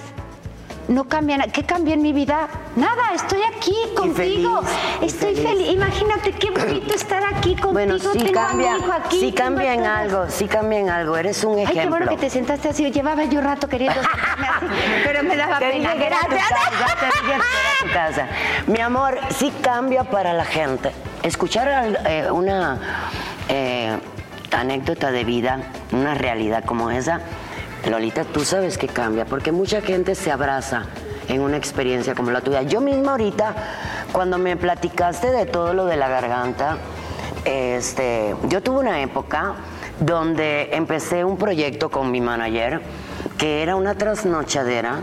No 0.87 1.03
cambia 1.03 1.37
nada. 1.37 1.51
¿Qué 1.51 1.63
cambió 1.63 1.93
en 1.93 2.01
mi 2.01 2.13
vida? 2.13 2.47
Nada, 2.77 3.13
estoy 3.13 3.41
aquí 3.43 3.75
contigo. 3.95 4.61
feliz, 4.61 5.13
estoy 5.13 5.35
feliz. 5.35 5.49
feliz. 5.49 5.71
Imagínate 5.73 6.31
qué 6.31 6.49
bonito 6.51 6.93
estar 6.95 7.23
aquí 7.25 7.55
contigo. 7.55 7.73
Bueno, 7.73 7.99
sí 7.99 8.07
Tengo 8.13 8.39
a 8.39 8.47
cambia, 8.47 8.71
mi 8.73 8.79
hijo 8.79 8.93
aquí. 8.93 9.19
sí 9.19 9.31
cambia 9.33 9.71
a 9.71 9.73
en 9.73 9.85
algo, 9.85 10.25
sí 10.29 10.47
cambia 10.47 10.79
en 10.79 10.89
algo. 10.89 11.17
Eres 11.17 11.43
un 11.43 11.57
Ay, 11.57 11.63
ejemplo. 11.63 11.81
qué 11.81 11.87
bueno 11.89 12.09
que 12.09 12.17
te 12.17 12.29
sentaste 12.29 12.69
así. 12.69 12.89
Llevaba 12.89 13.25
yo 13.25 13.41
rato 13.41 13.67
queriendo 13.67 13.99
sentarme 14.01 14.47
así, 14.47 14.65
pero 15.03 15.23
me 15.23 15.35
daba 15.35 15.59
Te 15.59 15.69
pena. 15.71 15.93
dije 15.93 16.05
Gracias. 16.05 16.51
era 16.51 17.79
tu 17.81 17.93
casa. 17.93 18.27
Mi 18.67 18.79
amor, 18.79 19.19
sí 19.29 19.51
cambia 19.61 20.03
para 20.05 20.33
la 20.33 20.45
gente. 20.45 20.91
Escuchar 21.23 21.97
eh, 22.05 22.31
una 22.31 22.79
eh, 23.49 23.97
anécdota 24.51 25.11
de 25.11 25.23
vida, 25.25 25.59
una 25.91 26.13
realidad 26.13 26.63
como 26.63 26.89
esa, 26.91 27.19
Lolita, 27.89 28.23
tú 28.25 28.43
sabes 28.43 28.77
que 28.77 28.87
cambia, 28.87 29.25
porque 29.25 29.51
mucha 29.51 29.81
gente 29.81 30.15
se 30.15 30.31
abraza 30.31 30.83
en 31.27 31.41
una 31.41 31.57
experiencia 31.57 32.15
como 32.15 32.31
la 32.31 32.41
tuya. 32.41 32.61
Yo 32.63 32.81
misma 32.81 33.11
ahorita, 33.11 33.55
cuando 34.11 34.37
me 34.37 34.57
platicaste 34.57 35.31
de 35.31 35.45
todo 35.45 35.73
lo 35.73 35.85
de 35.85 35.97
la 35.97 36.07
garganta, 36.07 36.77
este, 37.45 38.35
yo 38.49 38.61
tuve 38.61 38.79
una 38.79 39.01
época 39.01 39.55
donde 39.99 40.69
empecé 40.73 41.23
un 41.23 41.37
proyecto 41.37 41.89
con 41.89 42.11
mi 42.11 42.21
manager 42.21 42.81
que 43.37 43.63
era 43.63 43.75
una 43.75 43.95
trasnochadera 43.95 44.99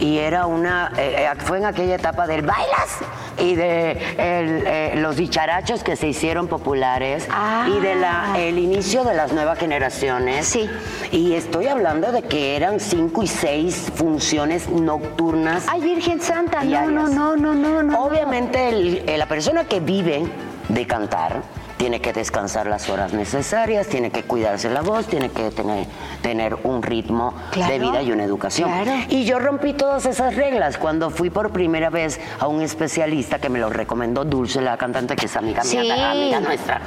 y 0.00 0.18
era 0.18 0.46
una 0.46 0.90
eh, 0.96 1.26
eh, 1.30 1.40
fue 1.44 1.58
en 1.58 1.66
aquella 1.66 1.94
etapa 1.96 2.26
del 2.26 2.42
bailas 2.42 2.98
y 3.38 3.54
de 3.54 3.92
el, 3.92 4.64
eh, 4.66 4.92
los 4.96 5.16
dicharachos 5.16 5.82
que 5.84 5.94
se 5.96 6.08
hicieron 6.08 6.48
populares 6.48 7.26
Ah. 7.30 7.66
y 7.68 7.80
de 7.80 7.94
la 7.94 8.34
el 8.38 8.58
inicio 8.58 9.04
de 9.04 9.14
las 9.14 9.32
nuevas 9.32 9.58
generaciones 9.58 10.46
Sí. 10.46 10.68
y 11.12 11.34
estoy 11.34 11.66
hablando 11.68 12.12
de 12.12 12.22
que 12.22 12.56
eran 12.56 12.80
cinco 12.80 13.22
y 13.22 13.26
seis 13.26 13.90
funciones 13.94 14.68
nocturnas 14.68 15.64
Ay, 15.68 15.80
Virgen 15.82 16.20
Santa, 16.20 16.62
no, 16.62 16.68
diarias. 16.68 16.92
no, 16.92 17.08
no, 17.08 17.36
no, 17.36 17.54
no, 17.54 17.82
no. 17.82 18.02
Obviamente 18.04 18.68
el- 18.68 19.04
la 19.18 19.26
persona 19.26 19.64
que 19.64 19.80
vive 19.80 20.24
de 20.68 20.86
cantar 20.86 21.42
tiene 21.80 22.02
que 22.02 22.12
descansar 22.12 22.66
las 22.66 22.90
horas 22.90 23.14
necesarias, 23.14 23.86
tiene 23.86 24.10
que 24.10 24.22
cuidarse 24.24 24.68
la 24.68 24.82
voz, 24.82 25.06
tiene 25.06 25.30
que 25.30 25.50
tener, 25.50 25.86
tener 26.20 26.54
un 26.64 26.82
ritmo 26.82 27.32
Claro, 27.52 27.72
de 27.72 27.78
vida 27.78 28.02
y 28.02 28.12
una 28.12 28.22
educación. 28.22 28.70
claro. 28.70 28.92
Y 29.08 29.24
yo 29.24 29.38
rompí 29.38 29.72
todas 29.72 30.04
esas 30.04 30.36
reglas 30.36 30.76
cuando 30.76 31.08
fui 31.08 31.30
por 31.30 31.52
primera 31.52 31.88
vez 31.88 32.20
a 32.38 32.48
un 32.48 32.60
especialista 32.60 33.38
que 33.38 33.48
me 33.48 33.58
lo 33.58 33.70
recomendó 33.70 34.26
Dulce, 34.26 34.60
la 34.60 34.76
cantante 34.76 35.16
que 35.16 35.24
es 35.24 35.34
amiga 35.38 35.62
mía, 35.64 35.80
Sí. 35.82 35.90
amiga 35.90 36.40
nuestra. 36.40 36.82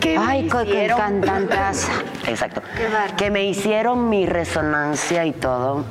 Que 0.00 0.18
me 0.18 0.24
Ay, 0.26 0.48
cantantas. 0.48 1.88
Exacto. 2.26 2.62
Qué 2.74 2.84
bárbaro. 2.84 3.16
Que 3.18 3.30
me 3.30 3.44
hicieron 3.44 4.08
mi 4.08 4.24
resonancia 4.24 5.26
y 5.26 5.32
todo. 5.32 5.84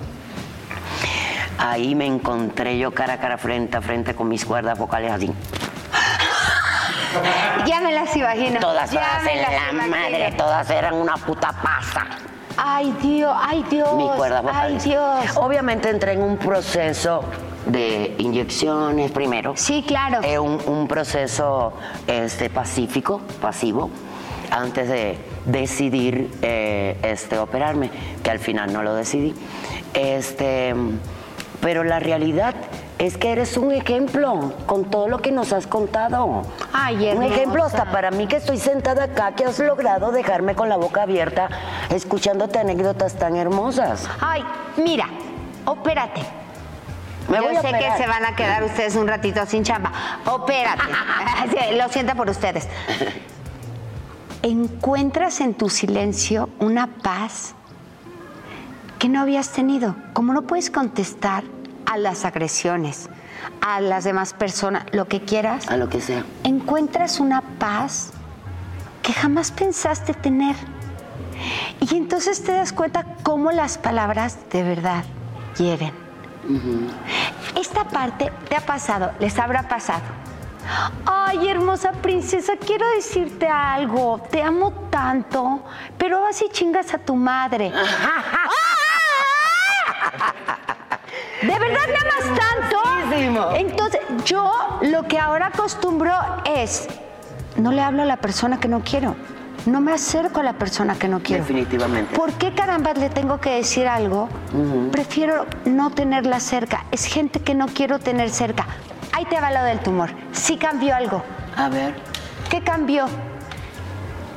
Ahí 1.59 1.93
me 1.93 2.07
encontré 2.07 2.79
yo 2.79 2.91
cara 2.91 3.13
a 3.13 3.17
cara, 3.19 3.37
frente 3.37 3.77
a 3.77 3.81
frente 3.81 4.15
con 4.15 4.27
mis 4.27 4.45
cuerdas 4.45 4.79
vocales 4.79 5.11
así. 5.11 5.31
Ya 7.65 7.81
me 7.81 7.91
las 7.91 8.15
imagino. 8.15 8.59
Todas, 8.59 8.89
todas 8.89 9.25
en 9.27 9.41
la 9.41 9.71
imagino. 9.71 9.95
madre, 9.95 10.33
todas 10.37 10.69
eran 10.69 10.93
una 10.93 11.15
puta 11.15 11.51
pasa. 11.51 12.05
Ay, 12.57 12.95
Dios, 13.01 13.35
ay, 13.39 13.63
Dios. 13.69 13.93
Mi 13.95 14.07
cuerda 14.09 14.41
Ay. 14.51 14.77
Dios. 14.79 15.25
Obviamente 15.35 15.89
entré 15.89 16.13
en 16.13 16.23
un 16.23 16.37
proceso 16.37 17.23
de 17.67 18.15
inyecciones 18.17 19.11
primero. 19.11 19.53
Sí, 19.55 19.83
claro. 19.87 20.21
Eh, 20.23 20.39
un, 20.39 20.59
un 20.65 20.87
proceso 20.87 21.73
este, 22.07 22.49
pacífico, 22.49 23.21
pasivo, 23.39 23.91
antes 24.49 24.89
de 24.89 25.17
decidir 25.45 26.31
eh, 26.41 26.97
este, 27.03 27.37
operarme, 27.37 27.91
que 28.23 28.31
al 28.31 28.39
final 28.39 28.73
no 28.73 28.81
lo 28.81 28.95
decidí. 28.95 29.35
Este, 29.93 30.73
pero 31.61 31.83
la 31.83 31.99
realidad 31.99 32.55
es 32.99 33.17
que 33.17 33.31
eres 33.31 33.57
un 33.57 33.71
ejemplo 33.71 34.53
con 34.65 34.85
todo 34.85 35.07
lo 35.07 35.19
que 35.19 35.31
nos 35.31 35.53
has 35.53 35.67
contado. 35.67 36.43
Ay, 36.73 37.11
Un 37.15 37.23
ejemplo 37.23 37.63
hasta 37.63 37.91
para 37.91 38.11
mí 38.11 38.27
que 38.27 38.37
estoy 38.37 38.57
sentada 38.57 39.05
acá, 39.05 39.33
que 39.33 39.45
has 39.45 39.59
logrado 39.59 40.11
dejarme 40.11 40.55
con 40.55 40.69
la 40.69 40.77
boca 40.77 41.03
abierta 41.03 41.49
escuchándote 41.89 42.59
anécdotas 42.59 43.15
tan 43.15 43.35
hermosas. 43.35 44.09
Ay, 44.19 44.43
mira, 44.77 45.07
opérate. 45.65 46.21
Me 47.29 47.37
Yo 47.37 47.61
sé 47.61 47.71
que 47.71 47.91
se 47.97 48.07
van 48.07 48.25
a 48.25 48.35
quedar 48.35 48.63
ustedes 48.63 48.95
un 48.95 49.07
ratito 49.07 49.45
sin 49.45 49.63
chamba. 49.63 49.91
Opérate. 50.25 50.83
Lo 51.77 51.89
siento 51.89 52.15
por 52.15 52.29
ustedes. 52.29 52.67
Encuentras 54.41 55.41
en 55.41 55.53
tu 55.53 55.69
silencio 55.69 56.49
una 56.59 56.87
paz 56.87 57.53
que 58.97 59.09
no 59.09 59.19
habías 59.19 59.51
tenido. 59.51 59.95
Como 60.13 60.33
no 60.33 60.43
puedes 60.43 60.71
contestar 60.71 61.43
a 61.91 61.97
las 61.97 62.25
agresiones, 62.25 63.09
a 63.61 63.79
las 63.81 64.03
demás 64.03 64.33
personas, 64.33 64.85
lo 64.91 65.07
que 65.07 65.21
quieras, 65.21 65.67
A 65.69 65.77
lo 65.77 65.89
que 65.89 66.01
sea. 66.01 66.23
encuentras 66.43 67.19
una 67.19 67.41
paz 67.41 68.11
que 69.01 69.13
jamás 69.13 69.51
pensaste 69.51 70.13
tener. 70.13 70.55
Y 71.79 71.95
entonces 71.95 72.43
te 72.43 72.51
das 72.51 72.73
cuenta 72.73 73.05
cómo 73.23 73.51
las 73.51 73.77
palabras 73.77 74.37
de 74.51 74.63
verdad 74.63 75.03
hieren. 75.57 75.93
Esta 77.55 77.85
parte 77.85 78.31
te 78.49 78.55
ha 78.55 78.61
pasado, 78.61 79.11
les 79.19 79.37
habrá 79.39 79.67
pasado. 79.67 80.01
Ay, 81.05 81.47
hermosa 81.47 81.91
princesa, 81.93 82.53
quiero 82.57 82.85
decirte 82.95 83.47
algo. 83.47 84.19
Te 84.29 84.41
amo 84.43 84.71
tanto, 84.89 85.63
pero 85.97 86.21
vas 86.21 86.41
y 86.41 86.49
chingas 86.49 86.93
a 86.93 86.97
tu 86.97 87.15
madre. 87.15 87.71
¿De 91.41 91.59
verdad 91.59 91.81
me 91.87 91.97
amas 91.97 92.39
tanto? 92.39 93.55
Entonces, 93.55 94.01
yo 94.25 94.51
lo 94.81 95.03
que 95.03 95.19
ahora 95.19 95.47
acostumbro 95.47 96.13
es, 96.45 96.87
no 97.55 97.71
le 97.71 97.81
hablo 97.81 98.03
a 98.03 98.05
la 98.05 98.17
persona 98.17 98.59
que 98.59 98.67
no 98.67 98.81
quiero. 98.81 99.15
No 99.65 99.81
me 99.81 99.91
acerco 99.91 100.39
a 100.39 100.43
la 100.43 100.53
persona 100.53 100.95
que 100.95 101.07
no 101.07 101.19
quiero. 101.19 101.43
Definitivamente. 101.43 102.15
¿Por 102.15 102.31
qué 102.33 102.53
caramba 102.53 102.93
le 102.93 103.09
tengo 103.09 103.41
que 103.41 103.49
decir 103.51 103.87
algo? 103.87 104.29
Prefiero 104.91 105.45
no 105.65 105.89
tenerla 105.89 106.39
cerca. 106.39 106.85
Es 106.91 107.05
gente 107.05 107.41
que 107.41 107.53
no 107.53 107.67
quiero 107.67 107.99
tener 107.99 108.29
cerca. 108.29 108.65
Ahí 109.11 109.25
te 109.25 109.39
va 109.41 109.51
lo 109.51 109.63
del 109.63 109.79
tumor. 109.79 110.11
Sí 110.31 110.57
cambió 110.57 110.95
algo. 110.95 111.23
A 111.55 111.69
ver. 111.69 111.95
¿Qué 112.49 112.61
cambió? 112.61 113.07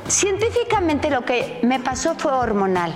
Científicamente 0.07 1.09
lo 1.09 1.23
que 1.23 1.59
me 1.63 1.79
pasó 1.79 2.15
fue 2.15 2.33
hormonal. 2.33 2.93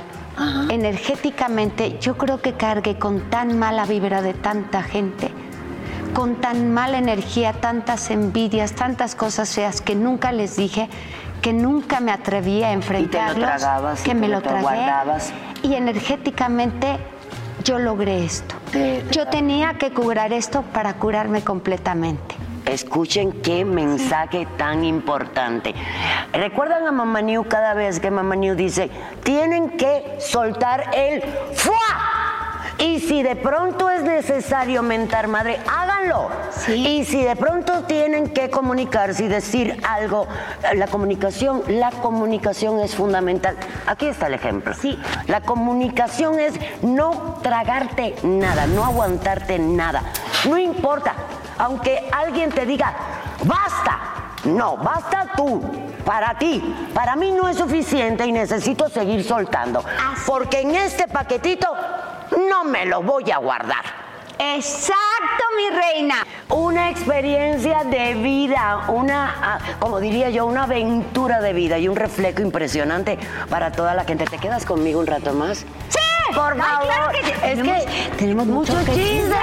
Energéticamente 0.70 1.98
yo 2.00 2.18
creo 2.18 2.42
que 2.42 2.54
cargué 2.54 2.98
con 2.98 3.22
tan 3.30 3.58
mala 3.58 3.86
vibra 3.86 4.22
de 4.22 4.34
tanta 4.34 4.84
gente, 4.84 5.30
con 6.14 6.36
tan 6.36 6.74
mala 6.74 6.98
energía, 6.98 7.54
tantas 7.54 8.10
envidias, 8.12 8.74
tantas 8.74 9.16
cosas 9.16 9.50
feas 9.54 9.82
que 9.82 9.96
nunca 9.96 10.32
les 10.32 10.56
dije, 10.58 10.90
que 11.42 11.54
nunca 11.54 12.00
me 12.00 12.12
atreví 12.12 12.64
a 12.64 12.72
enfrentarlos, 12.72 13.38
tragabas 13.60 14.02
y 14.02 14.04
que 14.04 14.12
te 14.12 14.16
me 14.20 14.28
lo 14.28 14.36
lo 14.36 14.42
tragué 14.42 14.62
guardabas. 14.62 15.32
y 15.64 15.74
energéticamente 15.76 16.98
yo 17.64 17.80
logré 17.80 18.24
esto. 18.26 18.56
Te- 18.72 19.02
te 19.02 19.14
Yo 19.16 19.28
tenía 19.28 19.74
que 19.76 19.92
curar 19.92 20.34
esto 20.34 20.62
para 20.62 20.94
curarme 20.96 21.42
completamente. 21.44 22.36
Escuchen 22.66 23.32
qué 23.41 23.63
mensaje 23.63 24.47
tan 24.57 24.84
importante. 24.84 25.74
¿Recuerdan 26.34 26.88
a 26.88 26.91
Mamá 26.91 27.22
New 27.22 27.47
cada 27.47 27.74
vez 27.74 27.99
que 27.99 28.11
Mamá 28.11 28.36
New 28.36 28.55
dice, 28.55 28.89
tienen 29.24 29.78
que 29.78 30.18
soltar 30.20 30.89
el 30.93 31.22
¡fua! 31.53 32.16
Y 32.78 32.99
si 32.99 33.24
de 33.24 33.36
pronto 33.36 33.89
es 33.89 34.03
necesario 34.03 34.84
mentar 34.84 35.28
madre, 35.28 35.59
háganlo. 35.72 36.30
Y 36.68 37.05
si 37.05 37.24
de 37.24 37.36
pronto 37.36 37.84
tienen 37.84 38.30
que 38.30 38.49
comunicarse 38.49 39.24
y 39.24 39.28
decir 39.28 39.80
algo, 39.88 40.28
la 40.76 40.88
comunicación, 40.88 41.63
la 41.68 41.91
comunicación 41.91 42.80
es 42.82 42.95
fundamental. 42.95 43.55
Aquí 43.88 44.07
está 44.07 44.28
el 44.28 44.34
ejemplo. 44.34 44.74
Sí. 44.74 44.99
La 45.28 45.41
comunicación 45.41 46.39
es 46.39 46.53
no 46.82 47.39
tragarte 47.41 48.16
nada, 48.24 48.68
no 48.68 48.84
aguantarte 48.84 49.57
nada. 49.57 50.03
No 50.49 50.57
importa, 50.57 51.16
aunque 51.58 52.10
alguien 52.12 52.51
te 52.51 52.66
diga, 52.66 52.93
basta. 53.43 53.99
No, 54.45 54.78
basta 54.78 55.26
tú, 55.36 55.60
para 56.06 56.38
ti. 56.38 56.62
Para 56.93 57.16
mí 57.16 57.32
no 57.32 57.49
es 57.49 57.58
suficiente 57.58 58.26
y 58.28 58.32
necesito 58.32 58.89
seguir 58.89 59.24
soltando. 59.24 59.84
Porque 60.28 60.62
en 60.62 60.76
este 60.76 61.08
paquetito 61.08 61.68
no 62.49 62.64
me 62.64 62.86
lo 62.86 63.01
voy 63.01 63.32
a 63.32 63.38
guardar. 63.38 63.84
Exacto, 64.38 65.43
mi 65.58 65.76
reina. 65.76 66.16
Una 66.49 66.89
experiencia 66.91 67.84
de 67.86 68.14
vida, 68.16 68.82
una, 68.89 69.36
ah, 69.41 69.60
como 69.80 69.99
diría 69.99 70.30
yo, 70.30 70.45
una 70.45 70.64
aventura 70.64 71.41
de 71.41 71.53
vida 71.53 71.80
y 71.80 71.88
un 71.88 71.95
reflejo 71.95 72.41
impresionante 72.41 73.18
para 73.49 73.72
toda 73.72 73.93
la 73.95 74.03
gente. 74.03 74.26
¿Te 74.26 74.38
quedas 74.38 74.66
conmigo 74.66 74.99
un 74.99 75.08
rato 75.08 75.34
más? 75.34 75.60
Sí. 75.89 75.99
Por 76.36 76.53
Ay, 76.53 76.60
favor. 76.60 76.86
claro 76.86 77.12
que 77.12 77.24
sí. 77.26 77.32
es 77.32 77.39
Tenemos- 77.60 77.86
que 77.86 78.12
tenemos 78.18 78.45
mucho 78.47 78.74
mucho 78.74 78.86
que 78.86 78.93
chisme. 78.93 79.36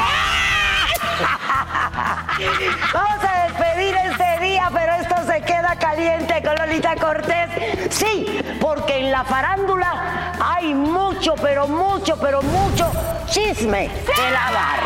Vamos 2.93 3.24
a 3.24 3.47
despedir 3.47 3.95
este 3.95 4.45
día, 4.45 4.68
pero 4.72 4.93
esto 4.95 5.14
se 5.26 5.40
queda 5.43 5.76
caliente 5.78 6.43
con 6.43 6.57
Lolita 6.57 6.97
Cortés. 6.97 7.49
Sí, 7.90 8.40
porque 8.61 8.99
en 8.99 9.12
la 9.12 9.24
farándula 9.24 10.32
hay 10.40 10.74
mucho, 10.74 11.34
pero 11.36 11.68
mucho, 11.68 12.18
pero 12.18 12.43
mucho 12.43 12.90
chisme 13.26 13.90
que 14.07 14.30
lavar. 14.30 14.80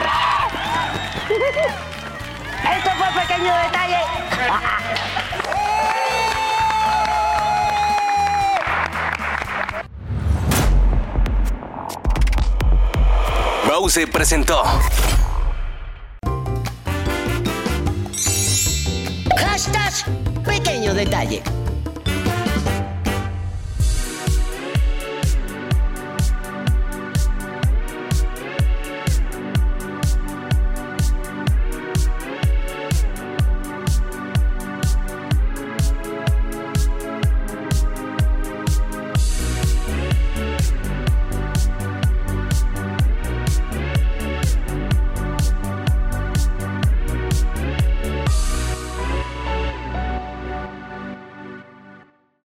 Esto 2.77 2.91
fue 2.99 3.23
pequeño 3.23 3.55
detalle. 3.57 4.01
Bause 13.67 14.07
presentó. 14.07 14.63
Detalle. 20.97 21.56